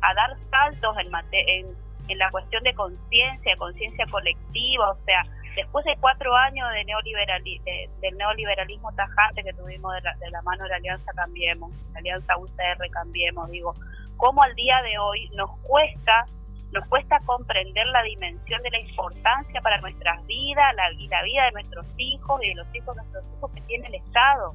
a 0.00 0.14
dar 0.14 0.36
saltos 0.50 0.96
en, 0.98 1.10
mate- 1.10 1.44
en, 1.58 1.66
en 2.08 2.18
la 2.18 2.30
cuestión 2.30 2.62
de 2.64 2.74
conciencia, 2.74 3.56
conciencia 3.56 4.06
colectiva. 4.10 4.90
O 4.90 4.96
sea, 5.04 5.22
después 5.56 5.84
de 5.84 5.96
cuatro 6.00 6.34
años 6.34 6.68
de 6.72 6.84
neoliberali 6.84 7.58
de- 7.60 7.90
del 8.00 8.16
neoliberalismo 8.16 8.92
tajante 8.92 9.42
que 9.42 9.52
tuvimos 9.52 9.94
de 9.94 10.00
la, 10.02 10.14
de 10.16 10.30
la 10.30 10.42
mano 10.42 10.64
de 10.64 10.70
la 10.70 10.76
Alianza 10.76 11.12
Cambiemos, 11.14 11.70
la 11.92 11.98
Alianza 12.00 12.36
UCR 12.38 12.90
Cambiemos, 12.90 13.50
digo, 13.50 13.74
cómo 14.16 14.42
al 14.42 14.54
día 14.54 14.80
de 14.82 14.98
hoy 14.98 15.28
nos 15.34 15.50
cuesta 15.60 16.26
nos 16.70 16.86
cuesta 16.88 17.16
comprender 17.24 17.86
la 17.86 18.02
dimensión 18.02 18.62
de 18.62 18.68
la 18.70 18.78
importancia 18.80 19.58
para 19.62 19.80
nuestras 19.80 20.24
vidas 20.26 20.66
y 20.98 21.08
la 21.08 21.22
vida 21.22 21.44
de 21.46 21.52
nuestros 21.52 21.86
hijos 21.96 22.42
y 22.44 22.48
de 22.48 22.54
los 22.56 22.66
hijos 22.74 22.94
de 22.94 23.02
nuestros 23.04 23.26
hijos 23.38 23.54
que 23.54 23.60
tiene 23.62 23.86
el 23.88 23.94
Estado. 23.94 24.54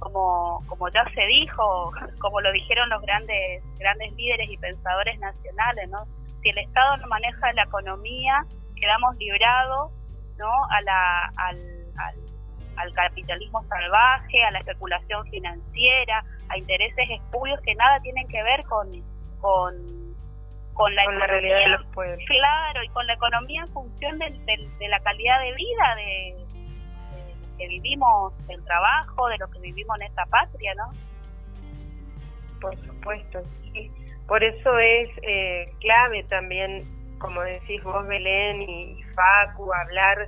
Como, 0.00 0.58
como 0.66 0.88
ya 0.88 1.04
se 1.14 1.24
dijo, 1.26 1.92
como 2.18 2.40
lo 2.40 2.50
dijeron 2.50 2.88
los 2.90 3.00
grandes, 3.02 3.62
grandes 3.78 4.12
líderes 4.14 4.50
y 4.50 4.56
pensadores 4.56 5.16
nacionales, 5.20 5.88
¿no? 5.90 6.04
Si 6.42 6.48
el 6.48 6.58
Estado 6.58 6.96
no 6.98 7.06
maneja 7.08 7.52
la 7.54 7.62
economía, 7.64 8.44
quedamos 8.76 9.16
librados 9.16 9.92
¿no? 10.38 10.50
a 10.70 10.80
la, 10.82 11.32
al, 11.36 11.58
al, 11.98 12.16
al 12.76 12.92
capitalismo 12.94 13.62
salvaje, 13.64 14.42
a 14.44 14.50
la 14.50 14.58
especulación 14.58 15.24
financiera, 15.28 16.24
a 16.48 16.58
intereses 16.58 17.08
espurios 17.10 17.60
que 17.64 17.74
nada 17.76 17.98
tienen 18.00 18.26
que 18.28 18.42
ver 18.42 18.64
con, 18.64 18.90
con 19.40 20.02
con 20.74 20.94
la 20.94 21.04
con 21.04 21.18
la 21.18 21.26
realidad 21.26 21.58
de 21.58 21.68
los 21.68 21.86
pueblos. 21.88 22.18
claro, 22.26 22.82
y 22.82 22.88
con 22.88 23.06
la 23.06 23.12
economía 23.12 23.60
en 23.60 23.68
función 23.68 24.18
del- 24.18 24.42
del- 24.46 24.78
de 24.78 24.88
la 24.88 24.98
calidad 25.00 25.38
de 25.40 25.52
vida 25.54 25.94
de, 25.96 26.46
de 27.18 27.56
que 27.58 27.68
vivimos, 27.68 28.34
del 28.46 28.64
trabajo, 28.64 29.28
de 29.28 29.36
lo 29.36 29.48
que 29.50 29.58
vivimos 29.60 30.00
en 30.00 30.06
esta 30.06 30.24
patria, 30.26 30.72
¿no? 30.74 30.88
Por 32.60 32.74
supuesto, 32.86 33.40
sí. 33.72 33.90
Por 34.32 34.42
eso 34.42 34.78
es 34.78 35.10
eh, 35.24 35.70
clave 35.78 36.24
también, 36.24 36.88
como 37.18 37.42
decís 37.42 37.82
vos, 37.82 38.06
Belén 38.06 38.62
y, 38.62 39.02
Facu, 39.14 39.70
hablar 39.74 40.26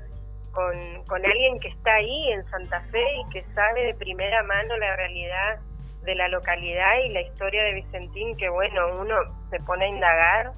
con, 0.52 1.04
con 1.06 1.24
alguien 1.24 1.58
que 1.58 1.68
está 1.68 1.94
ahí 1.94 2.32
en 2.32 2.44
Santa 2.50 2.82
Fe 2.90 3.02
y 3.16 3.32
que 3.32 3.42
sabe 3.54 3.86
de 3.86 3.94
primera 3.94 4.42
mano 4.42 4.76
la 4.76 4.94
realidad 4.96 5.58
de 6.02 6.14
la 6.16 6.28
localidad 6.28 6.98
y 7.06 7.12
la 7.14 7.22
historia 7.22 7.62
de 7.62 7.72
Vicentín, 7.76 8.36
que 8.36 8.50
bueno, 8.50 8.82
uno 9.00 9.16
se 9.48 9.56
pone 9.60 9.86
a 9.86 9.88
indagar, 9.88 10.52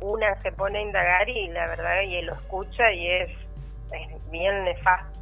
una 0.00 0.34
se 0.40 0.50
pone 0.52 0.78
a 0.78 0.82
indagar 0.82 1.28
y 1.28 1.48
la 1.48 1.66
verdad, 1.66 2.00
y 2.00 2.16
él 2.16 2.24
lo 2.24 2.32
escucha 2.32 2.90
y 2.94 3.10
es, 3.10 3.30
es 3.92 4.30
bien 4.30 4.64
nefasto. 4.64 5.20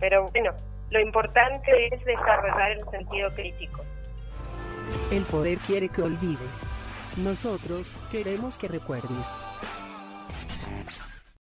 Pero 0.00 0.28
bueno, 0.28 0.50
lo 0.90 1.00
importante 1.00 1.94
es 1.94 2.04
desarrollar 2.04 2.72
el 2.72 2.84
sentido 2.90 3.34
crítico. 3.34 3.82
El 5.10 5.24
poder 5.24 5.58
quiere 5.58 5.88
que 5.88 6.02
olvides. 6.02 6.66
Nosotros 7.16 7.96
queremos 8.10 8.58
que 8.58 8.68
recuerdes. 8.68 9.28